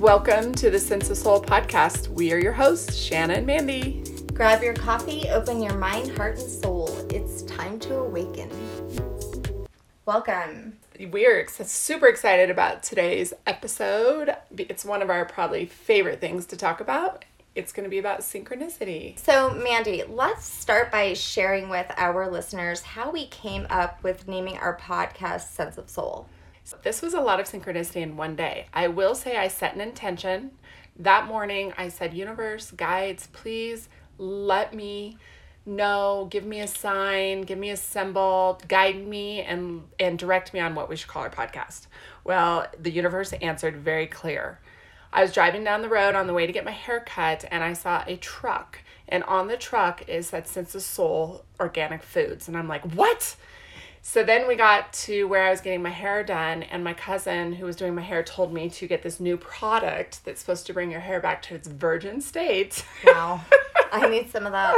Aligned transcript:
Welcome 0.00 0.54
to 0.54 0.70
the 0.70 0.78
Sense 0.78 1.10
of 1.10 1.18
Soul 1.18 1.42
podcast. 1.42 2.08
We 2.08 2.32
are 2.32 2.38
your 2.38 2.54
hosts, 2.54 2.96
Shanna 2.96 3.34
and 3.34 3.46
Mandy. 3.46 4.02
Grab 4.32 4.62
your 4.62 4.72
coffee, 4.72 5.28
open 5.28 5.62
your 5.62 5.74
mind, 5.74 6.16
heart, 6.16 6.38
and 6.38 6.50
soul. 6.50 6.88
It's 7.10 7.42
time 7.42 7.78
to 7.80 7.96
awaken. 7.96 8.48
Welcome. 10.06 10.78
We 10.98 11.26
are 11.26 11.38
ex- 11.38 11.70
super 11.70 12.06
excited 12.06 12.48
about 12.48 12.82
today's 12.82 13.34
episode. 13.46 14.34
It's 14.56 14.86
one 14.86 15.02
of 15.02 15.10
our 15.10 15.26
probably 15.26 15.66
favorite 15.66 16.18
things 16.18 16.46
to 16.46 16.56
talk 16.56 16.80
about. 16.80 17.26
It's 17.54 17.70
going 17.70 17.84
to 17.84 17.90
be 17.90 17.98
about 17.98 18.20
synchronicity. 18.20 19.18
So, 19.18 19.50
Mandy, 19.50 20.04
let's 20.08 20.46
start 20.46 20.90
by 20.90 21.12
sharing 21.12 21.68
with 21.68 21.92
our 21.98 22.30
listeners 22.30 22.80
how 22.80 23.10
we 23.10 23.26
came 23.26 23.66
up 23.68 24.02
with 24.02 24.26
naming 24.26 24.56
our 24.56 24.78
podcast 24.78 25.52
Sense 25.52 25.76
of 25.76 25.90
Soul. 25.90 26.26
This 26.82 27.02
was 27.02 27.14
a 27.14 27.20
lot 27.20 27.40
of 27.40 27.46
synchronicity 27.46 28.02
in 28.02 28.16
one 28.16 28.36
day. 28.36 28.66
I 28.72 28.88
will 28.88 29.14
say 29.14 29.36
I 29.36 29.48
set 29.48 29.74
an 29.74 29.80
intention. 29.80 30.52
That 30.98 31.26
morning, 31.26 31.72
I 31.76 31.88
said, 31.88 32.14
Universe, 32.14 32.70
guides, 32.70 33.28
please 33.32 33.88
let 34.18 34.74
me 34.74 35.16
know, 35.66 36.28
give 36.30 36.44
me 36.44 36.60
a 36.60 36.66
sign, 36.66 37.42
give 37.42 37.58
me 37.58 37.70
a 37.70 37.76
symbol, 37.76 38.60
guide 38.68 39.06
me, 39.06 39.42
and, 39.42 39.82
and 39.98 40.18
direct 40.18 40.52
me 40.52 40.60
on 40.60 40.74
what 40.74 40.88
we 40.88 40.96
should 40.96 41.08
call 41.08 41.22
our 41.22 41.30
podcast. 41.30 41.86
Well, 42.24 42.66
the 42.78 42.90
universe 42.90 43.32
answered 43.34 43.76
very 43.76 44.06
clear. 44.06 44.60
I 45.12 45.22
was 45.22 45.32
driving 45.32 45.64
down 45.64 45.82
the 45.82 45.88
road 45.88 46.14
on 46.14 46.26
the 46.26 46.34
way 46.34 46.46
to 46.46 46.52
get 46.52 46.64
my 46.64 46.70
hair 46.70 47.00
cut, 47.00 47.44
and 47.50 47.64
I 47.64 47.72
saw 47.72 48.04
a 48.06 48.16
truck. 48.16 48.78
And 49.08 49.24
on 49.24 49.48
the 49.48 49.56
truck 49.56 50.08
is 50.08 50.30
that 50.30 50.46
Sense 50.46 50.74
of 50.74 50.82
Soul 50.82 51.44
Organic 51.58 52.02
Foods. 52.02 52.46
And 52.46 52.56
I'm 52.56 52.68
like, 52.68 52.84
what? 52.94 53.34
So 54.02 54.24
then 54.24 54.48
we 54.48 54.56
got 54.56 54.92
to 54.94 55.24
where 55.24 55.44
I 55.44 55.50
was 55.50 55.60
getting 55.60 55.82
my 55.82 55.90
hair 55.90 56.24
done, 56.24 56.62
and 56.64 56.82
my 56.82 56.94
cousin 56.94 57.52
who 57.52 57.66
was 57.66 57.76
doing 57.76 57.94
my 57.94 58.02
hair 58.02 58.22
told 58.22 58.52
me 58.52 58.70
to 58.70 58.86
get 58.86 59.02
this 59.02 59.20
new 59.20 59.36
product 59.36 60.24
that's 60.24 60.40
supposed 60.40 60.66
to 60.66 60.72
bring 60.72 60.90
your 60.90 61.00
hair 61.00 61.20
back 61.20 61.42
to 61.42 61.54
its 61.54 61.68
virgin 61.68 62.20
state. 62.20 62.84
Wow. 63.04 63.42
I 63.92 64.08
need 64.08 64.30
some 64.30 64.46
of 64.46 64.52
that. 64.52 64.76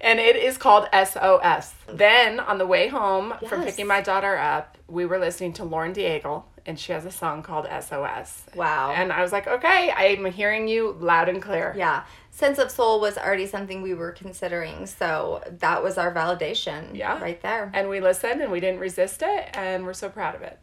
and 0.00 0.20
it 0.20 0.36
is 0.36 0.56
called 0.56 0.86
SOS. 0.92 1.74
Then 1.88 2.40
on 2.40 2.58
the 2.58 2.66
way 2.66 2.88
home 2.88 3.34
from 3.48 3.64
picking 3.64 3.86
my 3.86 4.00
daughter 4.00 4.36
up, 4.36 4.78
we 4.86 5.06
were 5.06 5.18
listening 5.18 5.52
to 5.54 5.64
Lauren 5.64 5.92
Daigle, 5.92 6.44
and 6.66 6.78
she 6.78 6.92
has 6.92 7.04
a 7.04 7.10
song 7.10 7.42
called 7.42 7.66
SOS. 7.66 8.44
Wow. 8.54 8.92
And 8.94 9.12
I 9.12 9.22
was 9.22 9.32
like, 9.32 9.46
okay, 9.48 9.90
I'm 9.90 10.30
hearing 10.30 10.68
you 10.68 10.96
loud 11.00 11.28
and 11.28 11.42
clear. 11.42 11.74
yeah. 11.76 12.04
Sense 12.34 12.58
of 12.58 12.68
Soul 12.68 12.98
was 12.98 13.16
already 13.16 13.46
something 13.46 13.80
we 13.80 13.94
were 13.94 14.10
considering. 14.10 14.86
So, 14.86 15.40
that 15.60 15.84
was 15.84 15.96
our 15.96 16.12
validation. 16.12 16.96
Yeah. 16.96 17.20
Right 17.22 17.40
there. 17.40 17.70
And 17.72 17.88
we 17.88 18.00
listened 18.00 18.42
and 18.42 18.50
we 18.50 18.58
didn't 18.58 18.80
resist 18.80 19.22
it, 19.22 19.50
and 19.54 19.84
we're 19.84 19.94
so 19.94 20.08
proud 20.08 20.34
of 20.34 20.42
it. 20.42 20.58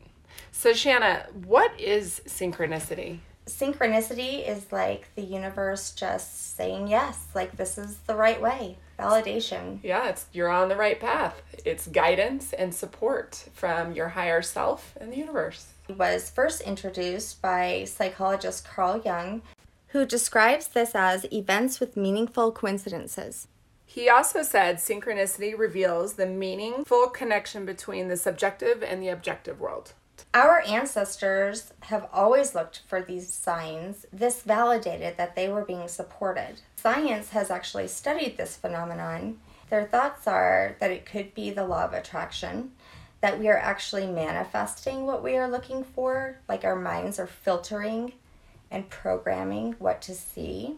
So, 0.51 0.73
Shanna, 0.73 1.27
what 1.45 1.79
is 1.79 2.21
synchronicity? 2.27 3.19
synchronicity 3.47 4.47
is 4.47 4.71
like 4.71 5.09
the 5.15 5.21
universe 5.21 5.91
just 5.91 6.55
saying 6.55 6.87
yes, 6.87 7.27
like 7.33 7.55
this 7.57 7.77
is 7.77 7.97
the 7.99 8.15
right 8.15 8.41
way. 8.41 8.77
Validation. 8.99 9.79
Yeah, 9.81 10.09
it's 10.09 10.27
you're 10.31 10.49
on 10.49 10.69
the 10.69 10.75
right 10.75 10.99
path. 10.99 11.41
It's 11.65 11.87
guidance 11.87 12.53
and 12.53 12.73
support 12.73 13.45
from 13.53 13.93
your 13.93 14.09
higher 14.09 14.41
self 14.41 14.95
and 14.99 15.11
the 15.11 15.17
universe. 15.17 15.67
Was 15.97 16.29
first 16.29 16.61
introduced 16.61 17.41
by 17.41 17.85
psychologist 17.85 18.65
Carl 18.65 19.01
Jung, 19.03 19.41
who 19.91 20.05
describes 20.05 20.69
this 20.69 20.95
as 20.95 21.31
events 21.33 21.79
with 21.79 21.97
meaningful 21.97 22.51
coincidences. 22.51 23.47
He 23.85 24.07
also 24.07 24.41
said 24.41 24.77
synchronicity 24.77 25.57
reveals 25.57 26.13
the 26.13 26.25
meaningful 26.25 27.07
connection 27.07 27.65
between 27.65 28.07
the 28.07 28.15
subjective 28.15 28.81
and 28.81 29.01
the 29.01 29.09
objective 29.09 29.59
world. 29.59 29.91
Our 30.33 30.63
ancestors 30.65 31.73
have 31.81 32.07
always 32.13 32.55
looked 32.55 32.83
for 32.87 33.01
these 33.01 33.33
signs. 33.33 34.05
This 34.13 34.43
validated 34.43 35.17
that 35.17 35.35
they 35.35 35.49
were 35.49 35.65
being 35.65 35.89
supported. 35.89 36.61
Science 36.77 37.31
has 37.31 37.51
actually 37.51 37.89
studied 37.89 38.37
this 38.37 38.55
phenomenon. 38.55 39.39
Their 39.69 39.85
thoughts 39.85 40.25
are 40.25 40.77
that 40.79 40.91
it 40.91 41.05
could 41.05 41.33
be 41.33 41.49
the 41.49 41.65
law 41.65 41.83
of 41.83 41.93
attraction, 41.93 42.71
that 43.19 43.39
we 43.39 43.49
are 43.49 43.57
actually 43.57 44.07
manifesting 44.07 45.05
what 45.05 45.21
we 45.21 45.35
are 45.35 45.51
looking 45.51 45.83
for, 45.83 46.37
like 46.47 46.63
our 46.63 46.77
minds 46.77 47.19
are 47.19 47.27
filtering 47.27 48.13
and 48.71 48.89
programming 48.89 49.75
what 49.77 50.01
to 50.03 50.15
see. 50.15 50.77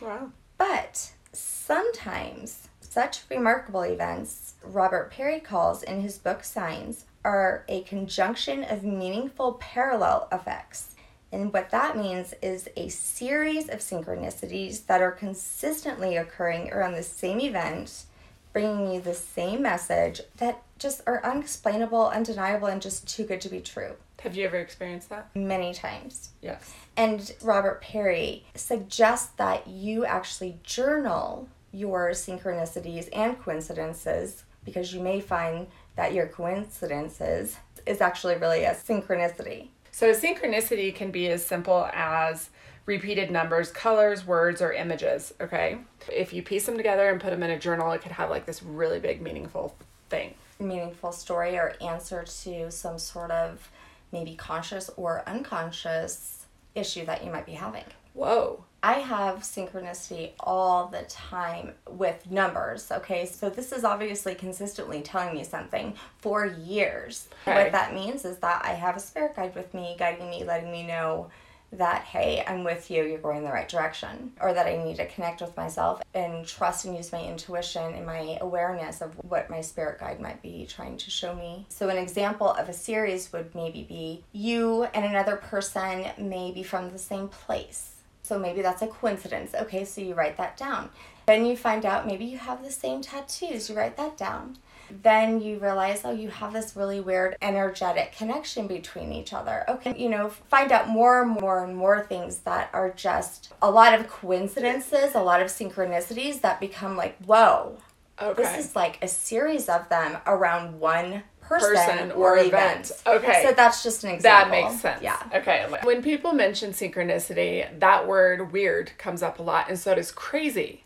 Wow. 0.00 0.32
But 0.58 1.12
sometimes 1.32 2.68
such 2.80 3.22
remarkable 3.28 3.82
events, 3.82 4.54
Robert 4.62 5.10
Perry 5.10 5.40
calls 5.40 5.82
in 5.82 6.00
his 6.00 6.16
book 6.18 6.44
Signs, 6.44 7.04
are 7.24 7.64
a 7.68 7.82
conjunction 7.82 8.62
of 8.64 8.84
meaningful 8.84 9.54
parallel 9.54 10.28
effects. 10.30 10.94
And 11.32 11.52
what 11.52 11.70
that 11.70 11.96
means 11.96 12.34
is 12.40 12.68
a 12.76 12.88
series 12.88 13.68
of 13.68 13.80
synchronicities 13.80 14.86
that 14.86 15.02
are 15.02 15.10
consistently 15.10 16.16
occurring 16.16 16.72
around 16.72 16.92
the 16.92 17.02
same 17.02 17.40
event, 17.40 18.04
bringing 18.52 18.92
you 18.92 19.00
the 19.00 19.14
same 19.14 19.60
message 19.60 20.20
that 20.36 20.62
just 20.78 21.02
are 21.06 21.24
unexplainable, 21.24 22.08
undeniable, 22.08 22.68
and 22.68 22.80
just 22.80 23.08
too 23.08 23.24
good 23.24 23.40
to 23.40 23.48
be 23.48 23.60
true. 23.60 23.96
Have 24.24 24.34
you 24.34 24.46
ever 24.46 24.56
experienced 24.56 25.10
that? 25.10 25.28
Many 25.36 25.74
times. 25.74 26.30
Yes. 26.40 26.72
And 26.96 27.30
Robert 27.42 27.82
Perry 27.82 28.46
suggests 28.54 29.28
that 29.36 29.68
you 29.68 30.06
actually 30.06 30.58
journal 30.62 31.46
your 31.72 32.12
synchronicities 32.12 33.10
and 33.12 33.38
coincidences 33.38 34.44
because 34.64 34.94
you 34.94 35.00
may 35.00 35.20
find 35.20 35.66
that 35.96 36.14
your 36.14 36.26
coincidences 36.26 37.58
is 37.86 38.00
actually 38.00 38.36
really 38.36 38.64
a 38.64 38.70
synchronicity. 38.74 39.68
So 39.90 40.14
synchronicity 40.14 40.94
can 40.94 41.10
be 41.10 41.28
as 41.28 41.44
simple 41.44 41.90
as 41.92 42.48
repeated 42.86 43.30
numbers, 43.30 43.70
colors, 43.70 44.26
words, 44.26 44.62
or 44.62 44.72
images, 44.72 45.34
okay? 45.38 45.76
If 46.10 46.32
you 46.32 46.42
piece 46.42 46.64
them 46.64 46.78
together 46.78 47.10
and 47.10 47.20
put 47.20 47.28
them 47.28 47.42
in 47.42 47.50
a 47.50 47.58
journal, 47.58 47.92
it 47.92 48.00
could 48.00 48.12
have 48.12 48.30
like 48.30 48.46
this 48.46 48.62
really 48.62 49.00
big 49.00 49.20
meaningful 49.20 49.76
thing. 50.08 50.32
Meaningful 50.58 51.12
story 51.12 51.58
or 51.58 51.74
answer 51.82 52.22
to 52.22 52.70
some 52.70 52.98
sort 52.98 53.30
of 53.30 53.70
maybe 54.14 54.34
conscious 54.34 54.88
or 54.96 55.22
unconscious 55.26 56.46
issue 56.74 57.04
that 57.04 57.22
you 57.22 57.30
might 57.30 57.44
be 57.44 57.52
having. 57.52 57.84
Whoa. 58.14 58.64
I 58.82 59.00
have 59.00 59.38
synchronicity 59.38 60.32
all 60.38 60.88
the 60.88 61.02
time 61.02 61.72
with 61.88 62.30
numbers. 62.30 62.92
Okay, 62.92 63.24
so 63.24 63.48
this 63.48 63.72
is 63.72 63.82
obviously 63.82 64.34
consistently 64.34 65.00
telling 65.00 65.34
me 65.34 65.42
something 65.42 65.94
for 66.18 66.46
years. 66.46 67.28
Okay. 67.46 67.64
What 67.64 67.72
that 67.72 67.94
means 67.94 68.24
is 68.24 68.36
that 68.38 68.62
I 68.64 68.72
have 68.72 68.96
a 68.96 69.00
spirit 69.00 69.36
guide 69.36 69.54
with 69.54 69.72
me, 69.72 69.96
guiding 69.98 70.28
me, 70.28 70.44
letting 70.44 70.70
me 70.70 70.86
know 70.86 71.30
that, 71.78 72.04
hey, 72.04 72.44
I'm 72.46 72.64
with 72.64 72.90
you, 72.90 73.04
you're 73.04 73.18
going 73.18 73.38
in 73.38 73.44
the 73.44 73.50
right 73.50 73.68
direction. 73.68 74.32
Or 74.40 74.52
that 74.52 74.66
I 74.66 74.82
need 74.82 74.96
to 74.96 75.06
connect 75.06 75.40
with 75.40 75.56
myself 75.56 76.02
and 76.14 76.46
trust 76.46 76.84
and 76.84 76.96
use 76.96 77.12
my 77.12 77.22
intuition 77.22 77.94
and 77.94 78.06
my 78.06 78.38
awareness 78.40 79.00
of 79.00 79.12
what 79.24 79.50
my 79.50 79.60
spirit 79.60 80.00
guide 80.00 80.20
might 80.20 80.42
be 80.42 80.66
trying 80.68 80.96
to 80.98 81.10
show 81.10 81.34
me. 81.34 81.66
So, 81.68 81.88
an 81.88 81.96
example 81.96 82.50
of 82.50 82.68
a 82.68 82.72
series 82.72 83.32
would 83.32 83.54
maybe 83.54 83.82
be 83.82 84.24
you 84.32 84.84
and 84.94 85.04
another 85.04 85.36
person 85.36 86.06
may 86.18 86.52
be 86.52 86.62
from 86.62 86.90
the 86.90 86.98
same 86.98 87.28
place. 87.28 87.94
So 88.24 88.38
maybe 88.38 88.62
that's 88.62 88.80
a 88.80 88.86
coincidence. 88.86 89.54
Okay, 89.54 89.84
so 89.84 90.00
you 90.00 90.14
write 90.14 90.38
that 90.38 90.56
down. 90.56 90.88
Then 91.26 91.44
you 91.44 91.56
find 91.58 91.84
out 91.84 92.06
maybe 92.06 92.24
you 92.24 92.38
have 92.38 92.62
the 92.62 92.70
same 92.70 93.02
tattoos. 93.02 93.68
You 93.68 93.76
write 93.76 93.98
that 93.98 94.16
down. 94.16 94.56
Then 95.02 95.40
you 95.40 95.58
realize, 95.58 96.02
oh, 96.04 96.12
you 96.12 96.28
have 96.28 96.52
this 96.52 96.76
really 96.76 97.00
weird 97.00 97.36
energetic 97.42 98.16
connection 98.16 98.66
between 98.66 99.12
each 99.12 99.32
other. 99.32 99.64
Okay, 99.68 99.94
you 99.96 100.08
know, 100.08 100.28
find 100.28 100.72
out 100.72 100.88
more 100.88 101.22
and 101.22 101.30
more 101.30 101.64
and 101.64 101.76
more 101.76 102.04
things 102.04 102.38
that 102.40 102.70
are 102.72 102.90
just 102.90 103.52
a 103.62 103.70
lot 103.70 103.98
of 103.98 104.08
coincidences, 104.08 105.14
a 105.14 105.22
lot 105.22 105.40
of 105.40 105.48
synchronicities 105.48 106.40
that 106.42 106.60
become 106.60 106.96
like, 106.96 107.16
whoa, 107.24 107.76
Okay. 108.22 108.42
this 108.42 108.66
is 108.66 108.76
like 108.76 109.02
a 109.02 109.08
series 109.08 109.68
of 109.68 109.88
them 109.88 110.18
around 110.26 110.78
one 110.78 111.24
person, 111.40 111.74
Person 111.74 112.10
or, 112.12 112.30
or 112.34 112.38
event. 112.38 112.90
event. 112.90 113.02
Okay. 113.06 113.42
So 113.44 113.52
that's 113.52 113.82
just 113.82 114.04
an 114.04 114.10
example. 114.10 114.50
That 114.52 114.70
makes 114.70 114.80
sense. 114.80 115.02
Yeah. 115.02 115.20
Okay. 115.34 115.66
When 115.82 116.00
people 116.02 116.32
mention 116.32 116.70
synchronicity, 116.70 117.78
that 117.80 118.06
word 118.06 118.52
weird 118.52 118.92
comes 118.98 119.22
up 119.22 119.40
a 119.40 119.42
lot, 119.42 119.68
and 119.68 119.78
so 119.78 119.94
does 119.94 120.10
crazy. 120.12 120.83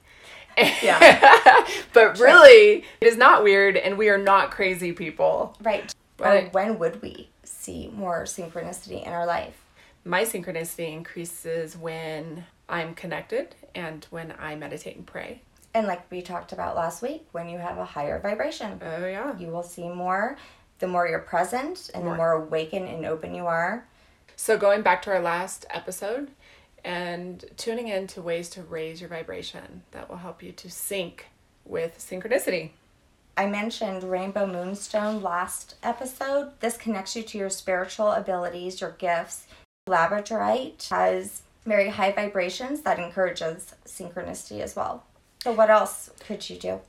Yeah. 0.82 1.66
but 1.92 2.18
really, 2.18 2.84
it 3.00 3.06
is 3.06 3.16
not 3.16 3.42
weird, 3.42 3.76
and 3.76 3.96
we 3.98 4.08
are 4.08 4.18
not 4.18 4.50
crazy 4.50 4.92
people. 4.92 5.56
Right. 5.62 5.92
Or 6.20 6.40
when 6.52 6.78
would 6.78 7.00
we 7.02 7.28
see 7.44 7.90
more 7.94 8.24
synchronicity 8.24 9.06
in 9.06 9.12
our 9.12 9.26
life? 9.26 9.56
My 10.04 10.24
synchronicity 10.24 10.92
increases 10.92 11.76
when 11.76 12.44
I'm 12.68 12.94
connected 12.94 13.54
and 13.74 14.06
when 14.10 14.34
I 14.38 14.56
meditate 14.56 14.96
and 14.96 15.06
pray. 15.06 15.42
And 15.74 15.86
like 15.86 16.10
we 16.10 16.22
talked 16.22 16.52
about 16.52 16.76
last 16.76 17.02
week, 17.02 17.26
when 17.32 17.48
you 17.48 17.58
have 17.58 17.78
a 17.78 17.84
higher 17.84 18.18
vibration, 18.18 18.80
Oh, 18.82 19.06
yeah. 19.06 19.38
you 19.38 19.48
will 19.48 19.62
see 19.62 19.88
more. 19.88 20.36
The 20.78 20.86
more 20.86 21.06
you're 21.06 21.18
present 21.18 21.90
and 21.94 22.04
More. 22.04 22.12
the 22.12 22.16
more 22.16 22.32
awakened 22.32 22.88
and 22.88 23.04
open 23.04 23.34
you 23.34 23.46
are. 23.46 23.84
So, 24.36 24.56
going 24.56 24.82
back 24.82 25.02
to 25.02 25.10
our 25.10 25.20
last 25.20 25.66
episode 25.70 26.30
and 26.84 27.44
tuning 27.56 27.88
in 27.88 28.06
to 28.08 28.22
ways 28.22 28.48
to 28.50 28.62
raise 28.62 29.00
your 29.00 29.10
vibration 29.10 29.82
that 29.90 30.08
will 30.08 30.18
help 30.18 30.42
you 30.42 30.52
to 30.52 30.70
sync 30.70 31.26
with 31.64 31.98
synchronicity. 31.98 32.70
I 33.36 33.46
mentioned 33.46 34.02
Rainbow 34.02 34.46
Moonstone 34.46 35.22
last 35.22 35.76
episode. 35.82 36.52
This 36.60 36.76
connects 36.76 37.14
you 37.14 37.22
to 37.22 37.38
your 37.38 37.50
spiritual 37.50 38.10
abilities, 38.10 38.80
your 38.80 38.90
gifts. 38.92 39.46
Labradorite 39.88 40.88
has 40.88 41.42
very 41.64 41.88
high 41.88 42.12
vibrations 42.12 42.80
that 42.80 42.98
encourages 42.98 43.74
synchronicity 43.86 44.60
as 44.60 44.74
well. 44.74 45.04
So, 45.44 45.52
what 45.52 45.70
else 45.70 46.10
could 46.20 46.48
you 46.50 46.56
do? 46.56 46.80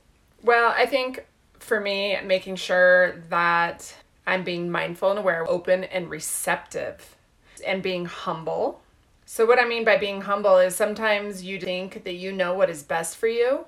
Well, 0.42 0.74
I 0.76 0.86
think 0.86 1.24
for 1.60 1.80
me, 1.80 2.18
making 2.24 2.56
sure 2.56 3.22
that 3.28 3.94
I'm 4.26 4.42
being 4.42 4.70
mindful 4.70 5.10
and 5.10 5.18
aware, 5.18 5.48
open 5.48 5.84
and 5.84 6.10
receptive, 6.10 7.16
and 7.66 7.82
being 7.82 8.06
humble. 8.06 8.80
So, 9.32 9.46
what 9.46 9.60
I 9.60 9.64
mean 9.64 9.84
by 9.84 9.96
being 9.96 10.22
humble 10.22 10.58
is 10.58 10.74
sometimes 10.74 11.44
you 11.44 11.60
think 11.60 12.02
that 12.02 12.14
you 12.14 12.32
know 12.32 12.52
what 12.52 12.68
is 12.68 12.82
best 12.82 13.16
for 13.16 13.28
you. 13.28 13.64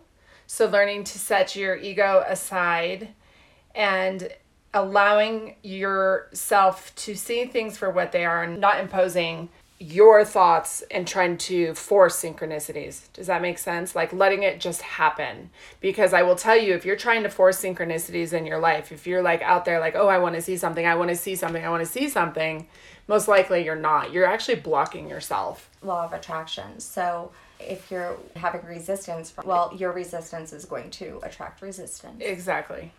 So, 0.48 0.66
learning 0.66 1.04
to 1.04 1.20
set 1.20 1.54
your 1.54 1.76
ego 1.76 2.24
aside 2.26 3.10
and 3.72 4.28
allowing 4.74 5.54
yourself 5.62 6.92
to 6.96 7.14
see 7.14 7.44
things 7.44 7.78
for 7.78 7.90
what 7.90 8.10
they 8.10 8.24
are 8.24 8.42
and 8.42 8.60
not 8.60 8.80
imposing 8.80 9.50
your 9.78 10.24
thoughts 10.24 10.82
and 10.90 11.06
trying 11.06 11.36
to 11.36 11.74
force 11.74 12.20
synchronicities. 12.20 13.02
Does 13.12 13.28
that 13.28 13.40
make 13.40 13.58
sense? 13.58 13.94
Like 13.94 14.12
letting 14.12 14.42
it 14.42 14.60
just 14.60 14.82
happen. 14.82 15.50
Because 15.80 16.12
I 16.12 16.22
will 16.22 16.36
tell 16.36 16.56
you, 16.56 16.74
if 16.74 16.84
you're 16.84 16.96
trying 16.96 17.22
to 17.22 17.28
force 17.28 17.62
synchronicities 17.62 18.32
in 18.32 18.46
your 18.46 18.58
life, 18.58 18.90
if 18.90 19.06
you're 19.06 19.22
like 19.22 19.42
out 19.42 19.64
there, 19.64 19.78
like, 19.78 19.94
oh, 19.94 20.08
I 20.08 20.18
want 20.18 20.34
to 20.34 20.42
see 20.42 20.56
something, 20.56 20.86
I 20.86 20.96
want 20.96 21.10
to 21.10 21.16
see 21.16 21.36
something, 21.36 21.64
I 21.64 21.70
want 21.70 21.84
to 21.84 21.90
see 21.90 22.08
something, 22.08 22.66
most 23.08 23.28
likely 23.28 23.64
you're 23.64 23.76
not. 23.76 24.12
You're 24.12 24.26
actually 24.26 24.56
blocking 24.56 25.08
yourself. 25.08 25.70
Law 25.82 26.04
of 26.04 26.12
attraction. 26.12 26.80
So 26.80 27.32
if 27.60 27.90
you're 27.90 28.16
having 28.36 28.64
resistance, 28.64 29.30
from, 29.30 29.46
well, 29.46 29.72
your 29.76 29.92
resistance 29.92 30.52
is 30.52 30.64
going 30.64 30.90
to 30.90 31.20
attract 31.22 31.62
resistance. 31.62 32.20
Exactly 32.20 32.92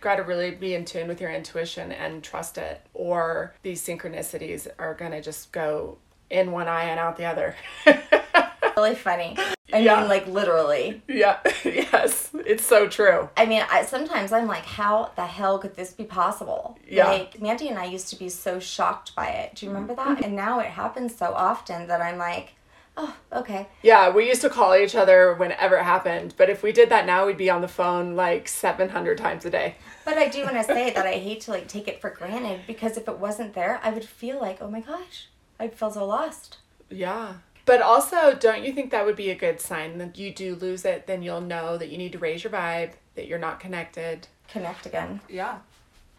got 0.00 0.16
to 0.16 0.22
really 0.22 0.50
be 0.50 0.74
in 0.74 0.84
tune 0.84 1.06
with 1.08 1.20
your 1.20 1.30
intuition 1.30 1.92
and 1.92 2.24
trust 2.24 2.56
it 2.58 2.80
or 2.94 3.54
these 3.62 3.82
synchronicities 3.86 4.66
are 4.78 4.94
going 4.94 5.10
to 5.10 5.20
just 5.20 5.52
go 5.52 5.98
in 6.30 6.52
one 6.52 6.68
eye 6.68 6.84
and 6.84 6.98
out 6.98 7.16
the 7.16 7.24
other. 7.24 7.54
really 8.76 8.94
funny. 8.94 9.36
I 9.72 9.78
Yeah. 9.78 10.00
mean, 10.00 10.08
like 10.08 10.26
literally. 10.26 11.02
yeah, 11.08 11.38
yes, 11.64 12.30
it's 12.46 12.64
so 12.64 12.88
true. 12.88 13.28
I 13.36 13.46
mean, 13.46 13.64
I 13.70 13.84
sometimes 13.84 14.32
I'm 14.32 14.46
like, 14.46 14.64
how 14.64 15.12
the 15.16 15.26
hell 15.26 15.58
could 15.58 15.76
this 15.76 15.92
be 15.92 16.04
possible? 16.04 16.78
Yeah. 16.88 17.08
Like 17.08 17.40
Mandy 17.40 17.68
and 17.68 17.78
I 17.78 17.84
used 17.84 18.08
to 18.08 18.16
be 18.16 18.28
so 18.28 18.58
shocked 18.60 19.14
by 19.14 19.26
it. 19.28 19.54
Do 19.56 19.66
you 19.66 19.72
remember 19.72 19.94
that? 19.94 20.06
Mm-hmm. 20.16 20.24
And 20.24 20.36
now 20.36 20.60
it 20.60 20.66
happens 20.66 21.14
so 21.16 21.32
often 21.34 21.86
that 21.88 22.00
I'm 22.00 22.18
like, 22.18 22.54
oh, 22.96 23.14
okay. 23.32 23.68
Yeah, 23.82 24.10
we 24.10 24.26
used 24.28 24.42
to 24.42 24.50
call 24.50 24.74
each 24.74 24.94
other 24.94 25.34
whenever 25.34 25.76
it 25.76 25.84
happened, 25.84 26.34
but 26.36 26.50
if 26.50 26.62
we 26.62 26.72
did 26.72 26.88
that 26.90 27.06
now, 27.06 27.26
we'd 27.26 27.36
be 27.38 27.48
on 27.50 27.60
the 27.62 27.68
phone 27.68 28.16
like 28.16 28.48
700 28.48 29.16
times 29.16 29.44
a 29.44 29.50
day. 29.50 29.76
But 30.04 30.18
I 30.18 30.28
do 30.28 30.42
want 30.42 30.56
to 30.56 30.64
say 30.64 30.90
that 30.90 31.06
I 31.06 31.12
hate 31.28 31.42
to 31.42 31.50
like 31.52 31.68
take 31.68 31.88
it 31.88 32.00
for 32.00 32.10
granted 32.10 32.60
because 32.66 32.96
if 32.96 33.08
it 33.08 33.18
wasn't 33.18 33.54
there, 33.54 33.80
I 33.82 33.90
would 33.90 34.04
feel 34.04 34.40
like, 34.40 34.58
oh 34.60 34.68
my 34.70 34.80
gosh, 34.80 35.28
I'd 35.58 35.74
feel 35.74 35.90
so 35.90 36.04
lost. 36.04 36.58
Yeah. 36.90 37.34
But 37.66 37.82
also, 37.82 38.34
don't 38.34 38.64
you 38.64 38.72
think 38.72 38.90
that 38.90 39.04
would 39.04 39.16
be 39.16 39.30
a 39.30 39.34
good 39.34 39.60
sign 39.60 39.98
that 39.98 40.18
you 40.18 40.32
do 40.32 40.54
lose 40.54 40.84
it? 40.84 41.06
Then 41.06 41.22
you'll 41.22 41.40
know 41.40 41.76
that 41.76 41.88
you 41.88 41.98
need 41.98 42.12
to 42.12 42.18
raise 42.18 42.42
your 42.42 42.52
vibe, 42.52 42.92
that 43.14 43.26
you're 43.26 43.38
not 43.38 43.60
connected. 43.60 44.28
Connect 44.48 44.86
again. 44.86 45.20
Yeah. 45.28 45.58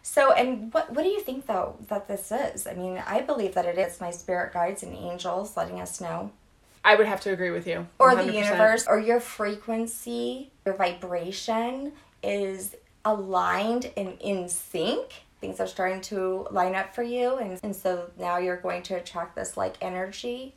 So, 0.02 0.32
and 0.32 0.72
what 0.72 0.92
what 0.92 1.02
do 1.02 1.08
you 1.08 1.20
think 1.20 1.46
though 1.46 1.76
that 1.88 2.08
this 2.08 2.32
is? 2.32 2.66
I 2.66 2.74
mean, 2.74 3.02
I 3.06 3.20
believe 3.20 3.54
that 3.54 3.66
it 3.66 3.78
is 3.78 4.00
my 4.00 4.10
spirit 4.10 4.52
guides 4.52 4.82
and 4.82 4.94
angels 4.96 5.56
letting 5.56 5.80
us 5.80 6.00
know, 6.00 6.32
I 6.84 6.96
would 6.96 7.06
have 7.06 7.20
to 7.22 7.32
agree 7.32 7.50
with 7.50 7.66
you. 7.66 7.86
or 7.98 8.14
the 8.14 8.32
universe, 8.32 8.86
or 8.86 8.98
your 8.98 9.20
frequency, 9.20 10.50
your 10.66 10.74
vibration 10.74 11.92
is 12.22 12.74
aligned 13.04 13.90
and 13.96 14.16
in 14.20 14.48
sync. 14.48 15.12
Things 15.40 15.60
are 15.60 15.66
starting 15.66 16.00
to 16.02 16.46
line 16.50 16.74
up 16.74 16.94
for 16.94 17.02
you, 17.02 17.36
and, 17.36 17.58
and 17.62 17.74
so 17.74 18.10
now 18.18 18.38
you're 18.38 18.56
going 18.56 18.82
to 18.84 18.94
attract 18.94 19.34
this 19.34 19.56
like 19.56 19.76
energy. 19.80 20.54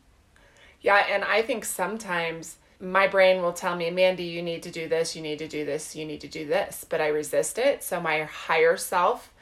Yeah, 0.85 1.03
and 1.09 1.23
I 1.23 1.41
think 1.41 1.65
sometimes 1.65 2.57
my 2.79 3.07
brain 3.07 3.41
will 3.41 3.53
tell 3.53 3.75
me, 3.75 3.89
Mandy, 3.89 4.25
you 4.25 4.43
need 4.43 4.61
to 4.61 4.69
do 4.69 4.87
this, 4.87 5.15
you 5.15 5.21
need 5.23 5.39
to 5.39 5.47
do 5.47 5.65
this, 5.65 5.95
you 5.95 6.05
need 6.05 6.21
to 6.21 6.27
do 6.27 6.45
this. 6.45 6.85
But 6.87 7.01
I 7.01 7.07
resist 7.07 7.57
it. 7.57 7.83
So 7.83 7.99
my 7.99 8.25
higher 8.25 8.77
self 8.77 9.33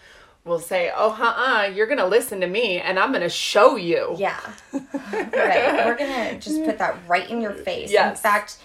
will 0.46 0.60
say, 0.60 0.90
Oh, 0.96 1.18
uh 1.20 1.64
uh, 1.64 1.64
you're 1.66 1.88
going 1.88 1.98
to 2.00 2.08
listen 2.08 2.40
to 2.40 2.48
me 2.48 2.80
and 2.80 2.98
I'm 2.98 3.12
going 3.12 3.24
to 3.24 3.30
show 3.30 3.76
you. 3.76 4.16
Yeah. 4.18 4.40
right. 4.74 5.86
We're 5.86 5.98
gonna 5.98 6.40
just 6.40 6.64
put 6.64 6.78
that 6.78 6.96
right 7.10 7.30
in 7.30 7.42
your 7.42 7.52
face. 7.52 7.92
In 7.92 8.16
fact, 8.16 8.60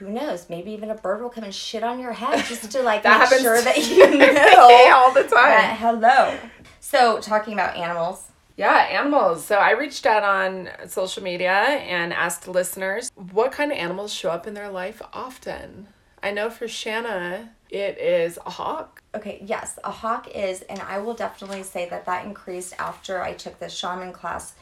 who 0.00 0.08
knows? 0.08 0.50
Maybe 0.50 0.72
even 0.72 0.90
a 0.90 0.96
bird 0.96 1.22
will 1.22 1.30
come 1.30 1.44
and 1.44 1.54
shit 1.54 1.84
on 1.84 2.00
your 2.00 2.12
head 2.12 2.44
just 2.46 2.72
to 2.72 2.82
like 2.82 3.02
That 3.04 3.30
make 3.30 3.40
sure 3.40 3.62
that 3.62 3.78
you 3.88 4.10
know 4.10 4.92
all 4.96 5.12
the 5.12 5.22
time. 5.22 5.30
that 5.30 5.76
hello. 5.78 6.36
So 6.80 7.20
talking 7.20 7.52
about 7.52 7.76
animals. 7.76 8.24
Yeah, 8.56 8.88
animals. 8.90 9.44
So 9.44 9.56
I 9.56 9.72
reached 9.72 10.06
out 10.06 10.22
on 10.22 10.70
social 10.88 11.22
media 11.22 11.52
and 11.52 12.12
asked 12.12 12.48
listeners 12.48 13.12
what 13.32 13.52
kind 13.52 13.70
of 13.70 13.78
animals 13.78 14.12
show 14.12 14.30
up 14.30 14.46
in 14.46 14.54
their 14.54 14.70
life 14.70 15.02
often. 15.12 15.88
I 16.22 16.30
know 16.30 16.48
for 16.48 16.66
Shanna, 16.66 17.50
it 17.68 17.98
is 17.98 18.38
a 18.46 18.50
hawk. 18.50 19.02
Okay, 19.14 19.42
yes, 19.44 19.78
a 19.84 19.90
hawk 19.90 20.28
is, 20.34 20.62
and 20.62 20.80
I 20.80 20.98
will 20.98 21.14
definitely 21.14 21.62
say 21.62 21.88
that 21.88 22.06
that 22.06 22.24
increased 22.24 22.74
after 22.78 23.22
I 23.22 23.34
took 23.34 23.58
the 23.58 23.68
shaman 23.68 24.12
class, 24.12 24.54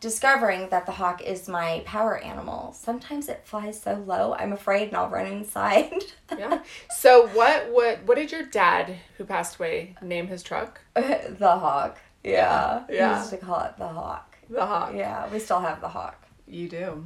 discovering 0.00 0.68
that 0.70 0.86
the 0.86 0.92
hawk 0.92 1.22
is 1.22 1.48
my 1.48 1.82
power 1.84 2.18
animal. 2.18 2.72
Sometimes 2.72 3.28
it 3.28 3.42
flies 3.44 3.80
so 3.80 4.02
low, 4.06 4.34
I'm 4.34 4.52
afraid, 4.52 4.88
and 4.88 4.96
I'll 4.96 5.08
run 5.08 5.26
inside. 5.26 5.92
Yeah. 6.36 6.62
so 6.96 7.28
what 7.28 7.70
what 7.70 8.02
what 8.04 8.16
did 8.16 8.32
your 8.32 8.44
dad 8.44 8.96
who 9.16 9.24
passed 9.24 9.56
away 9.56 9.94
name 10.02 10.26
his 10.28 10.42
truck? 10.42 10.80
the 10.94 11.58
hawk. 11.58 11.98
Yeah. 12.26 12.84
Yeah. 12.88 13.12
We 13.12 13.18
used 13.18 13.30
to 13.30 13.36
call 13.38 13.60
it 13.62 13.76
the 13.78 13.88
hawk. 13.88 14.36
The 14.48 14.64
hawk. 14.64 14.92
Yeah, 14.94 15.28
we 15.32 15.38
still 15.38 15.60
have 15.60 15.80
the 15.80 15.88
hawk. 15.88 16.22
You 16.46 16.68
do. 16.68 17.04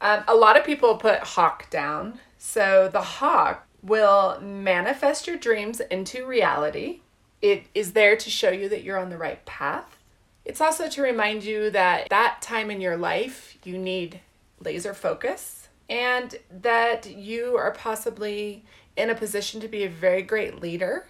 Um, 0.00 0.24
a 0.26 0.34
lot 0.34 0.58
of 0.58 0.64
people 0.64 0.96
put 0.96 1.20
hawk 1.20 1.70
down. 1.70 2.18
So 2.38 2.88
the 2.92 3.02
hawk 3.02 3.66
will 3.82 4.40
manifest 4.40 5.26
your 5.26 5.36
dreams 5.36 5.80
into 5.80 6.26
reality. 6.26 7.00
It 7.40 7.66
is 7.74 7.92
there 7.92 8.16
to 8.16 8.30
show 8.30 8.50
you 8.50 8.68
that 8.68 8.82
you're 8.82 8.98
on 8.98 9.10
the 9.10 9.18
right 9.18 9.44
path. 9.44 9.96
It's 10.44 10.60
also 10.60 10.88
to 10.88 11.02
remind 11.02 11.44
you 11.44 11.70
that 11.70 12.08
that 12.10 12.42
time 12.42 12.70
in 12.70 12.80
your 12.80 12.96
life 12.96 13.56
you 13.64 13.78
need 13.78 14.20
laser 14.60 14.94
focus 14.94 15.68
and 15.88 16.36
that 16.50 17.10
you 17.10 17.56
are 17.56 17.72
possibly 17.72 18.64
in 18.96 19.10
a 19.10 19.14
position 19.14 19.60
to 19.60 19.68
be 19.68 19.84
a 19.84 19.88
very 19.88 20.22
great 20.22 20.60
leader. 20.60 21.06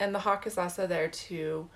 And 0.00 0.14
the 0.14 0.20
hawk 0.20 0.46
is 0.46 0.58
also 0.58 0.86
there 0.86 1.08
to 1.08 1.68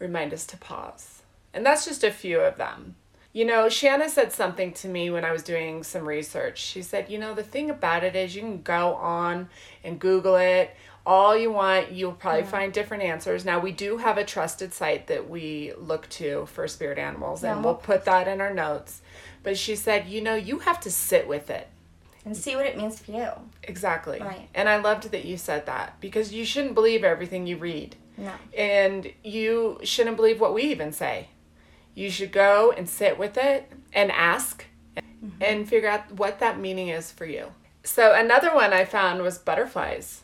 remind 0.00 0.34
us 0.34 0.44
to 0.46 0.56
pause. 0.56 1.22
And 1.54 1.64
that's 1.64 1.84
just 1.84 2.02
a 2.02 2.10
few 2.10 2.40
of 2.40 2.56
them. 2.56 2.96
You 3.32 3.44
know, 3.44 3.68
Shanna 3.68 4.08
said 4.08 4.32
something 4.32 4.72
to 4.72 4.88
me 4.88 5.08
when 5.08 5.24
I 5.24 5.30
was 5.30 5.44
doing 5.44 5.84
some 5.84 6.04
research. 6.04 6.58
She 6.58 6.82
said, 6.82 7.08
you 7.08 7.18
know, 7.18 7.32
the 7.32 7.44
thing 7.44 7.70
about 7.70 8.02
it 8.02 8.16
is 8.16 8.34
you 8.34 8.40
can 8.40 8.62
go 8.62 8.94
on 8.94 9.48
and 9.84 10.00
Google 10.00 10.34
it 10.34 10.74
all 11.06 11.36
you 11.36 11.50
want. 11.52 11.92
You'll 11.92 12.12
probably 12.12 12.42
find 12.42 12.72
different 12.72 13.02
answers. 13.02 13.44
Now, 13.44 13.58
we 13.60 13.72
do 13.72 13.98
have 13.98 14.18
a 14.18 14.24
trusted 14.24 14.72
site 14.72 15.06
that 15.06 15.30
we 15.30 15.72
look 15.78 16.08
to 16.10 16.46
for 16.46 16.66
spirit 16.68 16.98
animals, 16.98 17.44
and 17.44 17.64
we'll 17.64 17.74
put 17.74 18.04
that 18.04 18.28
in 18.28 18.40
our 18.40 18.52
notes. 18.52 19.00
But 19.42 19.56
she 19.56 19.76
said, 19.76 20.08
you 20.08 20.20
know, 20.20 20.34
you 20.34 20.58
have 20.60 20.80
to 20.80 20.90
sit 20.90 21.26
with 21.26 21.50
it. 21.50 21.68
And 22.24 22.36
see 22.36 22.54
what 22.54 22.66
it 22.66 22.76
means 22.76 23.00
for 23.00 23.12
you. 23.12 23.28
Exactly. 23.62 24.20
Right. 24.20 24.48
And 24.54 24.68
I 24.68 24.76
loved 24.76 25.10
that 25.10 25.24
you 25.24 25.38
said 25.38 25.64
that 25.66 25.98
because 26.00 26.34
you 26.34 26.44
shouldn't 26.44 26.74
believe 26.74 27.02
everything 27.02 27.46
you 27.46 27.56
read. 27.56 27.96
No. 28.20 28.32
And 28.56 29.12
you 29.24 29.80
shouldn't 29.82 30.16
believe 30.16 30.40
what 30.40 30.54
we 30.54 30.62
even 30.64 30.92
say. 30.92 31.28
You 31.94 32.10
should 32.10 32.32
go 32.32 32.72
and 32.76 32.88
sit 32.88 33.18
with 33.18 33.36
it 33.36 33.72
and 33.92 34.12
ask 34.12 34.66
mm-hmm. 34.96 35.42
and 35.42 35.68
figure 35.68 35.88
out 35.88 36.12
what 36.12 36.38
that 36.38 36.60
meaning 36.60 36.88
is 36.88 37.10
for 37.10 37.24
you. 37.24 37.46
So, 37.82 38.14
another 38.14 38.54
one 38.54 38.72
I 38.72 38.84
found 38.84 39.22
was 39.22 39.38
butterflies. 39.38 40.20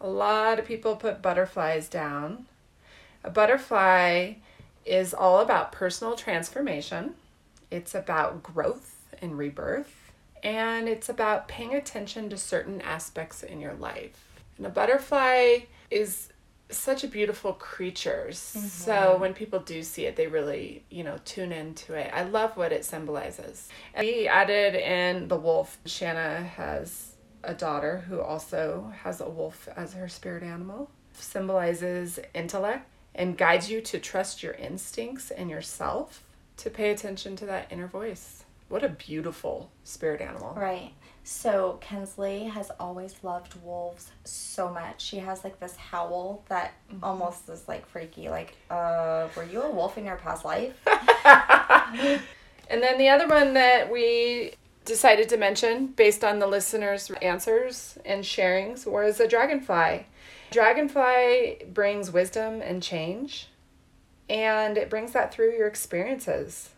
A 0.00 0.08
lot 0.08 0.58
of 0.58 0.64
people 0.64 0.96
put 0.96 1.20
butterflies 1.20 1.88
down. 1.88 2.46
A 3.24 3.30
butterfly 3.30 4.34
is 4.84 5.12
all 5.12 5.40
about 5.40 5.72
personal 5.72 6.16
transformation, 6.16 7.14
it's 7.70 7.94
about 7.94 8.42
growth 8.42 9.14
and 9.20 9.38
rebirth, 9.38 10.12
and 10.42 10.88
it's 10.88 11.08
about 11.08 11.48
paying 11.48 11.74
attention 11.74 12.28
to 12.30 12.36
certain 12.36 12.80
aspects 12.80 13.42
in 13.42 13.60
your 13.60 13.74
life. 13.74 14.42
And 14.56 14.66
a 14.66 14.70
butterfly 14.70 15.60
is 15.90 16.31
such 16.76 17.04
a 17.04 17.08
beautiful 17.08 17.52
creature. 17.52 18.32
So 18.32 18.92
mm-hmm. 18.92 19.20
when 19.20 19.34
people 19.34 19.60
do 19.60 19.82
see 19.82 20.06
it, 20.06 20.16
they 20.16 20.26
really, 20.26 20.84
you 20.90 21.04
know, 21.04 21.18
tune 21.24 21.52
into 21.52 21.94
it. 21.94 22.10
I 22.12 22.24
love 22.24 22.56
what 22.56 22.72
it 22.72 22.84
symbolizes. 22.84 23.68
And 23.94 24.06
we 24.06 24.28
added 24.28 24.74
in 24.74 25.28
the 25.28 25.36
wolf. 25.36 25.78
Shanna 25.86 26.42
has 26.42 27.14
a 27.44 27.54
daughter 27.54 28.04
who 28.08 28.20
also 28.20 28.92
has 29.02 29.20
a 29.20 29.28
wolf 29.28 29.68
as 29.76 29.94
her 29.94 30.08
spirit 30.08 30.42
animal. 30.42 30.90
Symbolizes 31.12 32.18
intellect 32.34 32.88
and 33.14 33.36
guides 33.36 33.70
you 33.70 33.80
to 33.82 33.98
trust 33.98 34.42
your 34.42 34.54
instincts 34.54 35.30
and 35.30 35.50
yourself, 35.50 36.24
to 36.56 36.70
pay 36.70 36.90
attention 36.90 37.36
to 37.36 37.46
that 37.46 37.66
inner 37.70 37.86
voice. 37.86 38.44
What 38.68 38.82
a 38.82 38.88
beautiful 38.88 39.70
spirit 39.84 40.22
animal. 40.22 40.54
Right. 40.54 40.92
So 41.24 41.78
Kensley 41.80 42.44
has 42.44 42.70
always 42.80 43.14
loved 43.22 43.54
wolves 43.62 44.10
so 44.24 44.68
much. 44.68 45.00
She 45.00 45.18
has 45.18 45.44
like 45.44 45.60
this 45.60 45.76
howl 45.76 46.42
that 46.48 46.72
almost 47.02 47.48
is 47.48 47.68
like 47.68 47.86
freaky. 47.86 48.28
Like, 48.28 48.56
uh, 48.70 49.28
were 49.36 49.44
you 49.44 49.62
a 49.62 49.70
wolf 49.70 49.96
in 49.98 50.04
your 50.04 50.16
past 50.16 50.44
life? 50.44 50.74
And 52.72 52.82
then 52.82 52.96
the 52.96 53.10
other 53.10 53.28
one 53.28 53.52
that 53.52 53.92
we 53.92 54.54
decided 54.86 55.28
to 55.28 55.36
mention, 55.36 55.88
based 55.88 56.24
on 56.24 56.38
the 56.38 56.46
listeners' 56.46 57.10
answers 57.20 57.98
and 58.04 58.24
sharings, 58.24 58.86
was 58.86 59.20
a 59.20 59.28
dragonfly. 59.28 60.06
Dragonfly 60.50 61.66
brings 61.72 62.10
wisdom 62.10 62.62
and 62.62 62.82
change, 62.82 63.48
and 64.28 64.78
it 64.78 64.88
brings 64.88 65.12
that 65.12 65.34
through 65.34 65.52
your 65.52 65.66
experiences. 65.66 66.70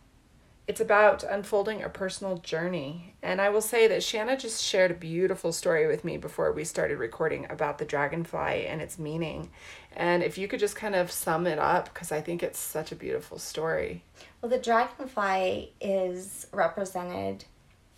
It's 0.67 0.81
about 0.81 1.23
unfolding 1.23 1.83
a 1.83 1.91
personal 1.91 2.39
journey. 2.39 3.15
And 3.23 3.39
I 3.39 3.51
will 3.51 3.61
say 3.61 3.87
that 3.89 4.03
Shanna 4.03 4.39
just 4.39 4.63
shared 4.63 4.91
a 4.91 4.95
beautiful 4.95 5.53
story 5.53 5.87
with 5.87 6.05
me 6.05 6.17
before 6.17 6.53
we 6.53 6.65
started 6.65 6.99
recording 6.99 7.47
about 7.51 7.77
the 7.77 7.85
dragonfly 7.85 8.67
and 8.67 8.81
its 8.81 8.99
meaning. 8.99 9.51
And 9.95 10.23
if 10.23 10.39
you 10.39 10.49
could 10.49 10.61
just 10.61 10.75
kind 10.75 10.95
of 10.95 11.11
sum 11.11 11.47
it 11.47 11.59
up, 11.59 11.93
because 11.93 12.11
I 12.11 12.23
think 12.23 12.43
it's 12.43 12.59
such 12.59 12.93
a 12.93 12.97
beautiful 12.97 13.39
story. 13.39 14.03
Well, 14.41 14.49
the 14.49 14.59
dragonfly 14.59 15.73
is 15.83 16.47
represented 16.51 17.45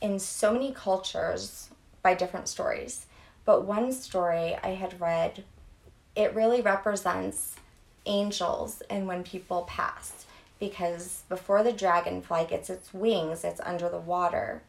in 0.01 0.19
so 0.19 0.53
many 0.53 0.73
cultures 0.73 1.71
by 2.03 2.15
different 2.15 2.49
stories. 2.49 3.07
But 3.45 3.65
one 3.65 3.93
story 3.93 4.57
I 4.61 4.71
had 4.71 5.01
read, 5.01 5.45
it 6.17 6.35
really 6.35 6.63
represents 6.63 7.55
angels 8.07 8.83
and 8.91 9.07
when 9.07 9.23
people 9.23 9.63
pass 9.63 10.25
because 10.59 11.23
before 11.29 11.63
the 11.63 11.73
dragonfly 11.73 12.47
gets 12.49 12.71
its 12.71 12.93
wings, 12.95 13.45
it's 13.45 13.61
under 13.61 13.89
the 13.89 13.99
water. 13.99 14.63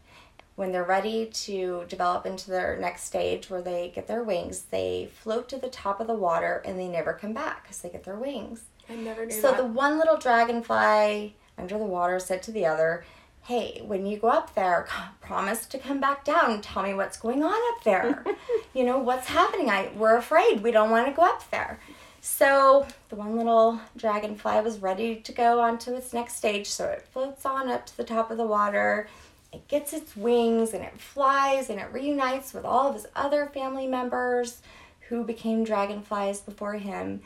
When 0.55 0.71
they're 0.71 0.83
ready 0.83 1.27
to 1.27 1.85
develop 1.87 2.25
into 2.25 2.49
their 2.49 2.77
next 2.77 3.03
stage 3.03 3.49
where 3.49 3.61
they 3.61 3.91
get 3.93 4.07
their 4.07 4.23
wings, 4.23 4.63
they 4.71 5.09
float 5.13 5.47
to 5.49 5.57
the 5.57 5.69
top 5.69 5.99
of 5.99 6.07
the 6.07 6.15
water 6.15 6.63
and 6.65 6.79
they 6.79 6.87
never 6.87 7.13
come 7.13 7.33
back 7.33 7.63
because 7.63 7.79
they 7.81 7.89
get 7.89 8.03
their 8.05 8.15
wings. 8.15 8.63
I 8.89 8.95
never 8.95 9.25
knew 9.25 9.31
So 9.33 9.51
that. 9.51 9.57
the 9.57 9.65
one 9.65 9.99
little 9.99 10.17
dragonfly 10.17 11.35
under 11.57 11.77
the 11.77 11.83
water 11.85 12.19
said 12.19 12.41
to 12.43 12.51
the 12.51 12.65
other, 12.65 13.05
Hey, 13.43 13.81
when 13.85 14.05
you 14.05 14.17
go 14.17 14.27
up 14.29 14.55
there, 14.55 14.87
promise 15.21 15.65
to 15.67 15.77
come 15.77 15.99
back 16.01 16.25
down 16.25 16.51
and 16.51 16.63
tell 16.63 16.83
me 16.83 16.93
what's 16.93 17.17
going 17.17 17.43
on 17.43 17.75
up 17.77 17.83
there. 17.83 18.25
you 18.73 18.83
know, 18.83 18.97
what's 18.97 19.27
happening? 19.27 19.69
I 19.69 19.91
we're 19.95 20.17
afraid. 20.17 20.63
We 20.63 20.71
don't 20.71 20.89
want 20.89 21.07
to 21.07 21.13
go 21.13 21.21
up 21.21 21.49
there. 21.51 21.79
So 22.21 22.87
the 23.09 23.15
one 23.15 23.37
little 23.37 23.79
dragonfly 23.95 24.61
was 24.61 24.79
ready 24.79 25.17
to 25.17 25.31
go 25.31 25.59
on 25.59 25.77
to 25.79 25.95
its 25.95 26.13
next 26.13 26.35
stage, 26.35 26.67
so 26.67 26.85
it 26.85 27.01
floats 27.01 27.45
on 27.45 27.69
up 27.69 27.85
to 27.85 27.97
the 27.97 28.03
top 28.03 28.31
of 28.31 28.37
the 28.37 28.45
water. 28.45 29.07
It 29.53 29.67
gets 29.67 29.93
its 29.93 30.15
wings 30.15 30.73
and 30.73 30.83
it 30.83 30.99
flies 30.99 31.69
and 31.69 31.79
it 31.79 31.91
reunites 31.93 32.53
with 32.53 32.65
all 32.65 32.87
of 32.87 32.95
his 32.95 33.07
other 33.15 33.47
family 33.53 33.87
members 33.87 34.61
who 35.07 35.23
became 35.23 35.63
dragonflies 35.63 36.41
before 36.41 36.73
him. 36.73 37.21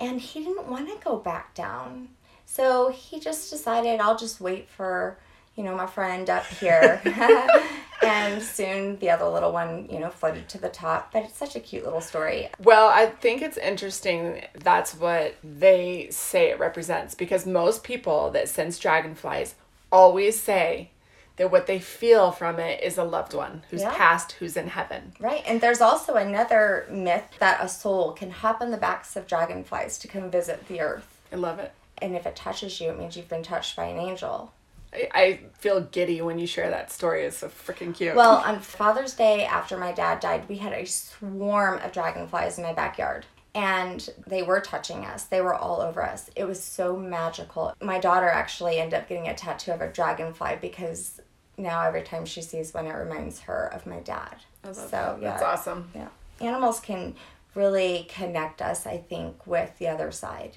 And 0.00 0.20
he 0.20 0.42
didn't 0.42 0.68
want 0.68 0.88
to 0.88 1.04
go 1.04 1.16
back 1.16 1.54
down. 1.54 2.08
So 2.46 2.88
he 2.88 3.20
just 3.20 3.50
decided, 3.50 4.00
I'll 4.00 4.18
just 4.18 4.40
wait 4.40 4.68
for, 4.68 5.18
you 5.60 5.66
know, 5.66 5.76
my 5.76 5.84
friend 5.86 6.30
up 6.30 6.46
here. 6.46 7.02
and 8.02 8.42
soon 8.42 8.96
the 8.96 9.10
other 9.10 9.26
little 9.28 9.52
one, 9.52 9.86
you 9.90 10.00
know, 10.00 10.08
floated 10.08 10.48
to 10.48 10.56
the 10.58 10.70
top. 10.70 11.12
But 11.12 11.24
it's 11.24 11.36
such 11.36 11.54
a 11.54 11.60
cute 11.60 11.84
little 11.84 12.00
story. 12.00 12.48
Well, 12.58 12.88
I 12.88 13.04
think 13.04 13.42
it's 13.42 13.58
interesting 13.58 14.42
that's 14.54 14.94
what 14.94 15.34
they 15.44 16.08
say 16.10 16.48
it 16.48 16.58
represents 16.58 17.14
because 17.14 17.44
most 17.44 17.84
people 17.84 18.30
that 18.30 18.48
sense 18.48 18.78
dragonflies 18.78 19.54
always 19.92 20.40
say 20.40 20.92
that 21.36 21.50
what 21.50 21.66
they 21.66 21.78
feel 21.78 22.32
from 22.32 22.58
it 22.58 22.82
is 22.82 22.96
a 22.96 23.04
loved 23.04 23.34
one 23.34 23.62
who's 23.68 23.82
Yeah. 23.82 23.94
passed, 23.94 24.32
who's 24.32 24.56
in 24.56 24.68
heaven. 24.68 25.12
Right. 25.20 25.42
And 25.46 25.60
there's 25.60 25.82
also 25.82 26.14
another 26.14 26.86
myth 26.90 27.24
that 27.38 27.62
a 27.62 27.68
soul 27.68 28.12
can 28.12 28.30
hop 28.30 28.62
on 28.62 28.70
the 28.70 28.78
backs 28.78 29.14
of 29.14 29.26
dragonflies 29.26 29.98
to 29.98 30.08
come 30.08 30.30
visit 30.30 30.68
the 30.68 30.80
earth. 30.80 31.20
I 31.30 31.36
love 31.36 31.58
it. 31.58 31.72
And 31.98 32.16
if 32.16 32.24
it 32.24 32.34
touches 32.34 32.80
you, 32.80 32.88
it 32.88 32.98
means 32.98 33.14
you've 33.14 33.28
been 33.28 33.42
touched 33.42 33.76
by 33.76 33.84
an 33.84 33.98
angel. 33.98 34.52
I, 34.92 35.08
I 35.12 35.40
feel 35.54 35.80
giddy 35.80 36.20
when 36.22 36.38
you 36.38 36.46
share 36.46 36.70
that 36.70 36.90
story. 36.90 37.24
It's 37.24 37.38
so 37.38 37.48
freaking 37.48 37.94
cute. 37.94 38.14
Well, 38.14 38.36
on 38.36 38.60
Father's 38.60 39.14
Day 39.14 39.44
after 39.44 39.76
my 39.76 39.92
dad 39.92 40.20
died, 40.20 40.48
we 40.48 40.56
had 40.56 40.72
a 40.72 40.84
swarm 40.86 41.78
of 41.80 41.92
dragonflies 41.92 42.58
in 42.58 42.64
my 42.64 42.72
backyard. 42.72 43.26
And 43.52 44.08
they 44.28 44.44
were 44.44 44.60
touching 44.60 45.04
us. 45.04 45.24
They 45.24 45.40
were 45.40 45.54
all 45.54 45.80
over 45.80 46.04
us. 46.04 46.30
It 46.36 46.44
was 46.44 46.62
so 46.62 46.96
magical. 46.96 47.74
My 47.82 47.98
daughter 47.98 48.28
actually 48.28 48.78
ended 48.78 49.00
up 49.00 49.08
getting 49.08 49.26
a 49.26 49.34
tattoo 49.34 49.72
of 49.72 49.80
a 49.80 49.88
dragonfly 49.88 50.58
because 50.60 51.20
now 51.58 51.82
every 51.82 52.02
time 52.02 52.24
she 52.24 52.42
sees 52.42 52.72
one, 52.72 52.86
it 52.86 52.92
reminds 52.92 53.40
her 53.40 53.72
of 53.72 53.86
my 53.86 53.98
dad. 54.00 54.36
I 54.62 54.68
love 54.68 54.76
so, 54.76 54.90
that. 54.90 55.18
yeah. 55.20 55.30
That's 55.30 55.42
awesome. 55.42 55.90
Yeah. 55.94 56.08
Animals 56.40 56.78
can 56.78 57.16
really 57.54 58.06
connect 58.08 58.62
us, 58.62 58.86
I 58.86 58.98
think, 58.98 59.46
with 59.46 59.76
the 59.78 59.88
other 59.88 60.12
side. 60.12 60.56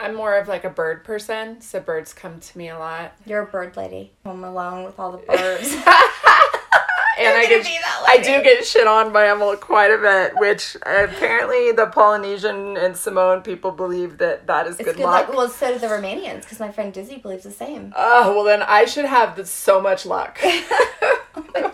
I'm 0.00 0.14
more 0.14 0.36
of 0.36 0.48
like 0.48 0.64
a 0.64 0.70
bird 0.70 1.04
person, 1.04 1.60
so 1.60 1.80
birds 1.80 2.12
come 2.12 2.40
to 2.40 2.58
me 2.58 2.68
a 2.68 2.78
lot. 2.78 3.12
You're 3.24 3.42
a 3.42 3.46
bird 3.46 3.76
lady. 3.76 4.12
Home 4.24 4.42
alone 4.44 4.84
with 4.84 4.98
all 4.98 5.12
the 5.12 5.18
birds. 5.28 5.72
And 5.72 5.82
I 7.36 7.46
get 7.46 7.66
I 8.06 8.16
do 8.18 8.42
get 8.42 8.64
shit 8.64 8.86
on 8.86 9.12
by 9.12 9.28
Emma 9.28 9.56
quite 9.56 9.90
a 9.90 9.98
bit, 9.98 10.32
which 10.38 10.76
apparently 10.82 11.72
the 11.72 11.86
Polynesian 11.86 12.76
and 12.76 12.96
Samoan 12.96 13.42
people 13.42 13.70
believe 13.70 14.18
that 14.18 14.46
that 14.48 14.66
is 14.66 14.76
it's 14.80 14.84
good, 14.88 14.96
good 14.96 15.04
luck. 15.04 15.28
luck. 15.28 15.36
Well, 15.36 15.48
so 15.48 15.72
do 15.72 15.78
the 15.78 15.86
Romanians, 15.86 16.40
because 16.42 16.58
my 16.58 16.72
friend 16.72 16.92
Dizzy 16.92 17.18
believes 17.18 17.44
the 17.44 17.50
same. 17.50 17.92
Oh, 17.96 18.34
well 18.34 18.44
then 18.44 18.62
I 18.62 18.86
should 18.86 19.04
have 19.04 19.46
so 19.46 19.80
much 19.80 20.04
luck. 20.04 20.38
oh. 20.44 21.71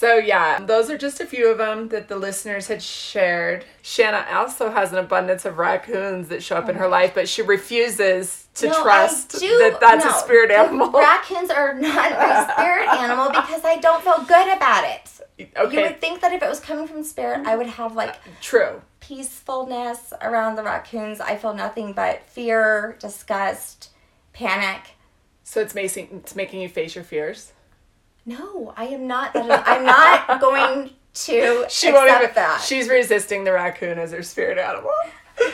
So 0.00 0.16
yeah, 0.16 0.60
those 0.64 0.88
are 0.88 0.96
just 0.96 1.20
a 1.20 1.26
few 1.26 1.48
of 1.48 1.58
them 1.58 1.90
that 1.90 2.08
the 2.08 2.16
listeners 2.16 2.68
had 2.68 2.82
shared. 2.82 3.66
Shanna 3.82 4.24
also 4.30 4.70
has 4.70 4.92
an 4.92 4.98
abundance 4.98 5.44
of 5.44 5.58
raccoons 5.58 6.28
that 6.28 6.42
show 6.42 6.56
up 6.56 6.70
in 6.70 6.76
her 6.76 6.86
oh 6.86 6.88
life, 6.88 7.12
but 7.14 7.28
she 7.28 7.42
refuses 7.42 8.48
to 8.54 8.68
No, 8.68 8.82
trust 8.82 9.32
that 9.32 9.76
that's 9.78 10.06
a 10.06 10.08
no, 10.08 10.14
spirit 10.14 10.48
the 10.48 10.56
animal. 10.56 10.90
Raccoons 10.94 11.50
are 11.50 11.74
not 11.74 12.12
my 12.12 12.50
spirit 12.50 12.88
animal 12.88 13.28
because 13.28 13.62
I 13.62 13.76
don't 13.76 14.02
feel 14.02 14.24
good 14.24 14.56
about 14.56 14.84
it. 14.84 15.20
You 15.38 15.82
would 15.82 16.00
think 16.00 16.22
that 16.22 16.32
if 16.32 16.42
it 16.42 16.48
was 16.48 16.60
coming 16.60 16.86
from 16.86 17.04
spirit, 17.04 17.46
I 17.46 17.56
would 17.56 17.66
have 17.66 17.94
like 17.94 18.08
uh, 18.08 18.30
true. 18.40 18.80
peacefulness 19.00 20.14
around 20.22 20.56
the 20.56 20.62
raccoons. 20.62 21.20
I 21.20 21.36
feel 21.36 21.52
nothing 21.52 21.92
but 21.92 22.22
fear, 22.22 22.96
disgust, 23.00 23.90
panic. 24.32 24.92
So 25.44 25.60
it's 25.60 25.74
making 25.74 26.08
it's 26.10 26.34
making 26.34 26.62
you 26.62 26.70
face 26.70 26.94
your 26.94 27.04
fears. 27.04 27.52
No, 28.26 28.72
I 28.76 28.84
am 28.86 29.06
not. 29.06 29.32
That 29.32 29.64
I'm 29.66 29.84
not 29.84 30.40
going 30.40 30.90
to 31.14 31.66
She 31.68 31.88
accept 31.88 31.94
won't 31.96 32.10
even. 32.22 32.34
that. 32.34 32.60
She's 32.62 32.88
resisting 32.88 33.44
the 33.44 33.52
raccoon 33.52 33.98
as 33.98 34.12
her 34.12 34.22
spirit 34.22 34.58
animal. 34.58 34.90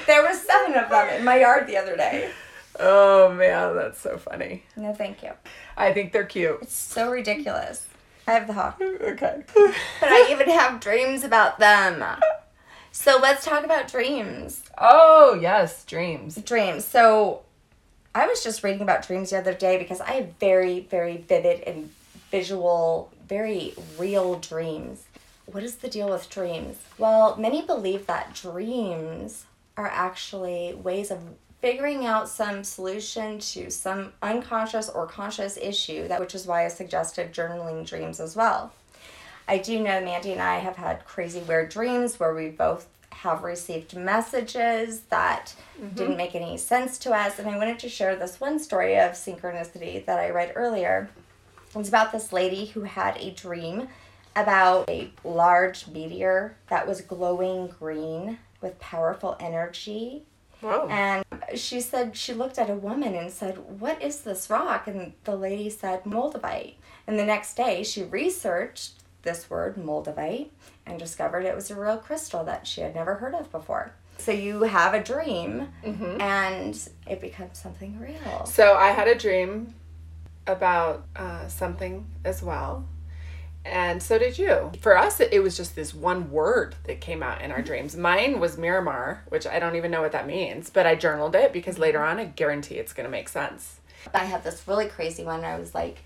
there 0.06 0.22
was 0.22 0.40
seven 0.42 0.74
of 0.74 0.90
them 0.90 1.08
in 1.10 1.24
my 1.24 1.40
yard 1.40 1.66
the 1.66 1.76
other 1.76 1.96
day. 1.96 2.30
Oh 2.78 3.32
man, 3.32 3.74
that's 3.76 3.98
so 4.00 4.18
funny. 4.18 4.64
No, 4.76 4.92
thank 4.92 5.22
you. 5.22 5.30
I 5.76 5.92
think 5.92 6.12
they're 6.12 6.24
cute. 6.24 6.58
It's 6.62 6.74
so 6.76 7.10
ridiculous. 7.10 7.86
I 8.26 8.32
have 8.32 8.46
the 8.48 8.52
hawk. 8.52 8.80
Okay. 8.82 9.42
But 9.54 10.08
I 10.10 10.28
even 10.30 10.50
have 10.50 10.80
dreams 10.80 11.22
about 11.24 11.58
them. 11.58 12.04
So 12.92 13.18
let's 13.22 13.44
talk 13.44 13.64
about 13.64 13.88
dreams. 13.88 14.62
Oh 14.76 15.38
yes, 15.40 15.84
dreams. 15.84 16.34
Dreams. 16.36 16.84
So 16.84 17.42
I 18.14 18.26
was 18.26 18.42
just 18.42 18.62
reading 18.64 18.82
about 18.82 19.06
dreams 19.06 19.30
the 19.30 19.38
other 19.38 19.54
day 19.54 19.78
because 19.78 20.00
I 20.00 20.12
have 20.12 20.32
very, 20.40 20.80
very 20.80 21.18
vivid 21.18 21.60
and 21.60 21.90
visual, 22.30 23.12
very 23.28 23.74
real 23.98 24.38
dreams. 24.38 25.04
What 25.46 25.62
is 25.62 25.76
the 25.76 25.88
deal 25.88 26.10
with 26.10 26.28
dreams? 26.28 26.76
Well, 26.98 27.36
many 27.36 27.62
believe 27.62 28.06
that 28.06 28.34
dreams 28.34 29.44
are 29.76 29.86
actually 29.86 30.74
ways 30.74 31.10
of 31.10 31.20
figuring 31.60 32.04
out 32.04 32.28
some 32.28 32.62
solution 32.62 33.38
to 33.38 33.70
some 33.70 34.12
unconscious 34.22 34.88
or 34.88 35.06
conscious 35.06 35.56
issue 35.56 36.06
that 36.08 36.20
which 36.20 36.34
is 36.34 36.46
why 36.46 36.64
I 36.64 36.68
suggested 36.68 37.32
journaling 37.32 37.86
dreams 37.86 38.20
as 38.20 38.36
well. 38.36 38.72
I 39.48 39.58
do 39.58 39.78
know 39.78 40.00
Mandy 40.00 40.32
and 40.32 40.42
I 40.42 40.58
have 40.58 40.76
had 40.76 41.04
crazy 41.04 41.40
weird 41.40 41.68
dreams 41.70 42.18
where 42.18 42.34
we 42.34 42.48
both 42.48 42.88
have 43.10 43.42
received 43.42 43.96
messages 43.96 45.02
that 45.08 45.54
mm-hmm. 45.80 45.94
didn't 45.94 46.16
make 46.16 46.34
any 46.34 46.58
sense 46.58 46.98
to 46.98 47.12
us. 47.12 47.38
And 47.38 47.48
I 47.48 47.56
wanted 47.56 47.78
to 47.80 47.88
share 47.88 48.16
this 48.16 48.40
one 48.40 48.58
story 48.58 48.98
of 48.98 49.12
synchronicity 49.12 50.04
that 50.04 50.18
I 50.18 50.30
read 50.30 50.52
earlier. 50.54 51.08
It 51.76 51.80
was 51.80 51.88
about 51.88 52.10
this 52.10 52.32
lady 52.32 52.64
who 52.64 52.84
had 52.84 53.18
a 53.18 53.32
dream 53.32 53.88
about 54.34 54.88
a 54.88 55.10
large 55.24 55.86
meteor 55.88 56.56
that 56.68 56.88
was 56.88 57.02
glowing 57.02 57.66
green 57.66 58.38
with 58.62 58.80
powerful 58.80 59.36
energy. 59.40 60.22
Whoa. 60.62 60.88
And 60.88 61.22
she 61.54 61.82
said 61.82 62.16
she 62.16 62.32
looked 62.32 62.58
at 62.58 62.70
a 62.70 62.74
woman 62.74 63.14
and 63.14 63.30
said, 63.30 63.58
What 63.78 64.00
is 64.00 64.22
this 64.22 64.48
rock? 64.48 64.86
And 64.86 65.12
the 65.24 65.36
lady 65.36 65.68
said, 65.68 66.04
Moldavite. 66.04 66.76
And 67.06 67.18
the 67.18 67.26
next 67.26 67.58
day 67.58 67.82
she 67.82 68.04
researched 68.04 68.92
this 69.20 69.50
word, 69.50 69.76
Moldavite, 69.76 70.48
and 70.86 70.98
discovered 70.98 71.44
it 71.44 71.54
was 71.54 71.70
a 71.70 71.78
real 71.78 71.98
crystal 71.98 72.42
that 72.44 72.66
she 72.66 72.80
had 72.80 72.94
never 72.94 73.16
heard 73.16 73.34
of 73.34 73.52
before. 73.52 73.92
So 74.16 74.32
you 74.32 74.62
have 74.62 74.94
a 74.94 75.04
dream 75.04 75.68
mm-hmm. 75.84 76.22
and 76.22 76.88
it 77.06 77.20
becomes 77.20 77.58
something 77.58 78.00
real. 78.00 78.46
So 78.46 78.76
I 78.76 78.92
had 78.92 79.08
a 79.08 79.14
dream 79.14 79.74
about 80.46 81.04
uh, 81.16 81.48
something 81.48 82.06
as 82.24 82.42
well. 82.42 82.86
And 83.64 84.00
so 84.00 84.16
did 84.18 84.38
you. 84.38 84.70
For 84.80 84.96
us, 84.96 85.18
it, 85.18 85.32
it 85.32 85.40
was 85.40 85.56
just 85.56 85.74
this 85.74 85.92
one 85.92 86.30
word 86.30 86.76
that 86.84 87.00
came 87.00 87.22
out 87.22 87.42
in 87.42 87.50
our 87.50 87.62
dreams. 87.62 87.96
Mine 87.96 88.38
was 88.38 88.56
Miramar, 88.56 89.24
which 89.28 89.46
I 89.46 89.58
don't 89.58 89.74
even 89.74 89.90
know 89.90 90.02
what 90.02 90.12
that 90.12 90.26
means, 90.26 90.70
but 90.70 90.86
I 90.86 90.94
journaled 90.94 91.34
it 91.34 91.52
because 91.52 91.78
later 91.78 92.00
on 92.02 92.18
I 92.18 92.26
guarantee 92.26 92.76
it's 92.76 92.92
going 92.92 93.06
to 93.06 93.10
make 93.10 93.28
sense. 93.28 93.80
I 94.14 94.24
had 94.24 94.44
this 94.44 94.68
really 94.68 94.86
crazy 94.86 95.24
one. 95.24 95.44
I 95.44 95.58
was 95.58 95.74
like 95.74 95.98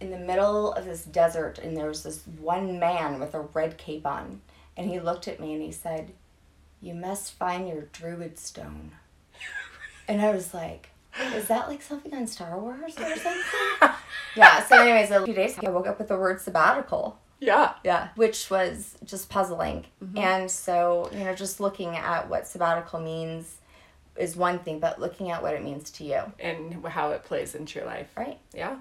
in 0.00 0.10
the 0.10 0.18
middle 0.18 0.72
of 0.72 0.84
this 0.84 1.04
desert 1.04 1.58
and 1.58 1.76
there 1.76 1.88
was 1.88 2.02
this 2.02 2.22
one 2.40 2.78
man 2.78 3.18
with 3.18 3.34
a 3.34 3.40
red 3.40 3.76
cape 3.78 4.06
on 4.06 4.40
and 4.76 4.88
he 4.88 5.00
looked 5.00 5.26
at 5.26 5.40
me 5.40 5.52
and 5.52 5.62
he 5.62 5.72
said 5.72 6.12
you 6.80 6.94
must 6.94 7.32
find 7.32 7.68
your 7.68 7.82
druid 7.92 8.38
stone 8.38 8.92
and 10.08 10.20
i 10.20 10.30
was 10.30 10.54
like 10.54 10.87
is 11.34 11.48
that 11.48 11.68
like 11.68 11.82
something 11.82 12.14
on 12.14 12.26
star 12.26 12.58
wars 12.58 12.94
or 12.98 13.16
something? 13.16 13.90
Yeah 14.36 14.62
so 14.64 14.80
anyways 14.80 15.10
a 15.10 15.24
few 15.24 15.34
days 15.34 15.58
i 15.64 15.70
woke 15.70 15.86
up 15.86 15.98
with 15.98 16.08
the 16.08 16.16
word 16.16 16.40
sabbatical. 16.40 17.18
Yeah. 17.40 17.74
yeah 17.84 18.08
which 18.16 18.50
was 18.50 18.96
just 19.04 19.28
puzzling. 19.28 19.86
And 20.16 20.50
so 20.50 21.10
you 21.12 21.24
know 21.24 21.34
just 21.34 21.60
looking 21.60 21.96
at 21.96 22.28
what 22.28 22.46
sabbatical 22.46 23.00
means 23.00 23.58
is 24.16 24.36
one 24.36 24.58
thing 24.58 24.80
but 24.80 25.00
looking 25.00 25.30
at 25.30 25.42
what 25.42 25.54
it 25.54 25.62
means 25.62 25.90
to 25.92 26.04
you. 26.04 26.20
And 26.40 26.84
how 26.86 27.10
it 27.10 27.24
plays 27.24 27.54
into 27.54 27.78
your 27.78 27.86
life. 27.86 28.08
right. 28.16 28.38
Yeah. 28.54 28.78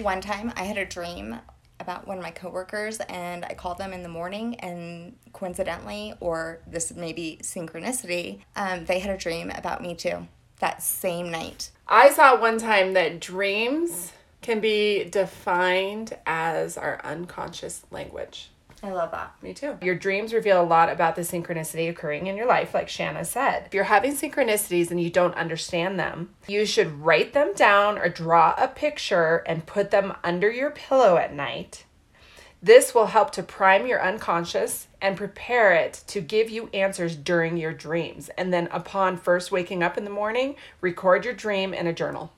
One 0.00 0.20
time 0.20 0.52
I 0.56 0.64
had 0.64 0.78
a 0.78 0.84
dream 0.84 1.38
about 1.78 2.06
one 2.06 2.16
of 2.16 2.22
my 2.22 2.30
coworkers 2.30 3.00
and 3.00 3.44
I 3.44 3.54
called 3.54 3.78
them 3.78 3.92
in 3.92 4.02
the 4.02 4.08
morning 4.08 4.54
and 4.60 5.14
coincidentally 5.32 6.14
or 6.20 6.60
this 6.66 6.94
may 6.94 7.12
be 7.12 7.38
synchronicity, 7.42 8.40
um, 8.56 8.84
they 8.86 8.98
had 8.98 9.10
a 9.10 9.18
dream 9.18 9.50
about 9.50 9.82
me 9.82 9.94
too 9.94 10.26
that 10.60 10.82
same 10.82 11.30
night. 11.30 11.70
I 11.88 12.10
saw 12.10 12.40
one 12.40 12.58
time 12.58 12.94
that 12.94 13.20
dreams 13.20 14.12
can 14.42 14.60
be 14.60 15.04
defined 15.04 16.16
as 16.26 16.76
our 16.76 17.00
unconscious 17.04 17.84
language. 17.90 18.50
I 18.82 18.92
love 18.92 19.10
that. 19.10 19.34
Me 19.42 19.54
too. 19.54 19.78
Your 19.82 19.94
dreams 19.94 20.32
reveal 20.32 20.60
a 20.60 20.64
lot 20.64 20.90
about 20.90 21.16
the 21.16 21.22
synchronicity 21.22 21.88
occurring 21.88 22.26
in 22.26 22.36
your 22.36 22.46
life, 22.46 22.74
like 22.74 22.88
Shanna 22.88 23.24
said. 23.24 23.64
If 23.66 23.74
you're 23.74 23.84
having 23.84 24.12
synchronicities 24.12 24.90
and 24.90 25.00
you 25.00 25.10
don't 25.10 25.34
understand 25.34 25.98
them, 25.98 26.34
you 26.46 26.66
should 26.66 27.00
write 27.00 27.32
them 27.32 27.54
down 27.54 27.98
or 27.98 28.08
draw 28.08 28.54
a 28.58 28.68
picture 28.68 29.42
and 29.46 29.66
put 29.66 29.90
them 29.90 30.14
under 30.22 30.50
your 30.50 30.70
pillow 30.70 31.16
at 31.16 31.34
night. 31.34 31.84
This 32.66 32.96
will 32.96 33.06
help 33.06 33.30
to 33.34 33.44
prime 33.44 33.86
your 33.86 34.02
unconscious 34.02 34.88
and 35.00 35.16
prepare 35.16 35.72
it 35.72 36.02
to 36.08 36.20
give 36.20 36.50
you 36.50 36.68
answers 36.74 37.14
during 37.14 37.56
your 37.56 37.72
dreams. 37.72 38.28
And 38.36 38.52
then, 38.52 38.66
upon 38.72 39.18
first 39.18 39.52
waking 39.52 39.84
up 39.84 39.96
in 39.96 40.02
the 40.02 40.10
morning, 40.10 40.56
record 40.80 41.24
your 41.24 41.32
dream 41.32 41.72
in 41.72 41.86
a 41.86 41.92
journal. 41.92 42.32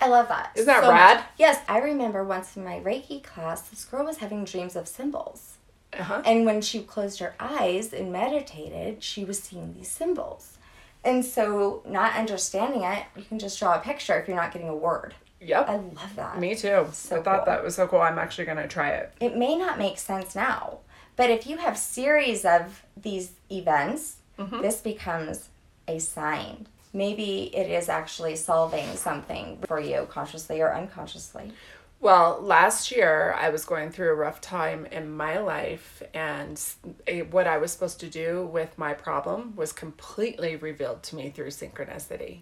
I 0.00 0.06
love 0.06 0.28
that. 0.28 0.52
Isn't 0.54 0.68
that 0.68 0.84
so 0.84 0.92
much. 0.92 1.16
rad? 1.16 1.24
Yes, 1.38 1.58
I 1.68 1.78
remember 1.78 2.22
once 2.22 2.56
in 2.56 2.62
my 2.62 2.78
Reiki 2.78 3.20
class, 3.20 3.62
this 3.62 3.84
girl 3.84 4.04
was 4.04 4.18
having 4.18 4.44
dreams 4.44 4.76
of 4.76 4.86
symbols. 4.86 5.54
Uh-huh. 5.92 6.22
And 6.24 6.46
when 6.46 6.60
she 6.60 6.80
closed 6.80 7.18
her 7.18 7.34
eyes 7.40 7.92
and 7.92 8.12
meditated, 8.12 9.02
she 9.02 9.24
was 9.24 9.40
seeing 9.40 9.74
these 9.74 9.88
symbols. 9.88 10.56
And 11.02 11.24
so, 11.24 11.82
not 11.84 12.14
understanding 12.14 12.84
it, 12.84 13.06
you 13.16 13.24
can 13.24 13.40
just 13.40 13.58
draw 13.58 13.74
a 13.74 13.80
picture 13.80 14.16
if 14.20 14.28
you're 14.28 14.36
not 14.36 14.52
getting 14.52 14.68
a 14.68 14.76
word. 14.76 15.14
I 15.52 15.76
love 15.76 16.16
that. 16.16 16.38
Me 16.38 16.54
too. 16.54 16.86
So 16.92 17.18
I 17.20 17.22
thought 17.22 17.44
cool. 17.44 17.54
that 17.54 17.64
was 17.64 17.74
so 17.74 17.86
cool. 17.86 18.00
I'm 18.00 18.18
actually 18.18 18.44
going 18.46 18.56
to 18.58 18.68
try 18.68 18.90
it. 18.90 19.12
It 19.20 19.36
may 19.36 19.56
not 19.56 19.78
make 19.78 19.98
sense 19.98 20.34
now, 20.34 20.78
but 21.16 21.30
if 21.30 21.46
you 21.46 21.58
have 21.58 21.76
series 21.78 22.44
of 22.44 22.82
these 22.96 23.32
events, 23.50 24.16
Mm-hmm. 24.36 24.62
this 24.62 24.80
becomes 24.80 25.48
a 25.86 26.00
sign. 26.00 26.66
Maybe 26.92 27.54
it 27.54 27.70
is 27.70 27.88
actually 27.88 28.34
solving 28.34 28.96
something 28.96 29.58
for 29.68 29.78
you 29.78 30.08
consciously 30.10 30.60
or 30.60 30.74
unconsciously. 30.74 31.52
Well, 32.00 32.40
last 32.42 32.90
year 32.90 33.32
I 33.38 33.50
was 33.50 33.64
going 33.64 33.90
through 33.92 34.10
a 34.10 34.14
rough 34.16 34.40
time 34.40 34.86
in 34.86 35.16
my 35.16 35.38
life, 35.38 36.02
and 36.12 36.60
a- 37.06 37.22
what 37.22 37.46
I 37.46 37.58
was 37.58 37.70
supposed 37.70 38.00
to 38.00 38.08
do 38.10 38.44
with 38.44 38.76
my 38.76 38.92
problem 38.92 39.54
was 39.54 39.72
completely 39.72 40.56
revealed 40.56 41.04
to 41.04 41.14
me 41.16 41.30
through 41.30 41.50
synchronicity. 41.50 42.40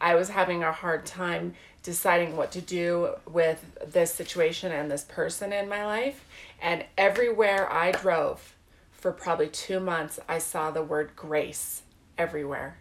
I 0.00 0.16
was 0.16 0.30
having 0.30 0.64
a 0.64 0.72
hard 0.72 1.06
time 1.06 1.54
deciding 1.84 2.36
what 2.36 2.50
to 2.50 2.60
do 2.60 3.10
with 3.30 3.64
this 3.86 4.12
situation 4.12 4.72
and 4.72 4.90
this 4.90 5.04
person 5.04 5.52
in 5.52 5.68
my 5.68 5.84
life, 5.84 6.24
and 6.60 6.84
everywhere 6.98 7.72
I 7.72 7.92
drove 7.92 8.56
for 8.90 9.12
probably 9.12 9.48
two 9.48 9.78
months, 9.78 10.18
I 10.28 10.38
saw 10.38 10.72
the 10.72 10.82
word 10.82 11.12
grace 11.14 11.82
everywhere. 12.18 12.78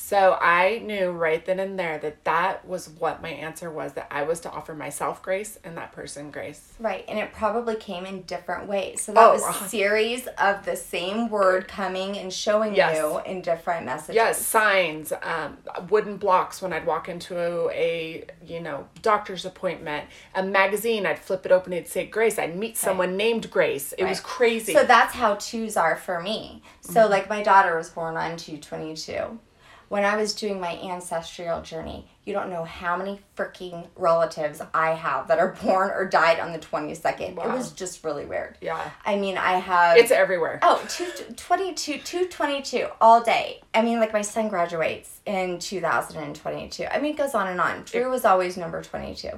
So 0.00 0.38
I 0.40 0.78
knew 0.78 1.10
right 1.10 1.44
then 1.44 1.58
and 1.58 1.76
there 1.78 1.98
that 1.98 2.24
that 2.24 2.64
was 2.66 2.88
what 2.88 3.20
my 3.20 3.30
answer 3.30 3.68
was 3.68 3.94
that 3.94 4.06
I 4.12 4.22
was 4.22 4.38
to 4.40 4.50
offer 4.50 4.72
myself 4.72 5.20
grace 5.22 5.58
and 5.64 5.76
that 5.76 5.90
person 5.92 6.30
grace. 6.30 6.72
Right, 6.78 7.04
and 7.08 7.18
it 7.18 7.32
probably 7.34 7.74
came 7.74 8.06
in 8.06 8.22
different 8.22 8.68
ways. 8.68 9.02
So 9.02 9.12
that 9.12 9.20
Oh, 9.22 9.32
was 9.32 9.42
uh-huh. 9.42 9.64
a 9.64 9.68
series 9.68 10.26
of 10.38 10.64
the 10.64 10.76
same 10.76 11.28
word 11.28 11.66
coming 11.66 12.16
and 12.16 12.32
showing 12.32 12.74
Yes. 12.76 12.96
you 12.96 13.18
in 13.26 13.42
different 13.42 13.86
messages. 13.86 14.14
Yes, 14.14 14.38
signs, 14.46 15.12
um, 15.20 15.58
wooden 15.90 16.16
blocks 16.16 16.62
when 16.62 16.72
I'd 16.72 16.86
walk 16.86 17.08
into 17.08 17.68
a, 17.70 18.24
you 18.42 18.60
know 18.60 18.86
doctor's 19.02 19.44
appointment, 19.44 20.06
a 20.34 20.42
magazine. 20.44 21.06
I'd 21.06 21.18
flip 21.18 21.44
it 21.44 21.50
open. 21.52 21.72
It'd 21.72 21.88
say 21.88 22.06
Grace. 22.06 22.38
I'd 22.38 22.56
meet 22.56 22.76
someone 22.76 23.16
named 23.16 23.50
Grace. 23.50 23.92
It 23.98 24.04
was 24.04 24.20
crazy. 24.20 24.72
So 24.74 24.84
that's 24.84 25.14
how 25.14 25.34
twos 25.34 25.76
are 25.76 25.96
for 25.96 26.20
me. 26.20 26.62
So 26.80 27.00
Mm-hmm. 27.02 27.10
like 27.10 27.28
my 27.28 27.42
daughter 27.42 27.76
was 27.76 27.90
born 27.90 28.16
on 28.16 28.36
222. 28.36 29.40
When 29.88 30.04
I 30.04 30.16
was 30.16 30.34
doing 30.34 30.60
my 30.60 30.76
ancestral 30.78 31.62
journey, 31.62 32.06
you 32.26 32.34
don't 32.34 32.50
know 32.50 32.64
how 32.64 32.96
many 32.96 33.20
freaking 33.36 33.86
relatives 33.96 34.60
I 34.74 34.90
have 34.90 35.28
that 35.28 35.38
are 35.38 35.52
born 35.62 35.90
or 35.90 36.04
died 36.06 36.38
on 36.40 36.52
the 36.52 36.58
22nd. 36.58 37.20
It 37.30 37.36
was 37.36 37.72
just 37.72 38.04
really 38.04 38.26
weird. 38.26 38.58
yeah, 38.60 38.90
I 39.06 39.16
mean, 39.16 39.38
I 39.38 39.54
have 39.58 39.96
it's 39.96 40.10
everywhere. 40.10 40.58
Oh, 40.62 40.84
two, 40.88 41.06
22, 41.36 41.98
222 41.98 42.86
all 43.00 43.22
day. 43.22 43.62
I 43.72 43.80
mean, 43.82 43.98
like 43.98 44.12
my 44.12 44.20
son 44.22 44.48
graduates 44.48 45.20
in 45.24 45.58
2022. 45.58 46.84
I 46.84 46.98
mean, 47.00 47.14
it 47.14 47.16
goes 47.16 47.34
on 47.34 47.46
and 47.48 47.60
on. 47.60 47.82
Drew 47.84 48.10
was 48.10 48.24
always 48.24 48.56
number 48.56 48.82
22. 48.82 49.28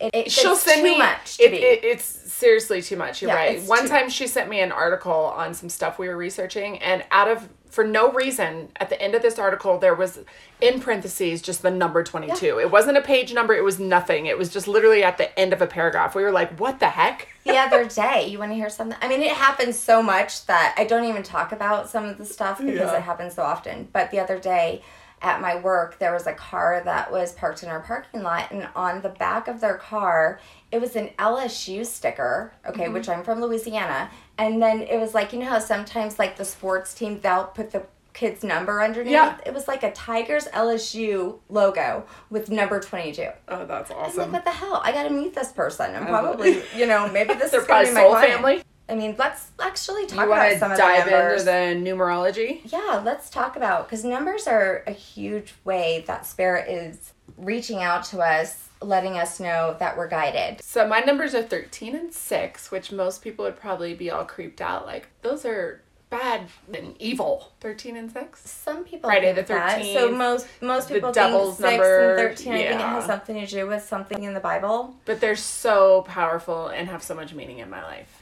It, 0.00 0.14
it, 0.14 0.30
She'll 0.30 0.52
it's 0.52 0.62
send 0.62 0.78
too 0.78 0.84
me 0.92 0.98
much 0.98 1.38
to 1.38 1.42
it, 1.42 1.50
be. 1.50 1.56
it- 1.56 1.84
it's 1.84 2.04
seriously 2.04 2.80
too 2.82 2.96
much. 2.96 3.20
You're 3.20 3.32
Yeah, 3.32 3.36
right. 3.36 3.62
One 3.64 3.88
time 3.88 4.08
she 4.08 4.28
sent 4.28 4.48
me 4.48 4.60
an 4.60 4.70
article 4.70 5.12
on 5.12 5.54
some 5.54 5.68
stuff 5.68 5.98
we 5.98 6.06
were 6.08 6.16
researching, 6.16 6.78
and 6.78 7.04
out 7.10 7.26
of 7.26 7.48
for 7.70 7.84
no 7.84 8.10
reason, 8.12 8.68
at 8.76 8.88
the 8.88 9.00
end 9.00 9.14
of 9.14 9.22
this 9.22 9.38
article, 9.38 9.78
there 9.78 9.94
was 9.94 10.20
in 10.60 10.80
parentheses 10.80 11.42
just 11.42 11.62
the 11.62 11.70
number 11.70 12.02
22. 12.02 12.58
It 12.58 12.70
wasn't 12.70 12.96
a 12.96 13.02
page 13.02 13.32
number, 13.32 13.54
it 13.54 13.62
was 13.64 13.78
nothing. 13.78 14.26
It 14.26 14.36
was 14.38 14.48
just 14.52 14.66
literally 14.66 15.02
at 15.04 15.18
the 15.18 15.38
end 15.38 15.52
of 15.52 15.60
a 15.62 15.66
paragraph. 15.66 16.14
We 16.14 16.22
were 16.22 16.32
like, 16.32 16.58
what 16.58 16.80
the 16.80 16.88
heck? 16.88 17.28
the 17.44 17.56
other 17.56 17.84
day, 17.86 18.26
you 18.28 18.38
want 18.38 18.50
to 18.52 18.56
hear 18.56 18.70
something? 18.70 18.98
I 19.02 19.08
mean, 19.08 19.22
it 19.22 19.32
happens 19.32 19.78
so 19.78 20.02
much 20.02 20.46
that 20.46 20.74
I 20.78 20.84
don't 20.84 21.04
even 21.04 21.22
talk 21.22 21.52
about 21.52 21.88
some 21.88 22.04
of 22.06 22.18
the 22.18 22.24
stuff 22.24 22.58
because 22.58 22.74
Yeah. 22.74 22.96
it 22.96 23.02
happens 23.02 23.34
so 23.34 23.42
often. 23.42 23.88
But 23.92 24.10
the 24.10 24.20
other 24.20 24.38
day 24.38 24.82
at 25.20 25.40
my 25.40 25.60
work, 25.60 25.98
there 25.98 26.12
was 26.12 26.26
a 26.28 26.32
car 26.32 26.80
that 26.84 27.10
was 27.10 27.32
parked 27.32 27.62
in 27.64 27.68
our 27.68 27.80
parking 27.80 28.22
lot, 28.22 28.52
and 28.52 28.68
on 28.76 29.02
the 29.02 29.08
back 29.08 29.48
of 29.48 29.60
their 29.60 29.76
car, 29.76 30.38
it 30.70 30.80
was 30.80 30.94
an 30.94 31.10
LSU 31.18 31.84
sticker, 31.84 32.52
okay, 32.66 32.84
Mm-hmm. 32.84 32.92
which 32.94 33.08
I'm 33.08 33.24
from 33.24 33.40
Louisiana. 33.40 34.10
And 34.38 34.62
then 34.62 34.82
it 34.82 34.98
was 34.98 35.14
like, 35.14 35.32
you 35.32 35.40
know 35.40 35.46
how 35.46 35.58
sometimes, 35.58 36.18
like, 36.18 36.36
the 36.36 36.44
sports 36.44 36.94
team, 36.94 37.20
they'll 37.20 37.44
put 37.46 37.72
the 37.72 37.82
kid's 38.14 38.42
number 38.44 38.80
underneath? 38.82 39.12
Yeah. 39.12 39.36
It 39.44 39.52
was 39.52 39.66
like 39.68 39.82
a 39.82 39.90
Tigers 39.92 40.46
LSU 40.48 41.38
logo 41.48 42.04
with 42.30 42.50
number 42.50 42.80
22. 42.80 43.28
Oh, 43.48 43.66
that's 43.66 43.90
awesome. 43.90 44.22
like, 44.24 44.32
what 44.32 44.44
the 44.44 44.50
hell? 44.52 44.80
I 44.84 44.92
gotta 44.92 45.10
meet 45.10 45.34
this 45.34 45.52
person. 45.52 45.94
I'm 45.94 46.06
probably, 46.06 46.62
you 46.76 46.86
know, 46.86 47.08
maybe 47.10 47.34
this 47.34 47.50
They're 47.52 47.60
is 47.60 47.66
probably 47.66 47.92
my 47.92 48.04
client. 48.06 48.32
family. 48.32 48.62
I 48.88 48.94
mean, 48.94 49.16
let's 49.18 49.48
actually 49.60 50.06
talk 50.06 50.24
You 50.24 50.32
about 50.32 50.48
to 50.48 50.58
some 50.58 50.72
of 50.72 50.78
dive 50.78 51.04
the 51.04 51.10
numbers. 51.10 51.40
into 51.46 51.84
the 51.84 51.90
numerology? 51.90 52.60
yeah, 52.72 53.02
let's 53.04 53.28
talk 53.28 53.54
about 53.56 53.86
because 53.86 54.02
numbers 54.04 54.46
are 54.46 54.82
a 54.86 54.92
huge 54.92 55.54
way 55.64 56.04
that 56.06 56.24
spirit 56.24 56.70
is 56.70 57.12
reaching 57.38 57.82
out 57.82 58.04
to 58.04 58.20
us, 58.20 58.68
letting 58.80 59.16
us 59.16 59.40
know 59.40 59.76
that 59.78 59.96
we're 59.96 60.08
guided. 60.08 60.62
So 60.62 60.86
my 60.86 61.00
numbers 61.00 61.34
are 61.34 61.42
13 61.42 61.94
and 61.96 62.12
6, 62.12 62.70
which 62.70 62.92
most 62.92 63.22
people 63.22 63.44
would 63.44 63.56
probably 63.56 63.94
be 63.94 64.10
all 64.10 64.24
creeped 64.24 64.60
out 64.60 64.86
like 64.86 65.08
those 65.22 65.44
are 65.44 65.82
bad 66.10 66.48
and 66.72 66.94
evil. 66.98 67.52
13 67.60 67.96
and 67.96 68.10
6? 68.10 68.40
Some 68.40 68.84
people 68.84 69.10
Friday 69.10 69.34
think 69.34 69.46
the 69.46 69.54
13th, 69.54 69.94
So 69.94 70.10
most 70.12 70.46
most 70.60 70.88
the 70.88 70.94
people 70.94 71.12
devil's 71.12 71.56
think 71.58 71.70
six 71.70 71.72
number, 71.72 72.08
and 72.10 72.18
thirteen. 72.18 72.52
I 72.52 72.56
think 72.56 72.70
it 72.70 72.78
yeah. 72.78 72.94
has 72.94 73.04
something 73.04 73.34
to 73.40 73.46
do 73.46 73.66
with 73.66 73.82
something 73.82 74.22
in 74.22 74.34
the 74.34 74.40
Bible. 74.40 74.96
But 75.04 75.20
they're 75.20 75.36
so 75.36 76.02
powerful 76.02 76.68
and 76.68 76.88
have 76.88 77.02
so 77.02 77.14
much 77.14 77.34
meaning 77.34 77.58
in 77.58 77.68
my 77.70 77.82
life. 77.82 78.17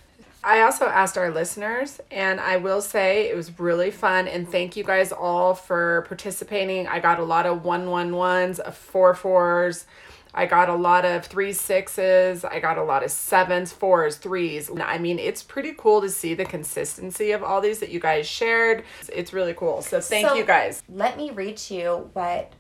I 0.47 0.63
also 0.63 0.87
asked 0.87 1.19
our 1.19 1.33
listeners, 1.33 2.01
and 2.09 2.39
I 2.39 2.57
will 2.59 2.81
say 2.81 3.29
it 3.29 3.35
was 3.35 3.59
really 3.59 3.91
fun. 3.91 4.29
And 4.29 4.49
thank 4.49 4.77
you 4.77 4.85
guys 4.85 5.11
all 5.11 5.55
for 5.55 6.05
participating. 6.07 6.87
I 6.87 7.01
got 7.01 7.19
a 7.19 7.25
lot 7.25 7.47
of 7.47 7.65
one 7.65 7.91
one 7.91 8.15
ones, 8.15 8.61
of 8.61 8.77
four 8.77 9.13
fours. 9.15 9.87
I 10.33 10.47
got 10.47 10.69
a 10.69 10.75
lot 10.77 11.05
of 11.05 11.27
three 11.27 11.53
sixes. 11.53 12.45
I 12.45 12.61
got 12.61 12.79
a 12.79 12.85
lot 12.85 13.03
of 13.03 13.11
sevens, 13.11 13.73
fours, 13.73 14.19
threes. 14.19 14.71
I 14.81 14.99
mean, 14.99 15.19
it's 15.19 15.43
pretty 15.43 15.75
cool 15.77 16.01
to 16.03 16.09
see 16.11 16.35
the 16.35 16.45
consistency 16.45 17.33
of 17.33 17.43
all 17.43 17.61
these 17.61 17.81
that 17.81 17.89
you 17.89 17.99
guys 17.99 18.29
shared. 18.29 18.85
It's 19.13 19.33
really 19.33 19.55
cool. 19.55 19.83
So 19.83 20.01
thank 20.01 20.29
So- 20.29 20.35
you 20.35 20.45
guys. 20.45 20.81
Let 20.89 21.17
me 21.17 21.33
read 21.33 21.57
to 21.57 21.75
you 21.75 22.11
what 22.13 22.53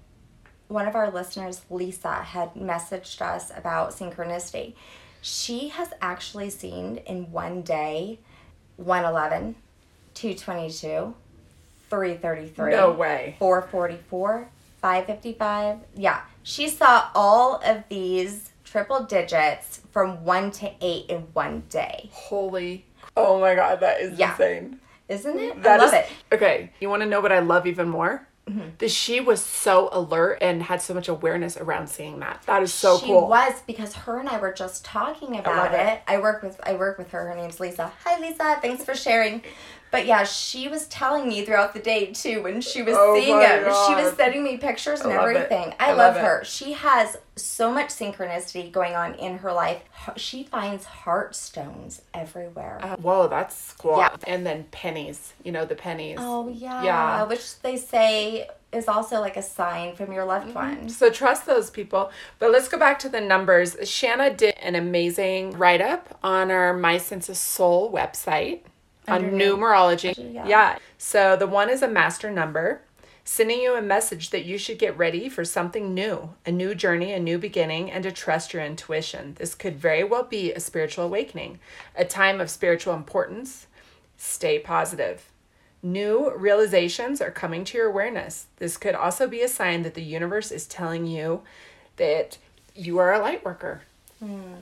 one 0.66 0.88
of 0.88 0.96
our 0.96 1.08
listeners, 1.12 1.60
Lisa, 1.70 2.14
had 2.14 2.54
messaged 2.54 3.22
us 3.22 3.52
about 3.54 3.90
synchronicity. 3.90 4.74
She 5.30 5.70
has 5.70 5.88
actually 6.00 6.50
seen 6.50 6.98
in 6.98 7.32
one 7.32 7.62
day 7.62 8.20
111, 8.76 9.56
222, 10.14 11.16
333, 11.90 12.70
No 12.70 12.92
way. 12.92 13.34
444, 13.40 14.48
555. 14.80 15.78
Yeah, 15.96 16.20
she 16.44 16.68
saw 16.68 17.08
all 17.12 17.60
of 17.64 17.82
these 17.88 18.50
triple 18.62 19.02
digits 19.02 19.80
from 19.90 20.22
one 20.24 20.52
to 20.52 20.70
eight 20.80 21.06
in 21.10 21.22
one 21.32 21.64
day. 21.70 22.08
Holy. 22.12 22.84
Oh 23.16 23.40
my 23.40 23.56
God, 23.56 23.80
that 23.80 24.00
is 24.00 24.16
Yeah. 24.16 24.30
insane. 24.30 24.78
Isn't 25.08 25.40
it? 25.40 25.60
That 25.64 25.80
I 25.80 25.84
love 25.86 25.94
is- 25.94 26.00
it. 26.30 26.34
Okay, 26.36 26.70
you 26.78 26.88
want 26.88 27.02
to 27.02 27.08
know 27.08 27.20
what 27.20 27.32
I 27.32 27.40
love 27.40 27.66
even 27.66 27.88
more? 27.88 28.25
Mm-hmm. 28.48 28.68
That 28.78 28.92
she 28.92 29.18
was 29.18 29.42
so 29.42 29.88
alert 29.90 30.38
and 30.40 30.62
had 30.62 30.80
so 30.80 30.94
much 30.94 31.08
awareness 31.08 31.56
around 31.56 31.88
seeing 31.88 32.20
that. 32.20 32.44
That 32.46 32.62
is 32.62 32.72
so 32.72 32.96
she 32.98 33.06
cool. 33.06 33.26
was 33.26 33.60
because 33.66 33.92
her 33.94 34.20
and 34.20 34.28
I 34.28 34.38
were 34.38 34.52
just 34.52 34.84
talking 34.84 35.36
about 35.36 35.72
love 35.72 35.80
it. 35.80 35.94
it. 35.94 36.02
I 36.06 36.18
work 36.18 36.44
with 36.44 36.60
I 36.62 36.74
work 36.74 36.96
with 36.96 37.10
her. 37.10 37.26
Her 37.28 37.34
name's 37.34 37.58
Lisa. 37.58 37.90
Hi 38.04 38.20
Lisa, 38.20 38.58
thanks 38.62 38.84
for 38.84 38.94
sharing. 38.94 39.42
But 39.90 40.06
yeah, 40.06 40.24
she 40.24 40.68
was 40.68 40.86
telling 40.88 41.28
me 41.28 41.44
throughout 41.44 41.72
the 41.72 41.80
day 41.80 42.06
too 42.12 42.42
when 42.42 42.60
she 42.60 42.82
was 42.82 42.94
Oh 42.98 43.14
seeing 43.18 43.36
my 43.36 43.44
it. 43.44 43.60
She 43.86 43.94
was 43.94 44.14
sending 44.14 44.42
me 44.44 44.56
pictures 44.56 45.00
and 45.00 45.12
I 45.12 45.16
everything. 45.22 45.74
I, 45.78 45.86
I 45.90 45.92
love, 45.92 46.14
love 46.14 46.16
her. 46.16 46.44
She 46.44 46.72
has 46.72 47.16
so 47.36 47.72
much 47.72 47.88
synchronicity 47.88 48.70
going 48.70 48.94
on 48.94 49.14
in 49.14 49.38
her 49.38 49.52
life. 49.52 49.82
She 50.16 50.42
finds 50.44 50.84
heartstones 50.84 52.00
everywhere. 52.14 52.78
Uh, 52.82 52.96
whoa, 52.96 53.28
that's 53.28 53.72
cool. 53.74 53.98
Yeah. 53.98 54.16
And 54.26 54.44
then 54.46 54.64
pennies. 54.70 55.34
You 55.42 55.52
know, 55.52 55.64
the 55.64 55.74
pennies. 55.76 56.18
oh 56.20 56.48
yeah. 56.48 56.82
Yeah. 56.84 57.22
Which 57.24 57.60
they 57.60 57.76
say 57.76 58.48
is 58.72 58.88
also 58.88 59.20
like 59.20 59.36
a 59.36 59.42
sign 59.42 59.94
from 59.94 60.12
your 60.12 60.24
loved 60.24 60.48
Mm-hmm. 60.48 60.54
one. 60.80 60.88
So 60.88 61.08
trust 61.10 61.46
those 61.46 61.70
people. 61.70 62.10
But 62.38 62.50
let's 62.50 62.68
go 62.68 62.78
back 62.78 62.98
to 63.00 63.08
the 63.08 63.20
numbers. 63.20 63.76
Shanna 63.84 64.34
did 64.34 64.54
an 64.62 64.74
amazing 64.74 65.52
write 65.52 65.80
up 65.80 66.18
on 66.22 66.50
our 66.50 66.74
My 66.76 66.98
Sense 66.98 67.28
of 67.28 67.36
Soul 67.36 67.90
website 67.92 68.60
on 69.08 69.24
Under 69.24 69.30
numerology. 69.36 70.34
yeah. 70.34 70.46
yeah. 70.46 70.78
So 70.98 71.36
the 71.36 71.46
one 71.46 71.70
is 71.70 71.82
a 71.82 71.88
master 71.88 72.30
number, 72.30 72.80
sending 73.24 73.60
you 73.60 73.74
a 73.74 73.82
message 73.82 74.30
that 74.30 74.44
you 74.44 74.56
should 74.58 74.78
get 74.78 74.96
ready 74.96 75.28
for 75.28 75.44
something 75.44 75.92
new, 75.94 76.30
a 76.44 76.52
new 76.52 76.74
journey, 76.74 77.12
a 77.12 77.20
new 77.20 77.38
beginning, 77.38 77.90
and 77.90 78.02
to 78.04 78.12
trust 78.12 78.52
your 78.54 78.62
intuition. 78.62 79.34
This 79.38 79.54
could 79.54 79.76
very 79.76 80.04
well 80.04 80.22
be 80.24 80.52
a 80.52 80.60
spiritual 80.60 81.04
awakening, 81.04 81.58
a 81.96 82.04
time 82.04 82.40
of 82.40 82.50
spiritual 82.50 82.94
importance. 82.94 83.66
Stay 84.16 84.58
positive. 84.58 85.30
New 85.82 86.32
realizations 86.34 87.20
are 87.20 87.30
coming 87.30 87.64
to 87.64 87.78
your 87.78 87.88
awareness. 87.88 88.46
This 88.56 88.76
could 88.76 88.94
also 88.94 89.28
be 89.28 89.42
a 89.42 89.48
sign 89.48 89.82
that 89.82 89.94
the 89.94 90.02
universe 90.02 90.50
is 90.50 90.66
telling 90.66 91.06
you 91.06 91.42
that 91.96 92.38
you 92.74 92.98
are 92.98 93.12
a 93.12 93.18
light 93.20 93.44
worker. 93.44 93.82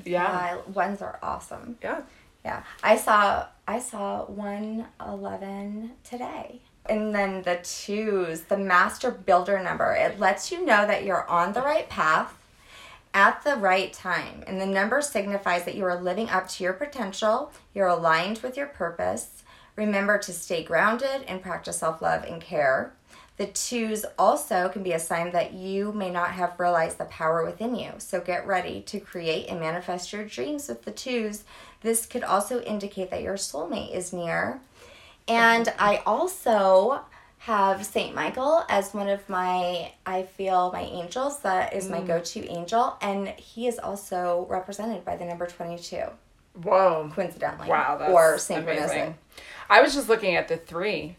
Yeah. 0.05 0.59
Uh, 0.67 0.71
ones 0.71 1.01
are 1.01 1.19
awesome. 1.23 1.77
Yeah. 1.83 2.03
Yeah, 2.45 2.63
I 2.83 2.97
saw 2.97 3.47
I 3.67 3.79
saw 3.79 4.25
one 4.27 4.87
eleven 5.01 5.93
today, 6.03 6.61
and 6.87 7.15
then 7.15 7.43
the 7.43 7.61
twos, 7.63 8.43
the 8.43 8.59
master 8.59 9.11
builder 9.11 9.63
number. 9.63 9.93
It 9.93 10.21
lets 10.21 10.53
you 10.53 10.65
know 10.67 10.87
that 10.87 11.05
you're 11.05 11.27
on 11.29 11.55
the 11.55 11.63
right 11.63 11.89
path 11.89 12.37
at 13.15 13.43
the 13.43 13.57
right 13.57 13.93
time, 13.93 14.45
and 14.47 14.61
the 14.61 14.67
number 14.67 15.01
signifies 15.01 15.65
that 15.65 15.77
you 15.77 15.85
are 15.85 16.01
living 16.01 16.29
up 16.29 16.49
to 16.49 16.65
your 16.65 16.75
potential. 16.75 17.53
You're 17.75 17.87
aligned 17.87 18.39
with 18.39 18.57
your 18.57 18.67
purpose. 18.67 19.45
Remember 19.77 20.19
to 20.19 20.33
stay 20.33 20.63
grounded 20.63 21.23
and 21.27 21.43
practice 21.43 21.79
self 21.79 22.03
love 22.03 22.25
and 22.25 22.43
care. 22.43 22.93
The 23.37 23.47
twos 23.47 24.05
also 24.17 24.69
can 24.69 24.85
be 24.85 24.93
a 24.93 24.99
sign 24.99 25.33
that 25.33 25.55
you 25.55 25.93
may 25.93 26.11
not 26.11 26.31
have 26.31 26.59
realized 26.61 26.99
the 26.99 27.05
power 27.07 27.45
within 27.45 27.75
you. 27.75 27.93
So 27.99 28.21
get 28.21 28.47
ready 28.47 28.81
to 28.83 29.01
create 29.01 29.49
and 29.49 29.59
manifest 29.59 30.13
your 30.13 30.25
dreams 30.25 30.69
with 30.69 30.83
the 30.83 30.93
twos. 30.93 31.43
This 31.81 32.07
could 32.07 32.23
also 32.23 32.61
indicate 32.63 33.11
that 33.11 33.23
your 33.23 33.35
soulmate 33.35 33.93
is 33.93 34.13
near. 34.13 34.61
And 35.27 35.73
I 35.79 36.03
also 36.07 37.01
have 37.39 37.85
Saint 37.85 38.15
Michael 38.15 38.65
as 38.69 38.95
one 38.95 39.09
of 39.09 39.29
my, 39.29 39.93
I 40.07 40.23
feel, 40.23 40.71
my 40.73 40.83
angels. 40.83 41.41
That 41.41 41.75
is 41.75 41.91
my 41.91 42.01
mm. 42.01 42.07
go 42.07 42.21
to 42.21 42.49
angel. 42.49 42.97
And 43.03 43.29
he 43.29 43.67
is 43.67 43.79
also 43.79 44.47
represented 44.49 45.05
by 45.05 45.17
the 45.17 45.25
number 45.25 45.47
22, 45.47 46.05
Whoa. 46.63 47.11
coincidentally. 47.13 47.69
Wow, 47.69 47.99
that's 47.99 48.13
or 48.13 48.37
synchronistic. 48.37 48.85
amazing. 48.85 49.19
I 49.69 49.83
was 49.83 49.93
just 49.93 50.09
looking 50.09 50.37
at 50.37 50.49
the 50.49 50.57
three, 50.57 51.17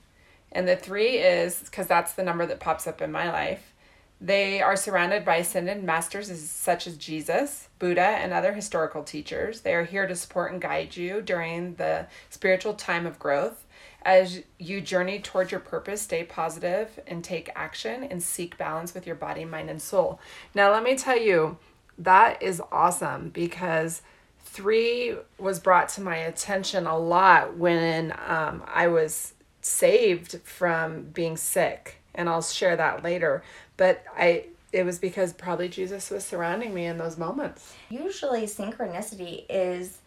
and 0.56 0.68
the 0.68 0.78
three 0.78 1.18
is 1.18 1.60
because 1.60 1.86
that's 1.86 2.14
the 2.14 2.24
number 2.24 2.46
that 2.46 2.62
pops 2.62 2.88
up 2.88 3.02
in 3.02 3.12
my 3.12 3.30
life. 3.30 3.74
They 4.22 4.62
are 4.62 4.78
surrounded 4.78 5.26
by 5.26 5.36
ascended 5.36 5.84
masters 5.84 6.32
such 6.50 6.88
as 6.88 6.96
Jesus, 6.96 7.68
Buddha, 7.78 8.02
and 8.02 8.32
other 8.32 8.54
historical 8.54 9.04
teachers. 9.04 9.62
They 9.62 9.76
are 9.76 9.84
here 9.84 10.08
to 10.08 10.16
support 10.16 10.54
and 10.54 10.62
guide 10.62 10.96
you 10.96 11.22
during 11.22 11.76
the 11.76 12.08
spiritual 12.30 12.74
time 12.74 13.06
of 13.06 13.20
growth. 13.20 13.66
As 14.04 14.44
you 14.58 14.80
journey 14.80 15.20
toward 15.20 15.52
your 15.52 15.60
purpose, 15.60 16.02
stay 16.02 16.24
positive 16.24 17.02
and 17.06 17.22
take 17.22 17.50
action 17.54 18.04
and 18.04 18.24
seek 18.24 18.58
balance 18.58 18.94
with 18.94 19.06
your 19.06 19.18
body, 19.18 19.44
mind, 19.44 19.70
and 19.70 19.82
soul. 19.82 20.22
Now, 20.54 20.72
let 20.72 20.84
me 20.84 20.96
tell 20.96 21.20
you, 21.20 21.58
that 21.98 22.42
is 22.42 22.62
awesome 22.72 23.30
because 23.30 24.02
three 24.46 25.18
was 25.38 25.60
brought 25.60 25.90
to 25.90 26.02
my 26.02 26.16
attention 26.16 26.88
a 26.88 26.98
lot 26.98 27.58
when 27.58 28.14
um, 28.26 28.64
I 28.68 28.88
was 28.88 29.34
saved 29.66 30.40
from 30.44 31.04
being 31.06 31.36
sick, 31.38 31.98
and 32.14 32.30
I'll 32.30 32.42
share 32.42 32.76
that 32.76 33.04
later. 33.04 33.44
But 33.78 34.04
I, 34.16 34.46
it 34.72 34.86
was 34.86 35.00
because 35.00 35.34
probably 35.34 35.70
Jesus 35.70 36.12
was 36.12 36.24
surrounding 36.24 36.74
me 36.74 36.86
in 36.86 36.98
those 36.98 37.18
moments. 37.18 37.74
Usually, 37.90 38.44
synchronicity 38.44 39.46
is 39.50 40.00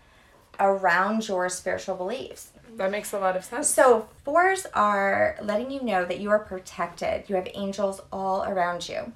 around 0.61 1.27
your 1.27 1.49
spiritual 1.49 1.97
beliefs. 1.97 2.51
That 2.77 2.91
makes 2.91 3.13
a 3.13 3.19
lot 3.19 3.37
of 3.37 3.45
sense. 3.45 3.69
So, 3.69 4.09
fours 4.25 4.67
are 4.75 5.37
letting 5.43 5.71
you 5.71 5.83
know 5.83 6.05
that 6.05 6.21
you 6.21 6.31
are 6.31 6.39
protected. 6.39 7.29
You 7.29 7.35
have 7.35 7.49
angels 7.55 8.01
all 8.13 8.45
around 8.45 8.89
you. 8.89 9.13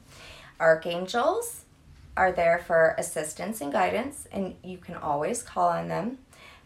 Archangels 0.58 1.62
are 2.16 2.32
there 2.32 2.58
for 2.58 2.94
assistance 2.98 3.60
and 3.60 3.72
guidance, 3.72 4.26
and 4.32 4.56
you 4.64 4.78
can 4.78 4.96
always 4.96 5.42
call 5.42 5.68
on 5.68 5.88
them. 5.88 6.18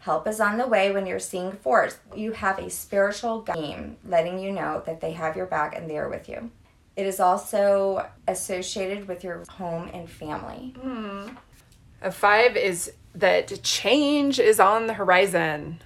Help 0.06 0.28
is 0.28 0.38
on 0.38 0.56
the 0.56 0.68
way 0.68 0.92
when 0.92 1.04
you're 1.04 1.18
seeing 1.18 1.50
fours. 1.50 1.98
You 2.14 2.30
have 2.30 2.60
a 2.60 2.70
spiritual 2.70 3.42
team 3.42 3.96
letting 4.06 4.38
you 4.38 4.52
know 4.52 4.80
that 4.86 5.00
they 5.00 5.10
have 5.10 5.36
your 5.36 5.46
back 5.46 5.76
and 5.76 5.90
they 5.90 5.98
are 5.98 6.08
with 6.08 6.28
you. 6.28 6.52
It 6.94 7.06
is 7.06 7.18
also 7.18 8.08
associated 8.28 9.08
with 9.08 9.24
your 9.24 9.42
home 9.48 9.90
and 9.92 10.08
family. 10.08 10.76
Hmm. 10.80 11.30
A 12.02 12.12
five 12.12 12.56
is 12.56 12.92
that 13.16 13.60
change 13.64 14.38
is 14.38 14.60
on 14.60 14.86
the 14.86 14.94
horizon. 14.94 15.82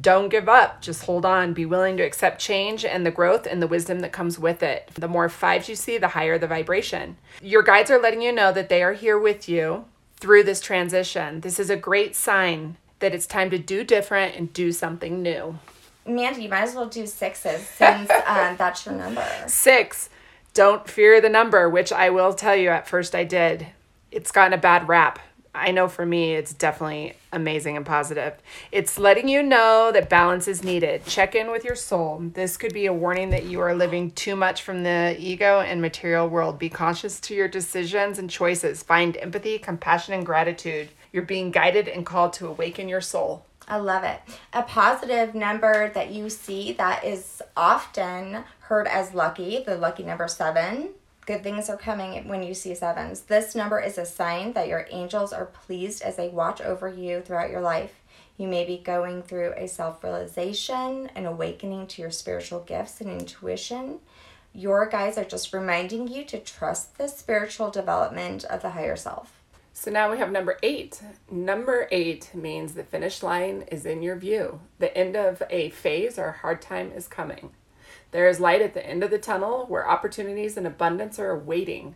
Don't 0.00 0.30
give 0.30 0.48
up. 0.48 0.80
Just 0.80 1.04
hold 1.04 1.26
on. 1.26 1.52
Be 1.52 1.66
willing 1.66 1.98
to 1.98 2.02
accept 2.02 2.40
change 2.40 2.86
and 2.86 3.04
the 3.04 3.10
growth 3.10 3.46
and 3.46 3.60
the 3.60 3.66
wisdom 3.66 4.00
that 4.00 4.10
comes 4.10 4.38
with 4.38 4.62
it. 4.62 4.90
The 4.94 5.06
more 5.06 5.28
fives 5.28 5.68
you 5.68 5.76
see, 5.76 5.98
the 5.98 6.08
higher 6.08 6.38
the 6.38 6.46
vibration. 6.46 7.18
Your 7.42 7.62
guides 7.62 7.90
are 7.90 8.00
letting 8.00 8.22
you 8.22 8.32
know 8.32 8.54
that 8.54 8.70
they 8.70 8.82
are 8.82 8.94
here 8.94 9.18
with 9.18 9.50
you 9.50 9.84
through 10.16 10.44
this 10.44 10.62
transition. 10.62 11.42
This 11.42 11.60
is 11.60 11.68
a 11.68 11.76
great 11.76 12.16
sign 12.16 12.78
that 13.00 13.14
it's 13.14 13.26
time 13.26 13.50
to 13.50 13.58
do 13.58 13.84
different 13.84 14.36
and 14.36 14.52
do 14.52 14.72
something 14.72 15.22
new. 15.22 15.58
Mandy, 16.06 16.44
you 16.44 16.48
might 16.48 16.62
as 16.62 16.74
well 16.74 16.86
do 16.86 17.06
sixes 17.06 17.66
since 17.66 18.10
um, 18.26 18.56
that's 18.58 18.86
your 18.86 18.94
number. 18.94 19.26
Six, 19.46 20.08
don't 20.54 20.88
fear 20.88 21.20
the 21.20 21.28
number, 21.28 21.68
which 21.68 21.92
I 21.92 22.10
will 22.10 22.32
tell 22.32 22.56
you 22.56 22.68
at 22.70 22.88
first 22.88 23.14
I 23.14 23.24
did. 23.24 23.66
It's 24.10 24.32
gotten 24.32 24.52
a 24.52 24.58
bad 24.58 24.88
rap. 24.88 25.18
I 25.52 25.72
know 25.72 25.88
for 25.88 26.06
me, 26.06 26.34
it's 26.34 26.54
definitely 26.54 27.14
amazing 27.32 27.76
and 27.76 27.84
positive. 27.84 28.34
It's 28.70 28.98
letting 29.00 29.28
you 29.28 29.42
know 29.42 29.90
that 29.92 30.08
balance 30.08 30.46
is 30.46 30.62
needed. 30.62 31.04
Check 31.06 31.34
in 31.34 31.50
with 31.50 31.64
your 31.64 31.74
soul. 31.74 32.20
This 32.34 32.56
could 32.56 32.72
be 32.72 32.86
a 32.86 32.92
warning 32.92 33.30
that 33.30 33.46
you 33.46 33.60
are 33.60 33.74
living 33.74 34.12
too 34.12 34.36
much 34.36 34.62
from 34.62 34.84
the 34.84 35.16
ego 35.18 35.60
and 35.60 35.82
material 35.82 36.28
world. 36.28 36.58
Be 36.58 36.68
conscious 36.68 37.18
to 37.20 37.34
your 37.34 37.48
decisions 37.48 38.18
and 38.18 38.30
choices. 38.30 38.84
Find 38.84 39.16
empathy, 39.16 39.58
compassion, 39.58 40.14
and 40.14 40.24
gratitude. 40.24 40.88
You're 41.12 41.22
being 41.24 41.50
guided 41.50 41.88
and 41.88 42.06
called 42.06 42.32
to 42.34 42.46
awaken 42.46 42.88
your 42.88 43.00
soul. 43.00 43.44
I 43.66 43.76
love 43.76 44.04
it. 44.04 44.20
A 44.52 44.62
positive 44.62 45.34
number 45.34 45.90
that 45.90 46.10
you 46.10 46.28
see 46.28 46.72
that 46.72 47.04
is 47.04 47.40
often 47.56 48.44
heard 48.60 48.88
as 48.88 49.14
lucky, 49.14 49.62
the 49.64 49.76
lucky 49.76 50.02
number 50.02 50.26
seven. 50.28 50.90
Good 51.26 51.42
things 51.44 51.68
are 51.68 51.76
coming 51.76 52.26
when 52.26 52.42
you 52.42 52.54
see 52.54 52.74
sevens. 52.74 53.20
This 53.22 53.54
number 53.54 53.78
is 53.78 53.98
a 53.98 54.06
sign 54.06 54.54
that 54.54 54.66
your 54.66 54.86
angels 54.90 55.32
are 55.32 55.46
pleased 55.46 56.02
as 56.02 56.16
they 56.16 56.28
watch 56.28 56.60
over 56.60 56.88
you 56.88 57.20
throughout 57.20 57.50
your 57.50 57.60
life. 57.60 57.94
You 58.36 58.48
may 58.48 58.64
be 58.64 58.78
going 58.78 59.22
through 59.22 59.52
a 59.56 59.68
self 59.68 60.02
realization, 60.02 61.10
an 61.14 61.26
awakening 61.26 61.86
to 61.88 62.02
your 62.02 62.10
spiritual 62.10 62.60
gifts 62.60 63.00
and 63.00 63.10
intuition. 63.10 64.00
Your 64.52 64.86
guides 64.86 65.18
are 65.18 65.24
just 65.24 65.52
reminding 65.52 66.08
you 66.08 66.24
to 66.24 66.38
trust 66.38 66.98
the 66.98 67.06
spiritual 67.06 67.70
development 67.70 68.44
of 68.44 68.62
the 68.62 68.70
higher 68.70 68.96
self. 68.96 69.39
So 69.72 69.90
now 69.90 70.10
we 70.10 70.18
have 70.18 70.30
number 70.30 70.58
eight. 70.62 71.00
Number 71.30 71.88
eight 71.90 72.30
means 72.34 72.74
the 72.74 72.84
finish 72.84 73.22
line 73.22 73.64
is 73.70 73.86
in 73.86 74.02
your 74.02 74.16
view. 74.16 74.60
The 74.78 74.96
end 74.96 75.16
of 75.16 75.42
a 75.48 75.70
phase 75.70 76.18
or 76.18 76.32
hard 76.32 76.60
time 76.60 76.92
is 76.92 77.08
coming. 77.08 77.50
There 78.10 78.28
is 78.28 78.40
light 78.40 78.60
at 78.60 78.74
the 78.74 78.84
end 78.84 79.04
of 79.04 79.10
the 79.10 79.18
tunnel 79.18 79.66
where 79.66 79.88
opportunities 79.88 80.56
and 80.56 80.66
abundance 80.66 81.18
are 81.18 81.30
awaiting. 81.30 81.94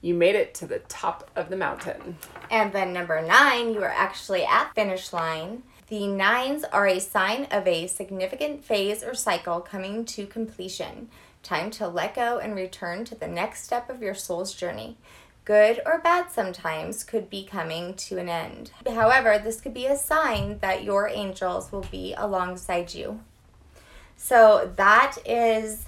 You 0.00 0.14
made 0.14 0.36
it 0.36 0.54
to 0.54 0.66
the 0.66 0.78
top 0.80 1.30
of 1.34 1.48
the 1.48 1.56
mountain. 1.56 2.16
And 2.50 2.72
then 2.72 2.92
number 2.92 3.20
nine, 3.20 3.72
you 3.72 3.82
are 3.82 3.92
actually 3.92 4.44
at 4.44 4.74
finish 4.74 5.12
line. 5.12 5.64
The 5.88 6.06
nines 6.06 6.64
are 6.64 6.86
a 6.86 7.00
sign 7.00 7.46
of 7.50 7.66
a 7.66 7.86
significant 7.86 8.64
phase 8.64 9.02
or 9.02 9.14
cycle 9.14 9.60
coming 9.60 10.04
to 10.06 10.26
completion. 10.26 11.08
Time 11.42 11.70
to 11.72 11.88
let 11.88 12.14
go 12.14 12.38
and 12.38 12.54
return 12.54 13.04
to 13.04 13.14
the 13.14 13.28
next 13.28 13.64
step 13.64 13.88
of 13.88 14.02
your 14.02 14.14
soul's 14.14 14.52
journey. 14.52 14.96
Good 15.46 15.80
or 15.86 15.98
bad 16.00 16.30
sometimes, 16.30 17.02
could 17.02 17.30
be 17.30 17.44
coming 17.44 17.94
to 17.94 18.18
an 18.18 18.28
end. 18.28 18.72
However, 18.86 19.38
this 19.38 19.60
could 19.62 19.72
be 19.72 19.86
a 19.86 19.96
sign 19.96 20.58
that 20.58 20.84
your 20.84 21.08
angels 21.08 21.72
will 21.72 21.86
be 21.90 22.12
alongside 22.18 22.92
you. 22.92 23.20
So 24.16 24.70
that 24.76 25.16
is 25.24 25.86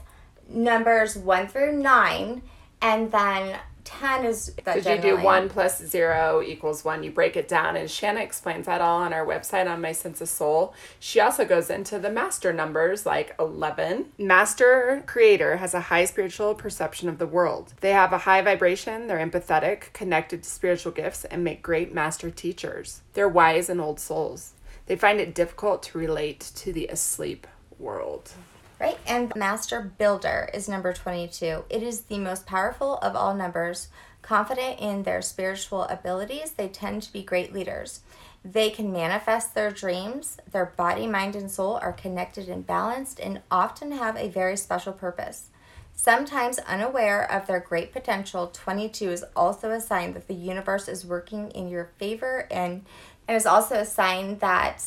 numbers 0.49 1.17
one 1.17 1.49
through 1.49 1.77
nine, 1.77 2.43
and 2.81 3.13
then 3.13 3.59
10 3.89 4.27
is 4.27 4.53
that 4.65 4.77
Because 4.77 4.87
you 4.87 4.99
do 4.99 5.17
one 5.17 5.49
plus 5.49 5.83
zero 5.83 6.43
equals 6.43 6.85
one, 6.85 7.03
you 7.03 7.11
break 7.11 7.39
it 7.39 7.49
down, 7.49 7.75
and 7.75 7.91
Shanna 7.91 8.21
explains 8.21 8.67
that 8.67 8.83
all 8.83 9.01
on 9.01 9.15
our 9.15 9.25
website 9.25 9.67
on 9.67 9.81
My 9.81 9.93
Sense 9.93 10.21
of 10.21 10.29
Soul. 10.29 10.75
She 11.01 11.21
also 11.21 11.47
goes 11.47 11.71
into 11.71 11.99
the 11.99 12.11
master 12.11 12.53
numbers 12.53 13.07
like 13.07 13.35
11. 13.39 14.13
Master 14.19 15.03
creator 15.07 15.57
has 15.57 15.73
a 15.73 15.81
high 15.81 16.05
spiritual 16.05 16.55
perception 16.55 17.09
of 17.09 17.17
the 17.17 17.27
world. 17.27 17.73
They 17.81 17.93
have 17.93 18.13
a 18.13 18.19
high 18.19 18.43
vibration, 18.43 19.07
they're 19.07 19.27
empathetic, 19.27 19.95
connected 19.95 20.43
to 20.43 20.51
spiritual 20.51 20.93
gifts, 20.93 21.25
and 21.25 21.43
make 21.43 21.63
great 21.63 21.95
master 21.95 22.31
teachers. 22.31 23.01
They're 23.15 23.27
wise 23.27 23.71
and 23.71 23.81
old 23.81 24.01
souls. 24.01 24.53
They 24.85 24.97
find 24.97 25.19
it 25.19 25.35
difficult 25.35 25.83
to 25.85 25.99
relate 25.99 26.41
to 26.57 26.75
the 26.75 26.89
asleep 26.89 27.47
world. 27.79 28.33
Right, 28.81 28.99
and 29.09 29.35
Master 29.35 29.93
Builder 29.99 30.49
is 30.55 30.69
number 30.69 30.93
22. 30.93 31.65
It 31.69 31.83
is 31.83 32.03
the 32.03 32.19
most 32.19 32.47
powerful 32.47 32.99
of 32.99 33.17
all 33.17 33.35
numbers. 33.35 33.89
Confident 34.23 34.79
in 34.79 35.03
their 35.03 35.21
spiritual 35.21 35.83
abilities, 35.85 36.53
they 36.53 36.69
tend 36.69 37.03
to 37.03 37.13
be 37.13 37.25
great 37.25 37.53
leaders. 37.53 38.03
They 38.45 38.71
can 38.71 38.93
manifest 38.93 39.53
their 39.53 39.73
dreams. 39.73 40.39
Their 40.53 40.67
body, 40.67 41.09
mind, 41.09 41.35
and 41.35 41.51
soul 41.51 41.81
are 41.83 41.93
connected 41.93 42.49
and 42.49 42.65
balanced 42.65 43.19
and 43.19 43.41
often 43.51 43.91
have 43.93 44.17
a 44.17 44.29
very 44.29 44.57
special 44.57 44.93
purpose. 44.93 45.49
Sometimes 45.93 46.61
unaware 46.61 47.29
of 47.31 47.49
their 47.49 47.59
great 47.59 47.93
potential, 47.93 48.47
22 48.47 49.11
is 49.11 49.25
also 49.35 49.73
a 49.73 49.81
sign 49.81 50.13
that 50.13 50.29
the 50.29 50.35
universe 50.35 50.87
is 50.87 51.05
working 51.05 51.51
in 51.51 51.69
your 51.69 51.91
favor 51.99 52.47
and, 52.53 52.85
and 53.27 53.37
is 53.37 53.47
also 53.47 53.75
a 53.75 53.85
sign 53.85 54.39
that 54.39 54.85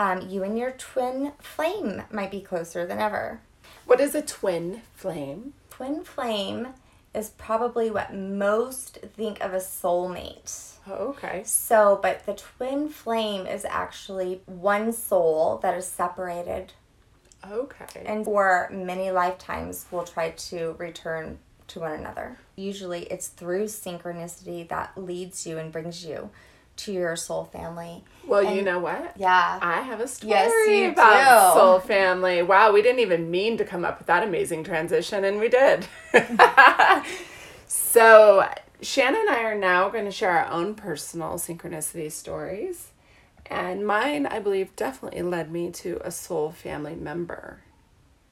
um, 0.00 0.30
you 0.30 0.42
and 0.42 0.58
your 0.58 0.70
twin 0.70 1.32
flame 1.38 2.02
might 2.10 2.30
be 2.30 2.40
closer 2.40 2.86
than 2.86 2.98
ever. 2.98 3.42
What 3.84 4.00
is 4.00 4.14
a 4.14 4.22
twin 4.22 4.80
flame? 4.94 5.52
Twin 5.68 6.04
flame 6.04 6.68
is 7.14 7.28
probably 7.36 7.90
what 7.90 8.14
most 8.14 8.96
think 9.14 9.42
of 9.42 9.52
a 9.52 9.58
soulmate. 9.58 10.76
Oh, 10.86 11.08
okay. 11.08 11.42
So, 11.44 12.00
but 12.02 12.24
the 12.24 12.32
twin 12.32 12.88
flame 12.88 13.46
is 13.46 13.66
actually 13.66 14.40
one 14.46 14.94
soul 14.94 15.58
that 15.58 15.76
is 15.76 15.86
separated 15.86 16.72
Okay. 17.46 18.02
and 18.06 18.24
for 18.24 18.70
many 18.72 19.10
lifetimes 19.10 19.84
will 19.90 20.04
try 20.04 20.30
to 20.30 20.74
return 20.78 21.38
to 21.68 21.80
one 21.80 21.92
another. 21.92 22.38
Usually 22.56 23.02
it's 23.04 23.28
through 23.28 23.64
synchronicity 23.64 24.66
that 24.68 24.92
leads 24.96 25.46
you 25.46 25.58
and 25.58 25.70
brings 25.70 26.06
you 26.06 26.30
to 26.84 26.92
your 26.92 27.16
soul 27.16 27.44
family. 27.44 28.04
Well, 28.26 28.54
you 28.54 28.62
know 28.62 28.78
what? 28.78 29.16
Yeah. 29.16 29.58
I 29.60 29.82
have 29.82 30.00
a 30.00 30.06
story 30.06 30.30
Yes, 30.30 30.92
about 30.92 31.52
do. 31.52 31.58
Soul 31.58 31.80
Family. 31.80 32.42
Wow, 32.42 32.72
we 32.72 32.80
didn't 32.80 33.00
even 33.00 33.30
mean 33.30 33.56
to 33.58 33.64
come 33.64 33.84
up 33.84 33.98
with 33.98 34.06
that 34.06 34.22
amazing 34.22 34.62
transition, 34.62 35.24
and 35.24 35.40
we 35.40 35.48
did. 35.48 35.86
so, 37.66 38.48
Shannon 38.80 39.20
and 39.20 39.30
I 39.30 39.42
are 39.42 39.58
now 39.58 39.88
going 39.88 40.04
to 40.04 40.12
share 40.12 40.30
our 40.30 40.50
own 40.50 40.74
personal 40.74 41.34
synchronicity 41.34 42.10
stories. 42.10 42.88
And 43.46 43.84
mine, 43.84 44.26
I 44.26 44.38
believe, 44.38 44.76
definitely 44.76 45.22
led 45.22 45.50
me 45.50 45.70
to 45.72 46.00
a 46.04 46.12
soul 46.12 46.52
family 46.52 46.94
member. 46.94 47.62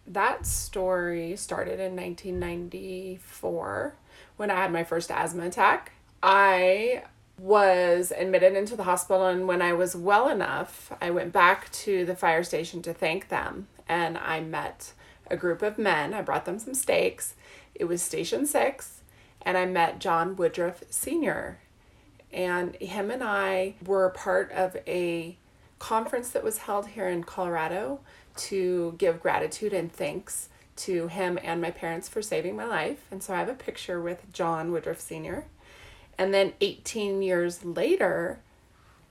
That 0.06 0.46
story 0.46 1.34
started 1.36 1.80
in 1.80 1.96
1994 1.96 3.94
when 4.36 4.50
I 4.50 4.54
had 4.54 4.72
my 4.72 4.84
first 4.84 5.10
asthma 5.10 5.46
attack. 5.46 5.92
I 6.22 7.02
was 7.38 8.12
admitted 8.16 8.56
into 8.56 8.76
the 8.76 8.84
hospital, 8.84 9.26
and 9.26 9.46
when 9.46 9.62
I 9.62 9.72
was 9.72 9.94
well 9.94 10.28
enough, 10.28 10.92
I 11.00 11.10
went 11.10 11.32
back 11.32 11.70
to 11.72 12.04
the 12.04 12.16
fire 12.16 12.42
station 12.42 12.82
to 12.82 12.92
thank 12.92 13.28
them. 13.28 13.68
And 13.88 14.18
I 14.18 14.40
met 14.40 14.92
a 15.30 15.36
group 15.36 15.62
of 15.62 15.78
men. 15.78 16.14
I 16.14 16.22
brought 16.22 16.44
them 16.44 16.58
some 16.58 16.74
steaks. 16.74 17.34
It 17.74 17.84
was 17.84 18.02
Station 18.02 18.46
6, 18.46 19.02
and 19.42 19.56
I 19.56 19.66
met 19.66 20.00
John 20.00 20.36
Woodruff 20.36 20.82
Sr. 20.90 21.58
And 22.32 22.74
him 22.76 23.10
and 23.10 23.22
I 23.22 23.74
were 23.84 24.10
part 24.10 24.50
of 24.52 24.76
a 24.86 25.36
conference 25.78 26.30
that 26.30 26.44
was 26.44 26.58
held 26.58 26.88
here 26.88 27.08
in 27.08 27.22
Colorado 27.24 28.00
to 28.36 28.94
give 28.98 29.22
gratitude 29.22 29.72
and 29.72 29.92
thanks 29.92 30.48
to 30.76 31.08
him 31.08 31.38
and 31.42 31.60
my 31.60 31.70
parents 31.70 32.08
for 32.08 32.22
saving 32.22 32.56
my 32.56 32.64
life. 32.64 33.06
And 33.10 33.22
so 33.22 33.34
I 33.34 33.38
have 33.38 33.48
a 33.48 33.54
picture 33.54 34.00
with 34.00 34.32
John 34.32 34.70
Woodruff 34.72 35.00
Sr. 35.00 35.44
And 36.18 36.34
then 36.34 36.52
18 36.60 37.22
years 37.22 37.64
later, 37.64 38.40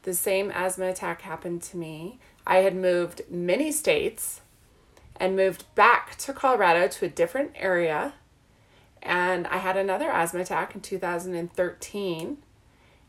the 0.03 0.13
same 0.13 0.51
asthma 0.51 0.89
attack 0.89 1.21
happened 1.21 1.61
to 1.63 1.77
me. 1.77 2.19
I 2.45 2.57
had 2.57 2.75
moved 2.75 3.21
many 3.29 3.71
states 3.71 4.41
and 5.15 5.35
moved 5.35 5.63
back 5.73 6.17
to 6.17 6.33
Colorado 6.33 6.87
to 6.87 7.05
a 7.05 7.09
different 7.09 7.51
area. 7.55 8.13
And 9.01 9.47
I 9.47 9.57
had 9.57 9.77
another 9.77 10.09
asthma 10.09 10.41
attack 10.41 10.75
in 10.75 10.81
2013. 10.81 12.37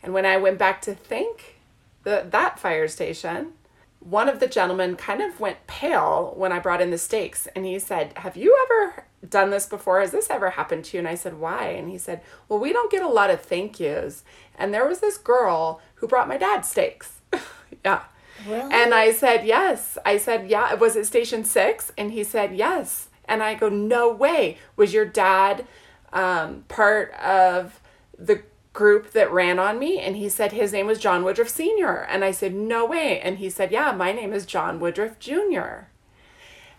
And 0.02 0.14
when 0.14 0.24
I 0.24 0.36
went 0.36 0.58
back 0.58 0.80
to 0.82 0.94
thank 0.94 1.56
the, 2.04 2.26
that 2.30 2.58
fire 2.58 2.88
station, 2.88 3.52
one 4.00 4.28
of 4.28 4.38
the 4.38 4.46
gentlemen 4.46 4.94
kind 4.94 5.20
of 5.20 5.40
went 5.40 5.66
pale 5.66 6.32
when 6.36 6.52
I 6.52 6.60
brought 6.60 6.80
in 6.80 6.90
the 6.90 6.98
steaks. 6.98 7.48
And 7.54 7.66
he 7.66 7.78
said, 7.78 8.12
Have 8.18 8.36
you 8.36 8.56
ever 8.64 9.04
done 9.26 9.50
this 9.50 9.66
before? 9.66 10.00
Has 10.00 10.12
this 10.12 10.30
ever 10.30 10.50
happened 10.50 10.84
to 10.86 10.96
you? 10.96 11.00
And 11.00 11.08
I 11.08 11.14
said, 11.14 11.38
Why? 11.38 11.66
And 11.68 11.88
he 11.88 11.98
said, 11.98 12.20
Well, 12.48 12.58
we 12.58 12.72
don't 12.72 12.90
get 12.90 13.02
a 13.02 13.08
lot 13.08 13.30
of 13.30 13.40
thank 13.40 13.80
yous. 13.80 14.24
And 14.56 14.72
there 14.72 14.86
was 14.86 15.00
this 15.00 15.18
girl 15.18 15.80
who 15.96 16.08
brought 16.08 16.28
my 16.28 16.36
dad 16.36 16.62
steaks. 16.62 17.20
yeah. 17.84 18.02
Really? 18.46 18.72
And 18.72 18.94
I 18.94 19.12
said, 19.12 19.44
Yes. 19.44 19.98
I 20.04 20.18
said, 20.18 20.48
Yeah. 20.48 20.74
Was 20.74 20.96
it 20.96 21.06
station 21.06 21.44
six? 21.44 21.92
And 21.98 22.12
he 22.12 22.22
said, 22.22 22.54
Yes. 22.54 23.08
And 23.24 23.42
I 23.42 23.54
go, 23.54 23.68
No 23.68 24.10
way. 24.10 24.58
Was 24.76 24.92
your 24.92 25.06
dad 25.06 25.66
um, 26.12 26.64
part 26.68 27.12
of 27.14 27.80
the 28.16 28.42
group 28.72 29.10
that 29.12 29.32
ran 29.32 29.58
on 29.58 29.78
me? 29.78 29.98
And 29.98 30.16
he 30.16 30.28
said, 30.28 30.52
His 30.52 30.72
name 30.72 30.86
was 30.86 31.00
John 31.00 31.24
Woodruff 31.24 31.48
Sr. 31.48 32.06
And 32.08 32.24
I 32.24 32.30
said, 32.30 32.54
No 32.54 32.86
way. 32.86 33.20
And 33.20 33.38
he 33.38 33.50
said, 33.50 33.72
Yeah, 33.72 33.92
my 33.92 34.12
name 34.12 34.32
is 34.32 34.46
John 34.46 34.78
Woodruff 34.78 35.18
Jr. 35.18 35.88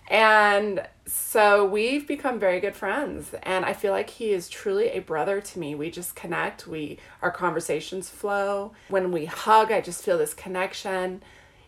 And 0.09 0.87
so 1.05 1.63
we've 1.65 2.07
become 2.07 2.39
very 2.39 2.59
good 2.59 2.75
friends 2.75 3.35
and 3.43 3.63
I 3.63 3.73
feel 3.73 3.91
like 3.91 4.09
he 4.09 4.31
is 4.31 4.49
truly 4.49 4.89
a 4.89 4.99
brother 4.99 5.39
to 5.39 5.59
me. 5.59 5.75
We 5.75 5.91
just 5.91 6.15
connect, 6.15 6.65
we 6.67 6.97
our 7.21 7.31
conversations 7.31 8.09
flow. 8.09 8.73
When 8.87 9.11
we 9.11 9.25
hug, 9.25 9.71
I 9.71 9.81
just 9.81 10.03
feel 10.03 10.17
this 10.17 10.33
connection. 10.33 11.21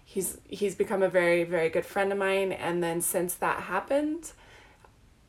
He's 0.03 0.39
he's 0.47 0.75
become 0.75 1.03
a 1.03 1.09
very 1.09 1.43
very 1.43 1.69
good 1.69 1.85
friend 1.85 2.11
of 2.11 2.17
mine 2.17 2.51
and 2.51 2.83
then 2.83 3.01
since 3.01 3.35
that 3.35 3.63
happened, 3.63 4.31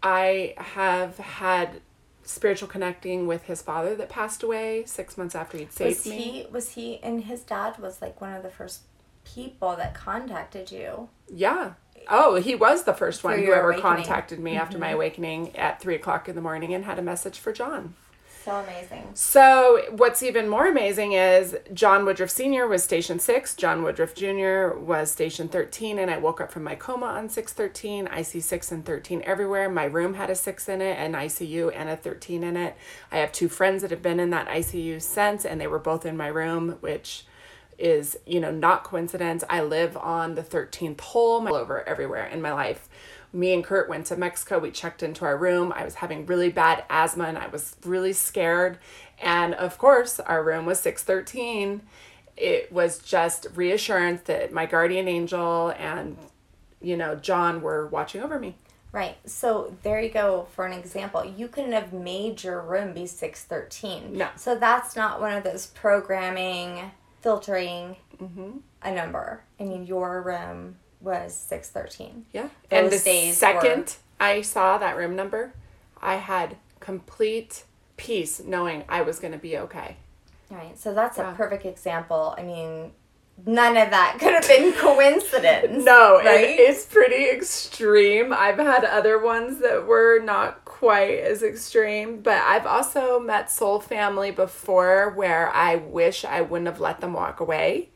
I 0.02 0.54
have 0.56 1.18
had 1.18 1.82
spiritual 2.24 2.68
connecting 2.68 3.26
with 3.26 3.44
his 3.44 3.60
father 3.60 3.94
that 3.96 4.08
passed 4.08 4.42
away 4.42 4.84
6 4.86 5.18
months 5.18 5.34
after 5.34 5.58
he'd 5.58 5.72
saved 5.72 5.98
was 5.98 6.06
me. 6.06 6.18
he 6.18 6.46
was 6.50 6.70
he 6.70 7.02
and 7.02 7.24
his 7.24 7.40
dad 7.42 7.78
was 7.78 8.00
like 8.00 8.20
one 8.20 8.32
of 8.32 8.42
the 8.42 8.50
first 8.50 8.82
people 9.24 9.76
that 9.76 9.94
contacted 9.94 10.70
you. 10.72 11.08
Yeah. 11.32 11.74
Oh, 12.08 12.36
he 12.36 12.54
was 12.54 12.84
the 12.84 12.94
first 12.94 13.24
one 13.24 13.38
who 13.38 13.52
ever 13.52 13.70
awakening. 13.70 13.82
Mm-hmm. 13.82 13.96
contacted 13.96 14.38
me 14.40 14.56
after 14.56 14.78
my 14.78 14.90
awakening 14.90 15.56
at 15.56 15.80
three 15.80 15.94
o'clock 15.94 16.28
in 16.28 16.34
the 16.34 16.40
morning 16.40 16.74
and 16.74 16.84
had 16.84 16.98
a 16.98 17.02
message 17.02 17.38
for 17.38 17.52
John. 17.52 17.94
So 18.44 18.56
amazing. 18.56 19.08
So, 19.14 19.84
what's 19.90 20.20
even 20.20 20.48
more 20.48 20.66
amazing 20.66 21.12
is 21.12 21.56
John 21.72 22.04
Woodruff 22.04 22.30
Sr. 22.30 22.66
was 22.66 22.82
station 22.82 23.20
six, 23.20 23.54
John 23.54 23.84
Woodruff 23.84 24.16
Jr. 24.16 24.76
was 24.76 25.12
station 25.12 25.46
13, 25.46 25.96
and 25.96 26.10
I 26.10 26.18
woke 26.18 26.40
up 26.40 26.50
from 26.50 26.64
my 26.64 26.74
coma 26.74 27.06
on 27.06 27.28
613. 27.28 28.08
I 28.08 28.22
see 28.22 28.40
six 28.40 28.72
and 28.72 28.84
13 28.84 29.22
everywhere. 29.24 29.68
My 29.68 29.84
room 29.84 30.14
had 30.14 30.28
a 30.28 30.34
six 30.34 30.68
in 30.68 30.80
it, 30.80 30.98
an 30.98 31.12
ICU, 31.12 31.72
and 31.72 31.88
a 31.88 31.96
13 31.96 32.42
in 32.42 32.56
it. 32.56 32.76
I 33.12 33.18
have 33.18 33.30
two 33.30 33.48
friends 33.48 33.82
that 33.82 33.92
have 33.92 34.02
been 34.02 34.18
in 34.18 34.30
that 34.30 34.48
ICU 34.48 35.00
since, 35.00 35.44
and 35.44 35.60
they 35.60 35.68
were 35.68 35.78
both 35.78 36.04
in 36.04 36.16
my 36.16 36.26
room, 36.26 36.78
which 36.80 37.24
is, 37.78 38.18
you 38.26 38.40
know, 38.40 38.50
not 38.50 38.84
coincidence. 38.84 39.44
I 39.48 39.62
live 39.62 39.96
on 39.96 40.34
the 40.34 40.42
13th 40.42 41.00
hole 41.00 41.46
all 41.48 41.54
over 41.54 41.86
everywhere 41.88 42.26
in 42.26 42.42
my 42.42 42.52
life. 42.52 42.88
Me 43.32 43.54
and 43.54 43.64
Kurt 43.64 43.88
went 43.88 44.06
to 44.06 44.16
Mexico. 44.16 44.58
We 44.58 44.70
checked 44.70 45.02
into 45.02 45.24
our 45.24 45.36
room. 45.36 45.72
I 45.74 45.84
was 45.84 45.96
having 45.96 46.26
really 46.26 46.50
bad 46.50 46.84
asthma 46.90 47.24
and 47.24 47.38
I 47.38 47.48
was 47.48 47.76
really 47.84 48.12
scared. 48.12 48.78
And 49.20 49.54
of 49.54 49.78
course, 49.78 50.20
our 50.20 50.44
room 50.44 50.66
was 50.66 50.80
613. 50.80 51.82
It 52.36 52.70
was 52.70 52.98
just 52.98 53.46
reassurance 53.54 54.22
that 54.22 54.52
my 54.52 54.66
guardian 54.66 55.08
angel 55.08 55.74
and, 55.78 56.16
you 56.80 56.96
know, 56.96 57.14
John 57.14 57.62
were 57.62 57.86
watching 57.86 58.22
over 58.22 58.38
me. 58.38 58.56
Right. 58.92 59.16
So 59.24 59.74
there 59.82 60.00
you 60.00 60.10
go 60.10 60.48
for 60.54 60.66
an 60.66 60.74
example. 60.74 61.24
You 61.24 61.48
couldn't 61.48 61.72
have 61.72 61.94
made 61.94 62.44
your 62.44 62.60
room 62.60 62.92
be 62.92 63.06
613. 63.06 64.18
No. 64.18 64.28
So 64.36 64.54
that's 64.54 64.94
not 64.94 65.18
one 65.18 65.32
of 65.32 65.44
those 65.44 65.66
programming, 65.66 66.90
filtering 67.22 67.96
Mm-hmm. 68.22 68.58
a 68.82 68.94
number. 68.94 69.42
I 69.58 69.64
mean, 69.64 69.84
your 69.84 70.22
room 70.22 70.76
was 71.00 71.34
613. 71.34 72.26
Yeah. 72.32 72.48
and 72.70 72.86
Those 72.92 73.02
the 73.02 73.32
second 73.32 73.96
I 74.20 74.42
saw 74.42 74.78
that 74.78 74.96
room 74.96 75.16
number, 75.16 75.54
I 76.00 76.16
had 76.16 76.56
complete 76.78 77.64
peace 77.96 78.40
knowing 78.44 78.84
I 78.88 79.02
was 79.02 79.18
going 79.18 79.32
to 79.32 79.38
be 79.40 79.58
okay. 79.58 79.96
Right. 80.50 80.78
So 80.78 80.94
that's 80.94 81.18
Yeah. 81.18 81.32
a 81.32 81.34
perfect 81.34 81.66
example. 81.66 82.34
I 82.38 82.42
mean, 82.44 82.92
none 83.44 83.76
of 83.76 83.90
that 83.90 84.18
could 84.20 84.34
have 84.34 84.46
been 84.46 84.72
coincidence. 84.74 85.84
No, 85.84 86.18
Right? 86.18 86.44
it's 86.60 86.84
pretty 86.86 87.28
extreme. 87.28 88.32
I've 88.32 88.58
had 88.58 88.84
other 88.84 89.18
ones 89.18 89.58
that 89.62 89.84
were 89.86 90.20
not 90.20 90.61
quite 90.82 91.20
as 91.20 91.44
extreme, 91.44 92.20
but 92.22 92.42
I've 92.42 92.66
also 92.66 93.20
met 93.20 93.48
soul 93.52 93.78
family 93.78 94.32
before 94.32 95.10
where 95.10 95.48
I 95.50 95.76
wish 95.76 96.24
I 96.24 96.40
wouldn't 96.40 96.66
have 96.66 96.80
let 96.80 97.00
them 97.00 97.12
walk 97.12 97.38
away. 97.38 97.90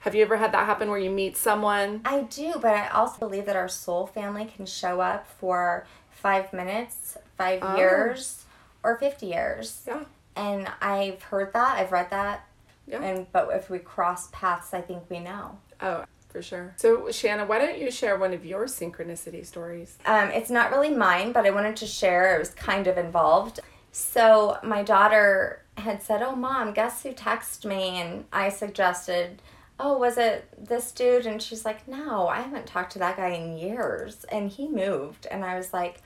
Have 0.00 0.16
you 0.16 0.22
ever 0.22 0.36
had 0.38 0.50
that 0.50 0.66
happen 0.66 0.90
where 0.90 0.98
you 0.98 1.10
meet 1.10 1.36
someone? 1.36 2.00
I 2.04 2.22
do, 2.22 2.54
but 2.60 2.72
I 2.72 2.88
also 2.88 3.20
believe 3.20 3.46
that 3.46 3.54
our 3.54 3.68
soul 3.68 4.08
family 4.08 4.46
can 4.46 4.66
show 4.66 5.00
up 5.00 5.28
for 5.28 5.86
five 6.10 6.52
minutes, 6.52 7.16
five 7.38 7.60
Oh. 7.62 7.76
years, 7.76 8.42
or 8.82 8.96
50 8.98 9.26
years. 9.26 9.82
Yeah. 9.86 10.02
And 10.34 10.66
I've 10.82 11.22
heard 11.22 11.52
that, 11.52 11.76
I've 11.78 11.92
read 11.92 12.10
that. 12.10 12.48
Yeah. 12.88 13.00
And 13.00 13.30
but 13.30 13.48
if 13.52 13.70
we 13.70 13.78
cross 13.78 14.28
paths, 14.32 14.74
I 14.74 14.80
think 14.80 15.04
we 15.08 15.20
know. 15.20 15.56
Oh, 15.80 16.04
for 16.34 16.42
sure. 16.42 16.74
So, 16.76 17.12
Shanna, 17.12 17.46
why 17.46 17.60
don't 17.60 17.78
you 17.78 17.92
share 17.92 18.18
one 18.18 18.34
of 18.34 18.44
your 18.44 18.64
synchronicity 18.64 19.46
stories? 19.46 19.96
Um, 20.04 20.30
it's 20.30 20.50
not 20.50 20.72
really 20.72 20.90
mine, 20.90 21.30
but 21.30 21.46
I 21.46 21.50
wanted 21.50 21.76
to 21.76 21.86
share. 21.86 22.34
It 22.34 22.40
was 22.40 22.50
kind 22.50 22.88
of 22.88 22.98
involved. 22.98 23.60
So 23.92 24.58
my 24.64 24.82
daughter 24.82 25.62
had 25.76 26.02
said, 26.02 26.22
"Oh, 26.22 26.34
mom, 26.34 26.72
guess 26.72 27.04
who 27.04 27.12
texted 27.12 27.66
me?" 27.66 28.00
And 28.00 28.24
I 28.32 28.48
suggested, 28.48 29.42
"Oh, 29.78 29.96
was 29.96 30.18
it 30.18 30.48
this 30.58 30.90
dude?" 30.90 31.24
And 31.24 31.40
she's 31.40 31.64
like, 31.64 31.86
"No, 31.86 32.26
I 32.26 32.40
haven't 32.40 32.66
talked 32.66 32.94
to 32.94 32.98
that 32.98 33.16
guy 33.16 33.28
in 33.28 33.56
years, 33.56 34.24
and 34.24 34.50
he 34.50 34.68
moved." 34.68 35.28
And 35.30 35.44
I 35.44 35.56
was 35.56 35.72
like, 35.72 36.02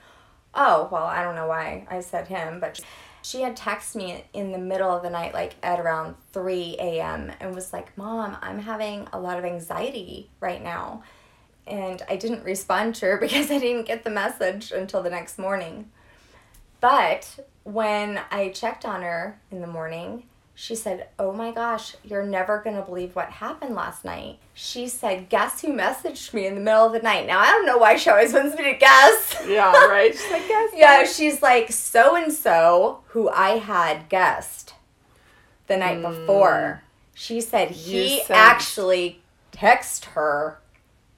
"Oh, 0.55 0.91
well, 0.93 1.05
I 1.05 1.23
don't 1.23 1.37
know 1.37 1.49
why 1.49 1.87
I 1.91 2.01
said 2.01 2.29
him, 2.29 2.61
but." 2.61 2.81
She 3.23 3.43
had 3.43 3.57
texted 3.57 3.97
me 3.97 4.25
in 4.33 4.53
the 4.53 4.59
middle 4.59 4.91
of 4.91 5.03
the 5.03 5.11
night, 5.11 5.35
like 5.35 5.57
at 5.63 5.81
around 5.81 6.17
3 6.33 6.77
a.m., 6.79 7.33
and 7.41 7.55
was 7.55 7.73
like, 7.73 7.97
Mom, 7.99 8.37
I'm 8.41 8.61
having 8.61 9.09
a 9.13 9.21
lot 9.21 9.39
of 9.39 9.45
anxiety 9.45 10.31
right 10.41 10.63
now 10.63 11.03
and 11.69 12.03
I 12.09 12.17
didn't 12.17 12.45
respond 12.45 12.95
to 12.97 13.07
her 13.07 13.17
because 13.21 13.51
I 13.51 13.59
didn't 13.59 13.87
get 13.87 14.05
the 14.05 14.11
message 14.11 14.73
until 14.73 15.03
the 15.03 15.11
next 15.11 15.39
morning. 15.39 15.91
But 16.81 17.47
when 17.65 18.21
I 18.31 18.51
checked 18.51 18.85
on 18.85 19.03
her 19.03 19.41
in 19.51 19.61
the 19.61 19.67
morning, 19.67 20.25
she 20.61 20.75
said, 20.75 21.07
Oh 21.21 21.33
my 21.33 21.53
gosh, 21.53 21.95
you're 22.03 22.27
never 22.27 22.61
gonna 22.65 22.83
believe 22.83 23.15
what 23.15 23.31
happened 23.31 23.77
last 23.77 24.05
night. 24.05 24.41
She 24.55 24.89
said, 24.89 25.29
Guess 25.29 25.61
who 25.61 25.69
messaged 25.69 26.35
me 26.35 26.49
in 26.49 26.57
the 26.57 26.61
middle 26.61 26.87
of 26.87 26.93
the 26.93 26.99
night? 26.99 27.29
Now, 27.29 27.39
I 27.39 27.47
don't 27.53 27.65
know 27.65 27.79
why 27.79 27.95
she 27.95 28.11
always 28.11 28.33
wants 28.33 28.57
me 28.57 28.65
to 28.65 28.77
guess. 28.77 29.41
Yeah, 29.47 29.71
right? 29.87 30.13
She's 30.13 30.31
like, 30.33 30.49
Guess. 30.49 30.71
yeah, 30.75 31.05
she's 31.05 31.43
like, 31.43 31.71
So 31.71 32.17
and 32.17 32.33
so, 32.33 33.05
who 33.11 33.29
I 33.29 33.59
had 33.59 34.09
guessed 34.09 34.75
the 35.69 35.77
night 35.77 35.99
mm. 35.99 36.11
before. 36.11 36.83
She 37.15 37.41
said 37.41 37.71
he 37.71 38.25
said- 38.27 38.35
actually 38.35 39.23
texted 39.53 40.07
her 40.07 40.59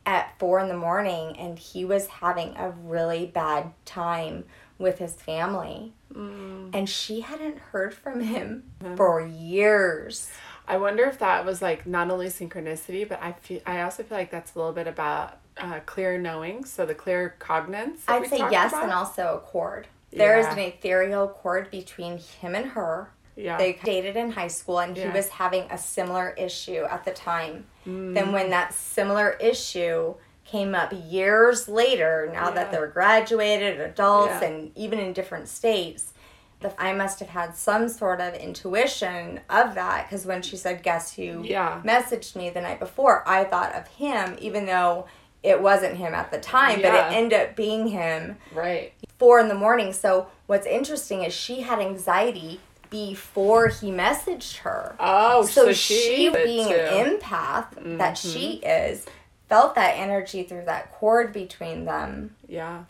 at 0.05 0.39
four 0.39 0.61
in 0.61 0.69
the 0.69 0.77
morning 0.77 1.35
and 1.39 1.59
he 1.59 1.87
was 1.87 2.09
having 2.09 2.55
a 2.59 2.69
really 2.69 3.25
bad 3.25 3.73
time 3.87 4.45
with 4.79 4.99
his 4.99 5.15
family. 5.15 5.95
And 6.15 6.89
she 6.89 7.21
hadn't 7.21 7.59
heard 7.59 7.95
from 7.95 8.21
him 8.21 8.65
for 8.97 9.21
years. 9.25 10.31
I 10.67 10.77
wonder 10.77 11.05
if 11.05 11.19
that 11.19 11.45
was 11.45 11.61
like 11.61 11.87
not 11.87 12.11
only 12.11 12.27
synchronicity, 12.27 13.09
but 13.09 13.21
I 13.23 13.33
feel 13.33 13.61
I 13.67 13.83
also 13.83 14.03
feel 14.03 14.19
like 14.19 14.31
that's 14.31 14.55
a 14.55 14.59
little 14.59 14.73
bit 14.73 14.87
about 14.87 15.39
uh, 15.57 15.81
clear 15.87 16.19
knowing. 16.19 16.65
So 16.65 16.87
the 16.87 16.95
claircognizance. 16.95 18.05
that 18.07 18.23
I'd 18.23 18.29
say 18.29 18.39
yes, 18.39 18.73
about. 18.73 18.85
and 18.85 18.93
also 18.93 19.37
a 19.37 19.47
cord. 19.47 19.89
There 20.13 20.39
is 20.39 20.47
Yeah. 20.47 20.53
an 20.53 20.59
ethereal 20.59 21.29
cord 21.29 21.71
between 21.71 22.19
him 22.19 22.55
and 22.55 22.67
her. 22.71 23.11
Yeah. 23.37 23.57
They 23.57 23.79
dated 23.85 24.17
in 24.17 24.33
high 24.33 24.49
school, 24.49 24.81
and 24.81 24.97
he 24.97 25.09
was 25.09 25.29
having 25.29 25.63
a 25.71 25.79
similar 25.79 26.35
issue 26.37 26.85
at 26.91 27.05
the 27.05 27.13
time. 27.13 27.67
Mm. 27.87 28.15
Then, 28.15 28.33
when 28.33 28.51
that 28.51 28.75
similar 28.75 29.31
issue 29.41 30.15
came 30.51 30.75
up 30.75 30.93
years 31.09 31.69
later, 31.69 32.29
now 32.33 32.51
that 32.51 32.71
they're 32.73 32.87
graduated, 32.89 33.81
adults, 33.81 34.35
Yeah. 34.43 34.49
and 34.49 34.73
even 34.77 34.99
in 34.99 35.13
different 35.13 35.49
states, 35.49 36.13
the, 36.61 36.73
I 36.81 36.93
must 36.93 37.21
have 37.21 37.29
had 37.29 37.55
some 37.57 37.89
sort 37.89 38.21
of 38.21 38.35
intuition 38.35 39.41
of 39.49 39.75
that 39.77 40.07
because 40.09 40.27
when 40.27 40.43
she 40.43 40.57
said, 40.57 40.83
Guess 40.83 41.15
who 41.15 41.43
Yeah. 41.45 41.81
messaged 41.85 42.37
me 42.37 42.51
the 42.51 42.61
night 42.61 42.81
before, 42.81 43.23
I 43.27 43.45
thought 43.45 43.75
of 43.75 43.87
him, 43.89 44.37
even 44.41 44.67
though 44.67 45.07
it 45.43 45.63
wasn't 45.63 45.97
him 45.97 46.13
at 46.15 46.31
the 46.31 46.39
time, 46.39 46.81
Yeah. 46.81 46.91
but 46.91 47.13
it 47.13 47.17
ended 47.17 47.41
up 47.41 47.57
being 47.57 47.87
him 47.89 48.37
Right. 48.53 48.93
four 49.19 49.39
in 49.41 49.49
the 49.49 49.55
morning. 49.55 49.93
So 49.93 50.27
what's 50.47 50.67
interesting 50.67 51.23
is 51.25 51.33
she 51.33 51.63
had 51.63 51.79
anxiety 51.79 52.61
before 52.91 53.69
he 53.69 53.91
messaged 53.91 54.59
her. 54.59 54.97
Oh, 54.99 55.43
so, 55.47 55.67
so, 55.67 55.73
she, 55.73 55.95
she, 55.95 56.29
being 56.29 56.69
too. 56.69 56.75
Mm-hmm. 56.75 57.11
an 57.11 57.19
empath 57.21 57.99
that 57.99 58.19
she 58.19 58.55
is, 58.65 59.07
felt 59.51 59.75
that 59.75 59.97
energy 59.99 60.43
through 60.45 60.65
that 60.65 60.91
cord 60.93 61.35
between 61.35 61.85
them. 61.85 62.37
Yeah. 62.49 62.85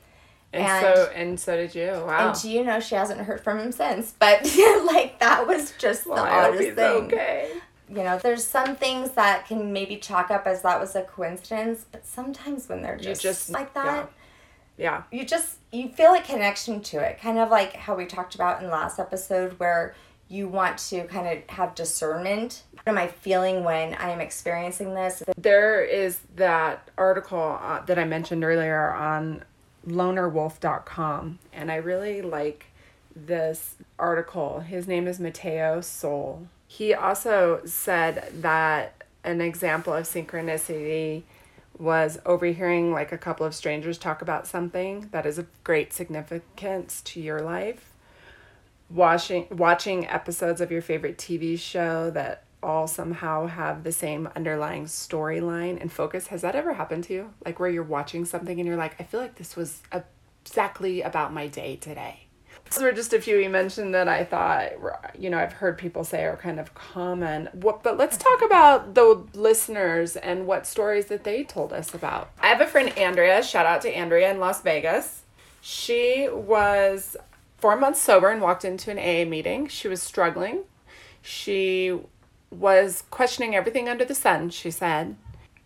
And, 0.53 0.64
And- 0.64 0.83
so 0.96 1.11
and 1.14 1.40
so 1.40 1.57
did 1.57 1.75
you. 1.75 1.88
Wow. 2.07 2.29
And 2.31 2.40
do 2.40 2.49
you 2.51 2.62
know 2.64 2.79
she 2.79 2.94
hasn't 2.94 3.20
heard 3.23 3.40
from 3.42 3.59
him 3.59 3.73
since? 3.73 4.14
But 4.18 4.44
like 4.87 5.18
that 5.18 5.44
was 5.49 5.73
just 5.79 6.07
well, 6.07 6.25
the 6.25 6.31
oddest 6.31 6.75
thing. 6.77 7.05
okay. 7.07 7.51
You 7.88 8.05
know, 8.05 8.18
there's 8.23 8.44
some 8.46 8.77
things 8.77 9.11
that 9.12 9.49
can 9.49 9.73
maybe 9.73 9.96
chalk 9.96 10.31
up 10.31 10.46
as 10.46 10.62
that 10.62 10.79
was 10.79 10.94
a 10.94 11.03
coincidence, 11.03 11.85
but 11.90 12.07
sometimes 12.07 12.68
when 12.68 12.83
they're 12.83 12.96
just, 12.96 13.20
just 13.20 13.51
like 13.51 13.75
that, 13.75 14.12
Yeah. 14.79 15.03
you 15.11 15.25
just 15.25 15.57
you 15.73 15.88
feel 15.88 16.14
a 16.14 16.20
connection 16.23 16.81
to 16.83 16.99
it 16.99 17.20
kind 17.20 17.38
of 17.38 17.49
like 17.51 17.75
how 17.75 17.94
we 17.96 18.07
talked 18.07 18.35
about 18.37 18.62
in 18.62 18.70
last 18.70 18.99
episode 19.01 19.59
where 19.59 19.94
you 20.31 20.49
want 20.49 20.79
to 20.79 21.05
kind 21.05 21.27
of 21.29 21.51
have 21.51 21.75
discernment 21.75 22.62
what 22.73 22.87
am 22.87 22.97
i 22.97 23.07
feeling 23.07 23.64
when 23.64 23.95
i 23.95 24.09
am 24.11 24.21
experiencing 24.21 24.95
this 24.95 25.23
There 25.37 25.83
is 25.83 26.21
that 26.37 26.88
article 26.97 27.59
uh, 27.61 27.83
that 27.85 27.99
I 27.99 28.05
mentioned 28.05 28.45
earlier 28.45 28.93
on 28.93 29.45
lonerwolf.com, 29.87 31.38
and 31.53 31.73
I 31.73 31.77
really 31.77 32.23
like 32.23 32.66
this 33.14 33.77
article. 33.99 34.61
His 34.61 34.87
name 34.87 35.07
is 35.07 35.19
Mateo 35.19 35.81
Sol. 35.81 36.47
He 36.66 36.95
also 36.95 37.61
said 37.64 38.33
that 38.43 39.05
an 39.25 39.40
example 39.40 39.93
of 39.93 40.05
synchronicity 40.05 41.23
was 41.79 42.19
overhearing 42.27 42.93
like 42.93 43.11
a 43.11 43.19
couple 43.19 43.47
of 43.47 43.55
strangers 43.55 43.99
talk 43.99 44.23
about 44.23 44.47
something 44.47 45.09
that 45.12 45.27
is 45.27 45.38
of 45.38 45.47
great 45.64 45.93
significance 45.93 47.01
to 47.03 47.21
your 47.21 47.40
life 47.40 47.89
watching 48.90 49.46
watching 49.50 50.07
episodes 50.07 50.61
of 50.61 50.70
your 50.70 50.83
favorite 50.83 51.16
TV 51.16 51.59
show 51.59 52.11
that 52.11 52.44
all 52.62 52.87
somehow 52.87 53.46
have 53.46 53.85
the 53.85 53.92
same 53.92 54.29
underlying 54.37 54.85
storyline 54.85 55.81
and 55.81 55.90
focus. 55.90 56.26
Has 56.26 56.42
that 56.42 56.55
ever 56.55 56.74
happened 56.74 57.05
to 57.05 57.14
you? 57.14 57.35
Like 57.44 57.59
where 57.59 57.70
you're 57.70 57.83
watching 57.83 58.24
something 58.24 58.59
and 58.59 58.66
you're 58.66 58.76
like, 58.76 59.00
I 59.00 59.05
feel 59.05 59.20
like 59.20 59.37
this 59.37 59.57
was 59.57 59.83
exactly 60.44 61.03
about 61.03 61.33
my 61.33 61.46
day 61.46 61.76
today. 61.76 62.26
Those 62.70 62.83
were 62.83 62.92
just 62.92 63.12
a 63.12 63.20
few 63.20 63.37
you 63.38 63.48
mentioned 63.48 63.94
that 63.94 64.07
I 64.07 64.24
thought, 64.24 64.72
you 65.18 65.31
know, 65.31 65.38
I've 65.38 65.55
heard 65.55 65.76
people 65.79 66.05
say 66.05 66.24
are 66.24 66.37
kind 66.37 66.61
of 66.61 66.74
common. 66.74 67.48
What, 67.53 67.83
but 67.83 67.96
let's 67.96 68.16
talk 68.16 68.42
about 68.42 68.94
the 68.94 69.24
listeners 69.35 70.14
and 70.16 70.46
what 70.46 70.66
stories 70.66 71.07
that 71.07 71.24
they 71.24 71.42
told 71.42 71.72
us 71.72 71.94
about. 71.94 72.31
I 72.40 72.48
have 72.48 72.61
a 72.61 72.66
friend, 72.66 72.96
Andrea. 72.96 73.42
Shout 73.42 73.66
out 73.66 73.81
to 73.83 73.90
Andrea 73.90 74.31
in 74.31 74.38
Las 74.38 74.62
Vegas. 74.62 75.22
She 75.61 76.29
was 76.31 77.16
four 77.61 77.77
months 77.77 78.01
sober 78.01 78.29
and 78.29 78.40
walked 78.40 78.64
into 78.64 78.90
an 78.90 78.99
AA 78.99 79.29
meeting. 79.29 79.68
She 79.68 79.88
was 79.88 80.03
struggling. 80.03 80.64
She 81.23 81.99
was 82.51 83.05
questioning 83.11 83.55
everything 83.55 83.88
under 83.88 84.05
the 84.05 84.14
sun, 84.14 84.51
she 84.51 84.70
said. 84.70 85.16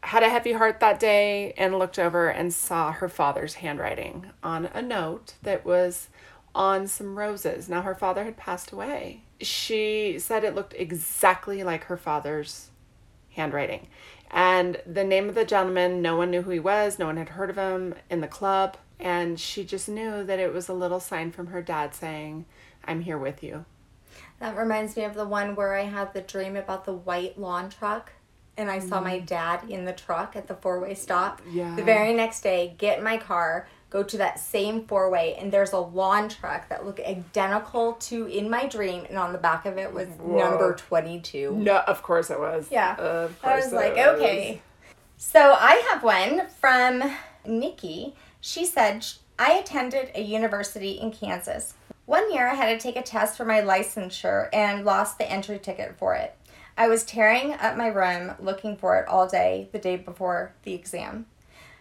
Had 0.03 0.23
a 0.23 0.29
heavy 0.29 0.53
heart 0.53 0.81
that 0.81 1.01
day 1.01 1.55
and 1.57 1.79
looked 1.79 1.99
over 1.99 2.29
and 2.29 2.53
saw 2.53 2.93
her 2.93 3.09
father's 3.09 3.55
handwriting 3.55 4.27
on 4.43 4.67
a 4.67 4.83
note 4.83 5.35
that 5.43 5.65
was 5.65 6.09
on 6.55 6.87
some 6.87 7.19
roses. 7.19 7.69
Now, 7.69 7.83
her 7.83 7.95
father 7.95 8.25
had 8.25 8.37
passed 8.37 8.71
away. 8.71 9.23
She 9.41 10.19
said 10.19 10.45
it 10.45 10.55
looked 10.55 10.75
exactly 10.75 11.63
like 11.65 11.85
her 11.85 11.97
father's 11.97 12.71
handwriting. 13.31 13.89
And 14.31 14.81
the 14.87 15.05
name 15.05 15.29
of 15.29 15.35
the 15.35 15.45
gentleman, 15.45 16.03
no 16.03 16.17
one 16.17 16.31
knew 16.31 16.43
who 16.43 16.51
he 16.51 16.61
was, 16.61 16.99
no 16.99 17.07
one 17.07 17.17
had 17.17 17.31
heard 17.31 17.51
of 17.51 17.57
him 17.57 17.95
in 18.11 18.21
the 18.21 18.29
club. 18.29 18.77
And 19.01 19.39
she 19.39 19.65
just 19.65 19.89
knew 19.89 20.25
that 20.25 20.39
it 20.39 20.53
was 20.53 20.69
a 20.69 20.75
little 20.75 21.01
sign 21.01 21.33
from 21.33 21.49
her 21.49 21.61
dad 21.63 21.95
saying, 21.95 22.47
I'm 22.85 23.01
here 23.01 23.19
with 23.19 23.43
you. 23.43 23.65
that 24.41 24.57
reminds 24.57 24.97
me 24.97 25.05
of 25.05 25.15
the 25.15 25.25
one 25.25 25.55
where 25.57 25.75
i 25.75 25.83
had 25.83 26.13
the 26.13 26.21
dream 26.21 26.57
about 26.57 26.85
the 26.85 26.93
white 26.93 27.39
lawn 27.39 27.71
truck 27.71 28.13
and 28.57 28.71
i 28.71 28.79
saw 28.79 29.01
my 29.01 29.19
mm. 29.21 29.27
dad 29.27 29.61
in 29.69 29.85
the 29.85 29.93
truck 29.93 30.37
at 30.37 30.47
the 30.49 30.55
four-way 30.55 30.95
stop 30.95 31.41
Yeah. 31.51 31.75
the 31.77 31.83
very 31.83 32.13
next 32.13 32.43
day 32.43 32.75
get 32.79 32.99
in 32.99 33.05
my 33.05 33.17
car 33.17 33.69
go 33.91 34.03
to 34.03 34.19
that 34.19 34.39
same 34.41 34.87
four-way 34.87 35.37
and 35.39 35.53
there's 35.53 35.73
a 35.73 35.79
lawn 35.79 36.29
truck 36.29 36.69
that 36.69 36.85
looked 36.85 37.01
identical 37.01 37.93
to 37.95 38.27
in 38.27 38.51
my 38.51 38.67
dream 38.67 39.05
and 39.09 39.17
on 39.19 39.33
the 39.33 39.39
back 39.39 39.67
of 39.67 39.79
it 39.79 39.93
was 39.93 40.09
Whoa. 40.09 40.37
number 40.39 40.75
22 40.75 41.57
No, 41.57 41.79
of 41.87 42.03
course 42.03 42.29
it 42.31 42.39
was. 42.39 42.69
Yeah. 42.71 42.97
Of 42.97 43.39
I 43.45 43.57
was 43.57 43.73
like, 43.73 43.95
was. 43.97 44.21
okay. 44.21 44.63
So 45.17 45.41
I 45.41 45.75
have 45.91 46.03
one 46.03 46.43
from 46.61 47.03
Nikki. 47.47 48.15
She 48.47 48.67
said, 48.67 49.07
I 49.39 49.53
attended 49.55 50.11
a 50.15 50.21
university 50.21 51.01
in 51.01 51.13
Kansas 51.13 51.73
One 52.05 52.31
year 52.31 52.47
I 52.47 52.55
had 52.55 52.79
to 52.79 52.79
take 52.79 52.95
a 52.95 53.03
test 53.03 53.39
for 53.39 53.47
my 53.47 53.63
licensure 53.63 54.51
and 54.53 54.85
lost 54.85 55.17
the 55.17 55.33
entry 55.33 55.59
ticket 55.59 55.97
for 55.97 56.15
it. 56.15 56.37
I 56.77 56.89
was 56.89 57.05
tearing 57.05 57.55
up 57.55 57.75
my 57.79 57.87
room 57.87 58.35
looking 58.39 58.77
for 58.77 58.99
it 58.99 59.09
all 59.09 59.27
day 59.27 59.71
the 59.73 59.79
day 59.79 59.97
before 59.97 60.53
the 60.63 60.75
exam. 60.75 61.25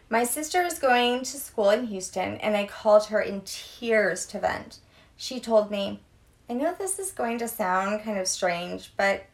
My 0.09 0.24
sister 0.24 0.64
was 0.64 0.80
going 0.80 1.24
to 1.24 1.38
school 1.38 1.70
in 1.70 1.88
Houston 1.88 2.38
and 2.38 2.55
I 2.55 2.66
called 2.66 3.07
her 3.07 3.20
in 3.20 3.41
tears 3.41 4.26
to 4.28 4.39
vent. 4.39 4.78
She 5.18 5.41
told 5.41 5.70
me, 5.70 5.99
I 6.49 6.53
know 6.53 6.74
this 6.80 6.97
is 6.97 7.11
going 7.11 7.39
to 7.39 7.49
sound 7.49 8.03
kind 8.03 8.18
of 8.18 8.26
strange, 8.26 8.93
but 8.95 9.26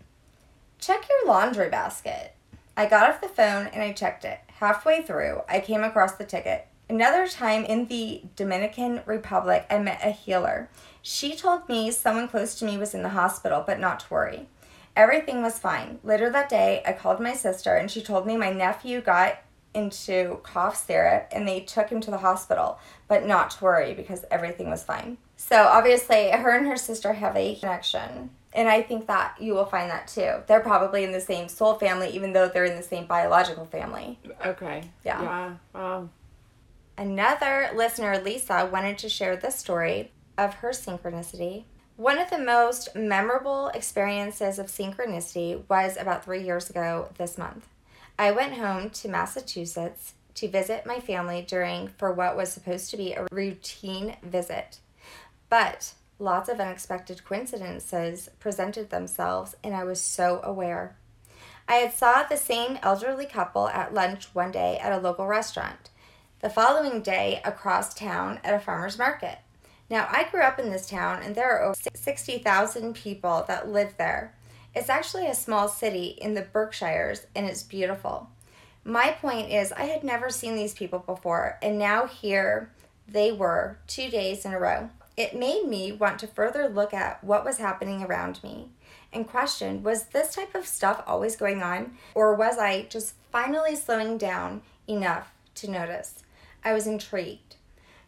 check 0.80 1.07
your 1.07 1.32
laundry 1.32 1.69
basket. 1.69 2.34
I 2.75 2.88
got 2.88 3.07
off 3.07 3.21
the 3.21 3.27
phone 3.27 3.67
and 3.67 3.84
I 3.84 3.91
checked 3.91 4.25
it. 4.25 4.39
Halfway 4.47 5.03
through, 5.03 5.41
I 5.47 5.59
came 5.59 5.84
across 5.84 6.13
the 6.13 6.25
ticket. 6.25 6.65
Another 6.90 7.28
time 7.28 7.66
in 7.66 7.86
the 7.86 8.24
Dominican 8.36 9.02
Republic, 9.06 9.66
I 9.70 9.78
met 9.78 10.02
a 10.04 10.10
healer. 10.10 10.70
She 11.04 11.36
told 11.36 11.70
me 11.70 11.92
someone 11.92 12.28
close 12.28 12.56
to 12.56 12.66
me 12.66 12.80
was 12.80 12.96
in 12.96 13.04
the 13.04 13.10
hospital, 13.10 13.64
but 13.66 13.80
not 13.80 14.00
to 14.02 14.06
worry. 14.10 14.48
Everything 14.96 15.44
was 15.44 15.60
fine. 15.60 16.00
Later 16.04 16.32
that 16.32 16.50
day, 16.50 16.82
I 16.86 16.94
called 16.94 17.20
my 17.20 17.34
sister 17.34 17.76
and 17.76 17.92
she 17.92 18.02
told 18.02 18.26
me 18.26 18.38
my 18.38 18.52
nephew 18.52 19.02
got 19.02 19.40
into 19.76 20.40
cough 20.42 20.84
syrup 20.84 21.28
and 21.32 21.48
they 21.48 21.60
took 21.60 21.90
him 21.90 22.02
to 22.02 22.12
the 22.12 22.18
hospital, 22.18 22.80
but 23.08 23.24
not 23.24 23.52
to 23.52 23.64
worry 23.64 23.94
because 23.94 24.26
everything 24.32 24.70
was 24.70 24.84
fine. 24.84 25.18
So 25.38 25.68
obviously, 25.68 26.32
her 26.32 26.58
and 26.58 26.68
her 26.68 26.76
sister 26.76 27.14
have 27.14 27.36
a 27.36 27.56
connection. 27.56 28.32
And 28.52 28.68
I 28.68 28.82
think 28.82 29.06
that 29.06 29.36
you 29.40 29.54
will 29.54 29.66
find 29.66 29.92
that 29.92 30.08
too. 30.08 30.42
They're 30.48 30.60
probably 30.60 31.04
in 31.04 31.12
the 31.12 31.22
same 31.22 31.48
soul 31.48 31.76
family, 31.76 32.10
even 32.10 32.34
though 32.34 32.48
they're 32.50 32.66
in 32.66 32.76
the 32.76 32.84
same 32.84 33.06
biological 33.06 33.66
family. 33.66 34.18
Okay. 34.44 34.84
Yeah. 35.06 35.22
Yeah. 35.22 35.56
Wow. 35.74 36.10
Another 37.00 37.70
listener, 37.74 38.20
Lisa, 38.20 38.68
wanted 38.70 38.97
to 38.97 39.08
share 39.08 39.38
this 39.38 39.56
story 39.56 40.12
of 40.38 40.56
her 40.56 40.72
synchronicity. 40.72 41.64
One 41.95 42.18
of 42.18 42.30
the 42.30 42.38
most 42.38 42.93
memorable 42.93 43.70
experiences 43.70 44.60
of 44.60 44.66
synchronicity 44.66 45.64
was 45.70 45.95
about 45.95 46.26
three 46.26 46.43
years 46.43 46.70
ago 46.70 47.08
this 47.18 47.38
month. 47.38 47.70
I 48.18 48.32
went 48.32 48.56
home 48.56 48.89
to 48.89 49.08
Massachusetts 49.08 50.16
to 50.36 50.50
visit 50.50 50.86
my 50.86 51.00
family 51.00 51.41
during 51.41 51.88
for 51.88 52.12
what 52.12 52.36
was 52.36 52.52
supposed 52.52 52.91
to 52.91 52.97
be 52.97 53.14
a 53.14 53.28
routine 53.32 54.18
visit. 54.22 54.80
But 55.47 55.93
lots 56.20 56.50
of 56.50 56.60
unexpected 56.60 57.24
coincidences 57.24 58.28
presented 58.41 58.89
themselves 58.89 59.56
and 59.64 59.74
I 59.74 59.86
was 59.86 60.02
so 60.02 60.41
aware. 60.43 60.97
I 61.66 61.76
had 61.76 61.93
saw 61.93 62.24
the 62.24 62.36
same 62.36 62.78
elderly 62.84 63.26
couple 63.26 63.70
at 63.70 63.93
lunch 63.93 64.36
one 64.36 64.52
day 64.52 64.78
at 64.80 64.91
a 64.91 64.97
local 64.97 65.28
restaurant. 65.28 65.91
The 66.42 66.50
following 66.50 67.02
day 67.02 67.42
across 67.44 67.94
town 67.94 68.40
at 68.46 68.54
a 68.54 68.60
farmer's 68.60 68.98
market. 68.98 69.40
Now, 69.90 70.08
I 70.10 70.30
grew 70.30 70.42
up 70.42 70.58
in 70.58 70.70
this 70.70 70.88
town 70.88 71.22
and 71.22 71.36
there 71.36 71.52
are 71.52 71.64
over 71.64 71.90
60,000 71.94 72.96
people 72.96 73.44
that 73.50 73.70
live 73.70 73.96
there. 73.98 74.34
It's 74.74 74.88
actually 74.88 75.28
a 75.28 75.36
small 75.36 75.68
city 75.68 76.18
in 76.22 76.36
the 76.36 76.44
Berkshires 76.44 77.28
and 77.36 77.46
it's 77.46 77.64
beautiful. 77.64 78.30
My 78.86 79.12
point 79.12 79.52
is, 79.52 79.74
I 79.74 79.84
had 79.84 80.06
never 80.06 80.30
seen 80.30 80.56
these 80.56 80.74
people 80.74 81.00
before, 81.00 81.60
and 81.62 81.78
now 81.78 82.08
here 82.08 82.72
they 83.06 83.34
were 83.34 83.78
two 83.88 84.10
days 84.10 84.46
in 84.46 84.54
a 84.54 84.60
row. 84.60 84.92
It 85.18 85.38
made 85.38 85.68
me 85.68 85.92
want 85.92 86.20
to 86.20 86.28
further 86.28 86.70
look 86.70 86.94
at 86.94 87.22
what 87.22 87.44
was 87.44 87.58
happening 87.58 88.02
around 88.02 88.42
me 88.42 88.70
and 89.12 89.28
question 89.28 89.84
was 89.84 90.06
this 90.06 90.36
type 90.36 90.56
of 90.56 90.66
stuff 90.66 91.04
always 91.06 91.36
going 91.36 91.62
on, 91.62 91.98
or 92.16 92.34
was 92.34 92.58
I 92.58 92.84
just 92.84 93.16
finally 93.30 93.76
slowing 93.76 94.18
down 94.18 94.62
enough 94.88 95.34
to 95.56 95.70
notice? 95.70 96.24
I 96.64 96.74
was 96.74 96.88
intrigued. 96.88 97.55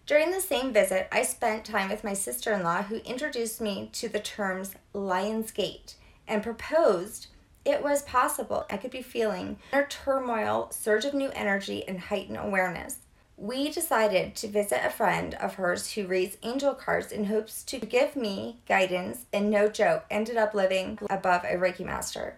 During 0.06 0.32
the 0.32 0.42
same 0.42 0.74
visit, 0.74 1.08
I 1.12 1.24
spent 1.24 1.64
time 1.64 1.90
with 1.90 2.04
my 2.04 2.14
sister 2.14 2.52
in 2.54 2.64
law 2.64 2.84
who 2.84 2.98
introduced 2.98 3.62
me 3.62 3.90
to 3.94 4.10
the 4.10 4.20
terms 4.20 4.76
Lion's 4.94 5.52
Gate 5.52 5.96
and 6.28 6.44
proposed 6.44 7.28
it 7.64 7.84
was 7.84 8.02
possible 8.02 8.66
I 8.70 8.78
could 8.78 8.92
be 8.92 9.04
feeling 9.04 9.58
inner 9.72 9.86
turmoil, 9.86 10.70
surge 10.72 11.06
of 11.06 11.14
new 11.14 11.30
energy, 11.30 11.88
and 11.88 12.00
heightened 12.00 12.38
awareness. 12.38 12.98
We 13.38 13.70
decided 13.70 14.36
to 14.36 14.48
visit 14.48 14.82
a 14.84 14.90
friend 14.90 15.36
of 15.36 15.56
hers 15.56 15.94
who 15.94 16.08
reads 16.08 16.38
angel 16.44 16.74
cards 16.74 17.12
in 17.12 17.26
hopes 17.26 17.64
to 17.66 17.80
give 17.80 18.16
me 18.16 18.62
guidance, 18.68 19.26
and 19.32 19.50
no 19.50 19.68
joke, 19.68 20.06
ended 20.10 20.38
up 20.38 20.54
living 20.54 20.98
above 21.10 21.44
a 21.44 21.56
Reiki 21.56 21.86
master. 21.86 22.38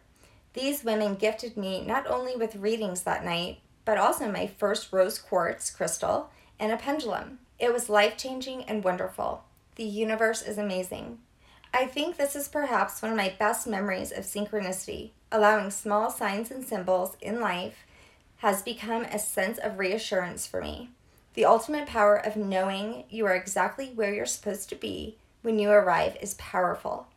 These 0.54 0.84
women 0.84 1.16
gifted 1.16 1.58
me 1.58 1.86
not 1.86 2.06
only 2.08 2.36
with 2.36 2.56
readings 2.56 3.04
that 3.04 3.26
night, 3.26 3.60
but 3.86 3.98
also 3.98 4.32
my 4.32 4.48
first 4.48 4.92
rose 4.92 5.20
quartz 5.20 5.70
crystal 5.70 6.30
and 6.60 6.72
a 6.72 6.78
pendulum. 6.78 7.40
It 7.60 7.74
was 7.74 7.90
life 7.90 8.18
changing 8.18 8.64
and 8.64 8.84
wonderful. 8.84 9.44
The 9.76 9.84
universe 9.84 10.42
is 10.42 10.58
amazing. 10.58 11.20
I 11.74 11.88
think 11.88 12.18
this 12.18 12.36
is 12.36 12.48
perhaps 12.48 13.02
one 13.02 13.12
of 13.12 13.18
my 13.18 13.34
best 13.40 13.66
memories 13.66 14.12
of 14.12 14.26
synchronicity. 14.26 15.12
Allowing 15.32 15.72
small 15.72 16.12
signs 16.12 16.52
and 16.52 16.64
symbols 16.64 17.18
in 17.20 17.42
life 17.42 17.86
has 18.38 18.62
become 18.62 19.04
a 19.06 19.18
sense 19.18 19.58
of 19.58 19.80
reassurance 19.80 20.46
for 20.46 20.62
me. 20.62 20.90
The 21.34 21.46
ultimate 21.46 21.88
power 21.88 22.16
of 22.16 22.36
knowing 22.36 23.06
you 23.10 23.26
are 23.26 23.36
exactly 23.36 23.92
where 23.96 24.14
you're 24.14 24.28
supposed 24.28 24.70
to 24.70 24.76
be 24.76 25.18
when 25.42 25.58
you 25.58 25.72
arrive 25.72 26.16
is 26.22 26.36
powerful. 26.36 27.08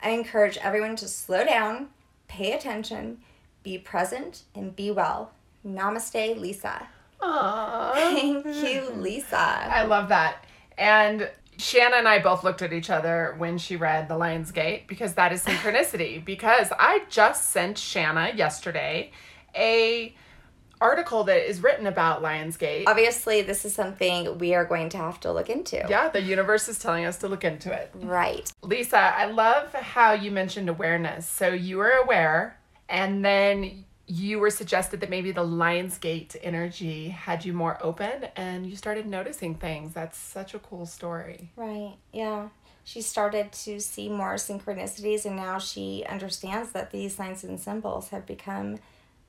I 0.00 0.10
encourage 0.10 0.58
everyone 0.58 0.94
to 0.96 1.08
slow 1.08 1.44
down, 1.44 1.88
pay 2.28 2.52
attention, 2.52 3.18
be 3.64 3.78
present, 3.78 4.42
and 4.54 4.76
be 4.76 4.90
well. 4.92 5.32
Namaste, 5.66 6.38
Lisa. 6.38 6.88
Aww. 7.20 7.92
Thank 7.94 8.46
you, 8.46 8.90
Lisa. 8.96 9.38
I 9.38 9.84
love 9.84 10.08
that. 10.10 10.44
And 10.76 11.30
Shanna 11.56 11.96
and 11.96 12.08
I 12.08 12.18
both 12.18 12.44
looked 12.44 12.62
at 12.62 12.72
each 12.72 12.90
other 12.90 13.34
when 13.38 13.58
she 13.58 13.76
read 13.76 14.08
The 14.08 14.16
Lion's 14.16 14.50
Gate 14.50 14.86
because 14.88 15.14
that 15.14 15.32
is 15.32 15.44
synchronicity. 15.44 16.24
because 16.24 16.72
I 16.78 17.02
just 17.08 17.50
sent 17.50 17.78
Shanna 17.78 18.32
yesterday 18.34 19.12
a 19.54 20.14
article 20.80 21.24
that 21.24 21.48
is 21.48 21.62
written 21.62 21.86
about 21.86 22.20
Lion's 22.20 22.56
Gate. 22.56 22.86
Obviously, 22.86 23.40
this 23.42 23.64
is 23.64 23.74
something 23.74 24.38
we 24.38 24.54
are 24.54 24.64
going 24.64 24.88
to 24.90 24.98
have 24.98 25.20
to 25.20 25.32
look 25.32 25.48
into. 25.48 25.84
Yeah, 25.88 26.08
the 26.08 26.20
universe 26.20 26.68
is 26.68 26.78
telling 26.78 27.04
us 27.04 27.16
to 27.18 27.28
look 27.28 27.44
into 27.44 27.72
it. 27.72 27.90
Right. 27.94 28.52
Lisa, 28.62 28.98
I 28.98 29.26
love 29.26 29.72
how 29.72 30.12
you 30.12 30.30
mentioned 30.30 30.68
awareness. 30.68 31.26
So 31.26 31.48
you 31.48 31.78
were 31.78 31.92
aware, 32.02 32.58
and 32.88 33.24
then 33.24 33.84
you 34.06 34.38
were 34.38 34.50
suggested 34.50 35.00
that 35.00 35.10
maybe 35.10 35.32
the 35.32 35.44
Lionsgate 35.44 36.36
energy 36.42 37.08
had 37.08 37.44
you 37.44 37.52
more 37.52 37.78
open 37.82 38.26
and 38.36 38.66
you 38.66 38.76
started 38.76 39.06
noticing 39.06 39.54
things. 39.54 39.94
That's 39.94 40.18
such 40.18 40.54
a 40.54 40.58
cool 40.58 40.86
story. 40.86 41.50
Right. 41.56 41.94
Yeah. 42.12 42.48
She 42.84 43.00
started 43.00 43.50
to 43.52 43.80
see 43.80 44.10
more 44.10 44.34
synchronicities 44.34 45.24
and 45.24 45.36
now 45.36 45.58
she 45.58 46.04
understands 46.06 46.72
that 46.72 46.90
these 46.90 47.16
signs 47.16 47.42
and 47.44 47.58
symbols 47.58 48.10
have 48.10 48.26
become 48.26 48.78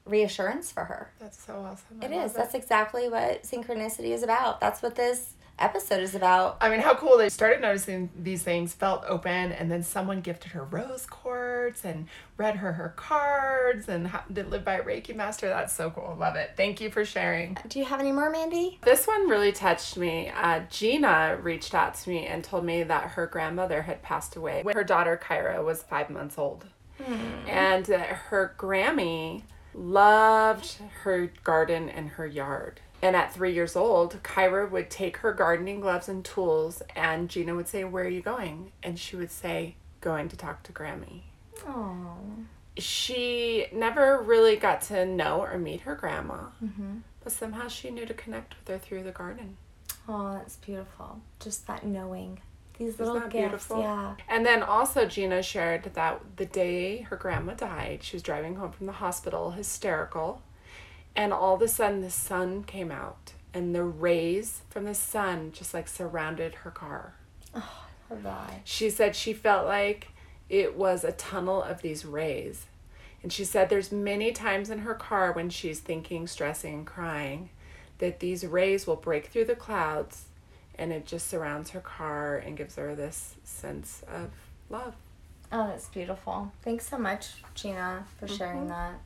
reassurance 0.06 0.72
for 0.72 0.84
her. 0.84 1.12
That's 1.20 1.42
so 1.42 1.56
awesome. 1.60 2.00
I 2.02 2.08
It. 2.08 2.34
That's 2.34 2.54
exactly 2.54 3.08
what 3.08 3.44
synchronicity 3.44 4.10
is 4.10 4.24
about. 4.24 4.60
That's 4.60 4.82
what 4.82 4.96
this 4.96 5.35
episode 5.60 6.02
is 6.02 6.16
about. 6.16 6.58
I 6.62 6.70
mean, 6.70 6.80
how 6.80 6.96
cool 6.96 7.18
they 7.18 7.30
started 7.30 7.62
noticing 7.62 8.10
these 8.18 8.44
things, 8.44 8.74
felt 8.74 9.04
open, 9.08 9.52
and 9.52 9.72
then 9.72 9.84
someone 9.84 10.22
gifted 10.22 10.52
her 10.52 10.64
rose 10.64 11.06
quartz 11.06 11.84
and 11.86 12.08
read 12.38 12.58
her 12.58 12.74
her 12.74 12.90
cards 12.96 13.88
and 13.88 14.08
ha- 14.08 14.26
did 14.32 14.50
live 14.50 14.66
by 14.66 14.76
a 14.76 14.84
Reiki 14.84 15.16
master. 15.16 15.48
That's 15.48 15.74
so 15.74 15.90
cool. 15.90 16.16
Love 16.20 16.36
it. 16.36 16.52
Thank 16.58 16.82
you 16.82 16.90
for 16.90 17.06
sharing. 17.06 17.58
Do 17.68 17.80
you 17.80 17.86
have 17.86 18.00
any 18.00 18.12
more, 18.12 18.30
Mandy? 18.30 18.80
This 18.84 19.08
one 19.08 19.30
really 19.30 19.52
touched 19.52 19.98
me. 19.98 20.30
Uh, 20.36 20.62
Gina 20.70 21.38
reached 21.42 21.74
out 21.74 21.96
to 21.96 22.10
me 22.10 22.26
and 22.26 22.44
told 22.44 22.66
me 22.66 22.84
that 22.84 23.12
her 23.12 23.28
grandmother 23.28 23.84
had 23.84 24.02
passed 24.02 24.36
away 24.36 24.62
when 24.64 24.76
her 24.76 24.84
daughter 24.84 25.20
Kyra 25.22 25.64
was 25.64 25.84
five 25.84 26.10
months 26.10 26.38
old. 26.38 26.66
And 27.48 27.86
that 27.88 28.08
her 28.08 28.56
Grammy 28.58 29.44
loved 29.74 30.78
her 31.04 31.32
garden 31.44 31.90
and 31.90 32.10
her 32.12 32.26
yard. 32.26 32.80
And 33.02 33.16
at 33.16 33.34
three 33.34 33.54
years 33.54 33.76
old, 33.76 34.22
Kyra 34.24 34.70
would 34.70 34.90
take 34.90 35.18
her 35.18 35.34
gardening 35.34 35.80
gloves 35.80 36.10
and 36.10 36.24
tools, 36.24 36.82
and 36.96 37.30
Gina 37.30 37.56
would 37.56 37.68
say, 37.68 37.84
Where 37.84 38.06
are 38.06 38.10
you 38.10 38.22
going? 38.22 38.72
And 38.82 38.98
she 38.98 39.16
would 39.16 39.32
say, 39.32 39.76
Going 40.02 40.30
to 40.30 40.38
talk 40.38 40.64
to 40.64 40.72
Grammy. 40.72 41.22
Oh. 41.68 42.18
She 42.78 43.68
never 43.72 44.22
really 44.22 44.56
got 44.56 44.82
to 44.84 45.06
know 45.06 45.42
or 45.42 45.58
meet 45.58 45.82
her 45.82 45.96
grandma, 45.96 46.50
mm-hmm. 46.64 46.98
but 47.24 47.32
somehow 47.32 47.68
she 47.68 47.90
knew 47.90 48.06
to 48.06 48.14
connect 48.14 48.56
with 48.58 48.68
her 48.68 48.78
through 48.78 49.04
the 49.04 49.12
garden. 49.12 49.58
Oh, 50.08 50.34
that's 50.34 50.58
beautiful. 50.58 51.22
Just 51.40 51.68
that 51.68 51.86
knowing. 51.86 52.40
These 52.78 53.00
little 53.00 53.22
gifts. 53.22 53.34
beautiful? 53.34 53.80
Yeah. 53.80 54.16
And 54.28 54.46
then 54.46 54.62
also, 54.62 55.06
Gina 55.06 55.42
shared 55.42 55.84
that 55.94 56.22
the 56.36 56.46
day 56.46 57.02
her 57.02 57.16
grandma 57.16 57.54
died, 57.54 58.04
she 58.04 58.18
was 58.18 58.24
driving 58.24 58.56
home 58.56 58.72
from 58.72 58.86
the 58.86 58.94
hospital, 58.94 59.52
hysterical, 59.52 60.42
and 61.16 61.34
all 61.34 61.56
of 61.56 61.62
a 61.62 61.68
sudden 61.68 62.02
the 62.02 62.10
sun 62.10 62.64
came 62.64 62.92
out, 62.92 63.34
and 63.54 63.74
the 63.74 63.84
rays 63.84 64.62
from 64.70 64.86
the 64.86 64.94
sun 64.94 65.52
just 65.52 65.74
like 65.74 65.88
surrounded 65.88 66.56
her 66.56 66.72
car. 66.72 67.16
Oh, 67.54 67.86
her 68.10 68.16
God. 68.18 68.52
She 68.64 68.90
said 68.90 69.16
she 69.16 69.34
felt 69.34 69.66
like 69.66 70.10
it 70.50 70.76
was 70.76 71.04
a 71.04 71.12
tunnel 71.12 71.62
of 71.62 71.82
these 71.82 72.06
rays. 72.06 72.66
And 73.24 73.34
she 73.34 73.44
said 73.44 73.70
there's 73.70 73.92
many 73.92 74.32
times 74.32 74.70
in 74.70 74.80
her 74.80 74.94
car 74.94 75.32
when 75.32 75.50
she's 75.50 75.80
thinking, 75.80 76.28
stressing, 76.28 76.74
and 76.74 76.86
crying 76.86 77.50
that 77.98 78.20
these 78.20 78.46
rays 78.46 78.86
will 78.86 78.96
break 78.96 79.28
through 79.28 79.46
the 79.46 79.56
clouds 79.56 80.26
and 80.78 80.92
it 80.92 81.06
just 81.06 81.28
surrounds 81.28 81.72
her 81.72 81.80
car 81.80 82.38
and 82.38 82.58
gives 82.58 82.76
her 82.76 82.96
this 82.96 83.36
sense 83.44 84.04
of 84.08 84.30
love. 84.70 84.94
Oh, 85.52 85.68
that's 85.68 85.88
beautiful. 85.88 86.52
Thanks 86.64 86.88
so 86.90 86.98
much, 86.98 87.44
Gina, 87.54 88.06
for 88.20 88.28
sharing 88.28 88.68
mm-hmm. 88.68 88.70
that. 88.70 89.00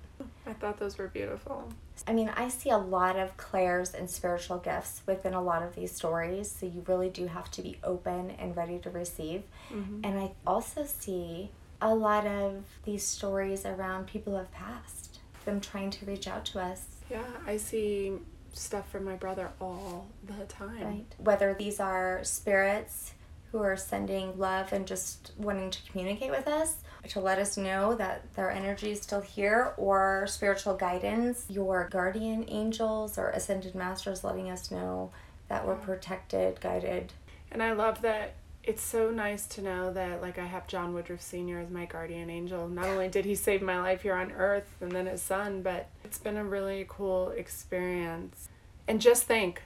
I 0.46 0.54
thought 0.54 0.80
those 0.80 0.98
were 0.98 1.08
beautiful. 1.08 1.72
I 2.08 2.14
mean, 2.14 2.30
I 2.30 2.50
see 2.50 2.70
a 2.70 2.78
lot 2.78 3.18
of 3.18 3.38
clairs 3.38 3.94
and 3.94 4.10
spiritual 4.10 4.58
gifts 4.58 5.02
within 5.06 5.34
a 5.34 5.42
lot 5.42 5.64
of 5.64 5.76
these 5.76 5.92
stories, 5.92 6.50
so 6.50 6.66
you 6.66 6.84
really 6.88 7.10
do 7.10 7.28
have 7.28 7.52
to 7.52 7.62
be 7.62 7.78
open 7.84 8.32
and 8.32 8.56
ready 8.56 8.80
to 8.80 8.90
receive. 8.90 9.44
Mm-hmm. 9.72 10.02
And 10.04 10.20
I 10.20 10.32
also 10.46 10.86
see 10.86 11.52
a 11.82 11.94
lot 11.94 12.26
of 12.26 12.64
these 12.84 13.04
stories 13.04 13.66
around 13.66 14.08
people 14.08 14.34
who 14.34 14.40
have 14.40 14.52
passed, 14.52 15.20
them 15.46 15.62
trying 15.62 15.92
to 15.92 16.06
reach 16.06 16.28
out 16.28 16.46
to 16.46 16.60
us. 16.60 16.86
Yeah, 17.10 17.24
I 17.48 17.58
see 17.58 18.14
stuff 18.54 18.90
from 18.92 19.06
my 19.06 19.16
brother 19.16 19.52
all 19.62 20.08
the 20.26 20.46
time. 20.46 20.84
Right. 20.84 21.16
Whether 21.18 21.54
these 21.54 21.80
are 21.80 22.20
spirits 22.24 23.14
who 23.52 23.60
are 23.60 23.78
sending 23.78 24.38
love 24.38 24.72
and 24.74 24.86
just 24.86 25.32
wanting 25.38 25.72
to 25.72 25.92
communicate 25.92 26.32
with 26.32 26.48
us 26.48 26.78
to 27.08 27.20
let 27.20 27.40
us 27.40 27.58
know 27.58 27.96
that 27.96 28.34
their 28.36 28.52
energy 28.52 28.92
is 28.92 29.02
still 29.02 29.22
here 29.22 29.74
or 29.78 30.26
spiritual 30.28 30.76
guidance, 30.76 31.46
your 31.50 31.88
guardian 31.90 32.46
angels 32.48 33.18
or 33.18 33.30
ascended 33.30 33.74
masters 33.74 34.24
letting 34.24 34.50
us 34.50 34.70
know 34.70 35.12
that 35.48 35.66
we're 35.66 35.76
protected, 35.76 36.60
guided. 36.62 37.14
And 37.52 37.64
I 37.64 37.72
love 37.72 38.02
that 38.02 38.36
it's 38.64 38.84
so 38.84 39.10
nice 39.10 39.48
to 39.48 39.62
know 39.62 39.92
that 39.94 40.22
like 40.22 40.38
I 40.38 40.46
have 40.46 40.68
John 40.68 40.94
Woodruff 40.94 41.22
Sr. 41.22 41.60
as 41.60 41.70
my 41.70 41.86
guardian 41.86 42.30
angel. 42.30 42.68
Not 42.68 42.86
only 42.86 43.08
did 43.08 43.26
he 43.26 43.34
save 43.34 43.62
my 43.62 43.80
life 43.80 44.04
here 44.04 44.14
on 44.14 44.32
earth 44.34 44.68
and 44.82 44.92
then 44.92 45.08
his 45.08 45.22
son, 45.22 45.62
but 45.62 45.90
it's 46.04 46.20
been 46.20 46.38
a 46.38 46.44
really 46.44 46.86
cool 46.88 47.30
experience. 47.30 48.50
And 48.88 49.02
just 49.02 49.24
think, 49.24 49.64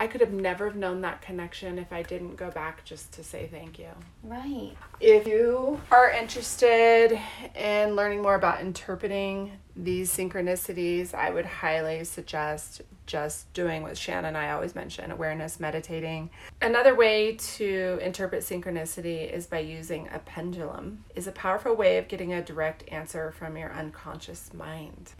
I 0.00 0.06
could 0.06 0.20
have 0.20 0.32
never 0.32 0.66
have 0.66 0.76
known 0.76 1.00
that 1.00 1.22
connection 1.22 1.78
if 1.78 1.92
I 1.92 2.02
didn't 2.02 2.36
go 2.36 2.50
back 2.50 2.84
just 2.84 3.12
to 3.12 3.24
say 3.24 3.48
thank 3.50 3.78
you. 3.78 3.88
Right. 4.22 4.76
If 5.00 5.26
you 5.26 5.80
are 5.90 6.10
interested 6.10 7.18
in 7.56 7.96
learning 7.96 8.22
more 8.22 8.36
about 8.36 8.60
interpreting 8.60 9.52
these 9.74 10.10
synchronicities, 10.14 11.14
I 11.14 11.30
would 11.30 11.46
highly 11.46 12.04
suggest 12.04 12.82
just 13.06 13.52
doing 13.54 13.82
what 13.82 13.96
Shannon 13.96 14.26
and 14.26 14.36
I 14.36 14.50
always 14.50 14.74
mention 14.74 15.10
awareness 15.10 15.58
meditating. 15.58 16.30
Another 16.60 16.94
way 16.94 17.36
to 17.36 17.98
interpret 18.02 18.42
synchronicity 18.42 19.32
is 19.32 19.46
by 19.46 19.60
using 19.60 20.08
a 20.12 20.18
pendulum. 20.18 21.04
is 21.14 21.26
a 21.26 21.32
powerful 21.32 21.74
way 21.74 21.98
of 21.98 22.06
getting 22.06 22.34
a 22.34 22.42
direct 22.42 22.84
answer 22.92 23.32
from 23.32 23.56
your 23.56 23.72
unconscious 23.72 24.52
mind. 24.52 25.12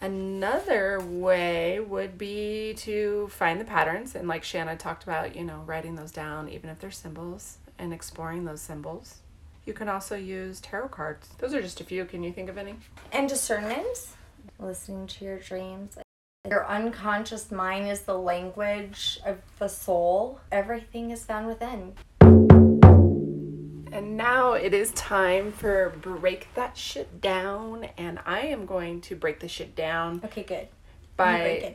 Another 0.00 0.98
way 1.00 1.78
would 1.78 2.16
be 2.16 2.72
to 2.78 3.28
find 3.28 3.60
the 3.60 3.64
patterns 3.64 4.14
and 4.14 4.26
like 4.26 4.42
Shanna 4.42 4.76
talked 4.76 5.02
about, 5.02 5.36
you 5.36 5.44
know, 5.44 5.62
writing 5.66 5.94
those 5.94 6.10
down 6.10 6.48
even 6.48 6.70
if 6.70 6.78
they're 6.78 6.90
symbols 6.90 7.58
and 7.78 7.92
exploring 7.92 8.46
those 8.46 8.62
symbols. 8.62 9.16
You 9.66 9.74
can 9.74 9.88
also 9.90 10.16
use 10.16 10.58
tarot 10.60 10.88
cards. 10.88 11.28
Those 11.38 11.52
are 11.52 11.60
just 11.60 11.80
a 11.80 11.84
few. 11.84 12.06
Can 12.06 12.22
you 12.22 12.32
think 12.32 12.48
of 12.48 12.56
any? 12.56 12.76
And 13.12 13.28
discernment, 13.28 14.08
listening 14.58 15.06
to 15.08 15.24
your 15.24 15.38
dreams. 15.38 15.98
Your 16.48 16.66
unconscious 16.66 17.50
mind 17.50 17.88
is 17.88 18.00
the 18.00 18.16
language 18.16 19.20
of 19.26 19.38
the 19.58 19.68
soul. 19.68 20.40
Everything 20.50 21.10
is 21.10 21.24
found 21.24 21.46
within. 21.46 21.92
Now 24.10 24.54
it 24.54 24.74
is 24.74 24.90
time 24.90 25.52
for 25.52 25.90
break 25.90 26.48
that 26.54 26.76
shit 26.76 27.20
down, 27.20 27.84
and 27.96 28.18
I 28.26 28.40
am 28.40 28.66
going 28.66 29.00
to 29.02 29.14
break 29.14 29.38
the 29.38 29.46
shit 29.46 29.76
down 29.76 30.20
Okay, 30.24 30.42
good. 30.42 30.66
by 31.16 31.38
break 31.38 31.62
it 31.62 31.74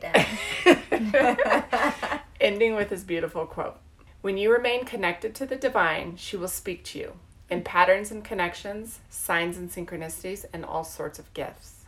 down. 1.72 2.20
ending 2.40 2.74
with 2.74 2.90
this 2.90 3.04
beautiful 3.04 3.46
quote. 3.46 3.78
When 4.20 4.36
you 4.36 4.52
remain 4.52 4.84
connected 4.84 5.34
to 5.36 5.46
the 5.46 5.56
divine, 5.56 6.16
she 6.16 6.36
will 6.36 6.48
speak 6.48 6.84
to 6.84 6.98
you 6.98 7.12
in 7.48 7.62
patterns 7.62 8.10
and 8.10 8.22
connections, 8.22 8.98
signs 9.08 9.56
and 9.56 9.70
synchronicities, 9.70 10.44
and 10.52 10.62
all 10.62 10.84
sorts 10.84 11.18
of 11.18 11.32
gifts. 11.32 11.86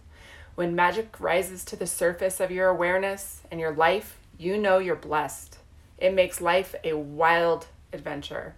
When 0.55 0.75
magic 0.75 1.21
rises 1.21 1.63
to 1.67 1.77
the 1.77 1.87
surface 1.87 2.41
of 2.41 2.51
your 2.51 2.69
awareness 2.69 3.43
and 3.51 3.61
your 3.61 3.75
life, 3.75 4.17
you 4.39 4.57
know 4.57 4.79
you're 4.79 4.97
blessed. 4.97 5.59
It 5.99 6.15
makes 6.15 6.41
life 6.41 6.75
a 6.83 6.95
wild 6.95 7.67
adventure. 7.93 8.55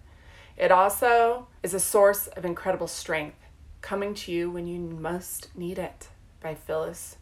It 0.57 0.71
also 0.71 1.47
is 1.63 1.73
a 1.73 1.79
source 1.79 2.27
of 2.27 2.45
incredible 2.45 2.87
strength, 2.87 3.37
coming 3.81 4.13
to 4.13 4.31
you 4.31 4.49
when 4.51 4.67
you 4.67 4.79
most 4.79 5.49
need 5.55 5.79
it 5.79 6.09
by 6.41 6.55
Phyllis 6.55 7.17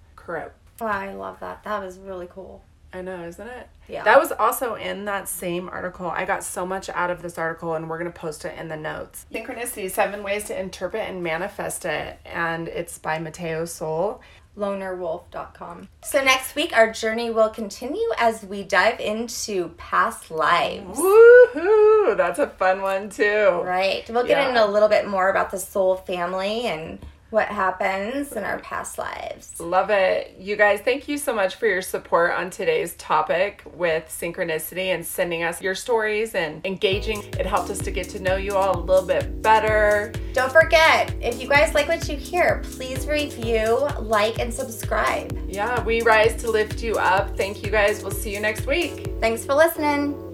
wow, 0.79 0.91
I 0.91 1.13
love 1.13 1.39
that. 1.39 1.63
That 1.63 1.83
was 1.83 1.97
really 1.97 2.27
cool. 2.29 2.63
I 2.91 3.01
know, 3.01 3.23
isn't 3.23 3.47
it? 3.47 3.67
Yeah. 3.87 4.03
That 4.03 4.19
was 4.19 4.31
also 4.31 4.73
in 4.73 5.05
that 5.05 5.27
same 5.27 5.69
article. 5.69 6.09
I 6.09 6.25
got 6.25 6.43
so 6.43 6.65
much 6.65 6.89
out 6.89 7.11
of 7.11 7.21
this 7.21 7.37
article, 7.37 7.75
and 7.75 7.87
we're 7.87 7.99
going 7.99 8.11
to 8.11 8.19
post 8.19 8.45
it 8.45 8.57
in 8.57 8.67
the 8.67 8.77
notes. 8.77 9.27
Synchronicity 9.31 9.91
Seven 9.91 10.23
Ways 10.23 10.45
to 10.45 10.59
Interpret 10.59 11.07
and 11.07 11.23
Manifest 11.23 11.85
It. 11.85 12.19
And 12.25 12.67
it's 12.67 12.97
by 12.97 13.19
Mateo 13.19 13.65
Sol. 13.65 14.21
lonerwolf.com. 14.59 15.87
So 16.03 16.23
next 16.23 16.55
week 16.55 16.75
our 16.75 16.91
journey 16.91 17.29
will 17.29 17.49
continue 17.49 18.07
as 18.17 18.43
we 18.43 18.63
dive 18.63 18.99
into 18.99 19.69
past 19.77 20.29
lives. 20.31 20.97
Woohoo! 20.99 22.15
That's 22.17 22.39
a 22.39 22.47
fun 22.47 22.81
one, 22.81 23.09
too. 23.09 23.61
Right. 23.63 24.07
We'll 24.09 24.23
get 24.25 24.37
Yeah. 24.37 24.49
into 24.49 24.65
a 24.65 24.69
little 24.69 24.89
bit 24.89 25.07
more 25.07 25.29
about 25.29 25.51
the 25.51 25.59
soul 25.59 25.95
family 25.95 26.65
and 26.67 26.99
what 27.29 27.47
happens 27.47 28.31
in 28.33 28.43
our 28.43 28.59
past 28.59 28.97
lives. 28.97 29.59
Love 29.59 29.89
it. 29.89 30.35
You 30.39 30.55
guys, 30.55 30.79
thank 30.81 31.07
you 31.07 31.17
so 31.17 31.33
much 31.33 31.55
for 31.55 31.67
your 31.67 31.81
support 31.81 32.31
on 32.31 32.49
today's 32.49 32.95
topic 32.95 33.63
with 33.75 34.05
synchronicity 34.05 34.93
and 34.93 35.05
sending 35.05 35.43
us 35.43 35.61
your 35.61 35.75
stories 35.75 36.35
and 36.35 36.65
engaging. 36.65 37.23
It 37.39 37.45
helped 37.45 37.69
us 37.69 37.79
to 37.79 37.91
get 37.91 38.09
to 38.09 38.19
know 38.19 38.35
you 38.35 38.55
all 38.55 38.79
a 38.79 38.81
little 38.81 39.05
bit 39.05 39.41
better. 39.41 40.11
Don't 40.33 40.51
forget, 40.51 41.13
if 41.21 41.41
you 41.41 41.47
guys 41.47 41.73
like 41.73 41.87
what 41.87 42.07
you 42.07 42.17
hear, 42.17 42.61
please 42.63 43.07
review, 43.07 43.87
like, 43.99 44.39
and 44.39 44.53
subscribe. 44.53 45.37
Yeah, 45.47 45.83
we 45.83 46.01
rise 46.01 46.35
to 46.41 46.51
lift 46.51 46.81
you 46.81 46.95
up. 46.95 47.35
Thank 47.37 47.63
you 47.63 47.71
guys. 47.71 48.01
We'll 48.03 48.11
see 48.11 48.33
you 48.33 48.39
next 48.39 48.65
week. 48.65 49.11
Thanks 49.19 49.45
for 49.45 49.53
listening. 49.53 50.28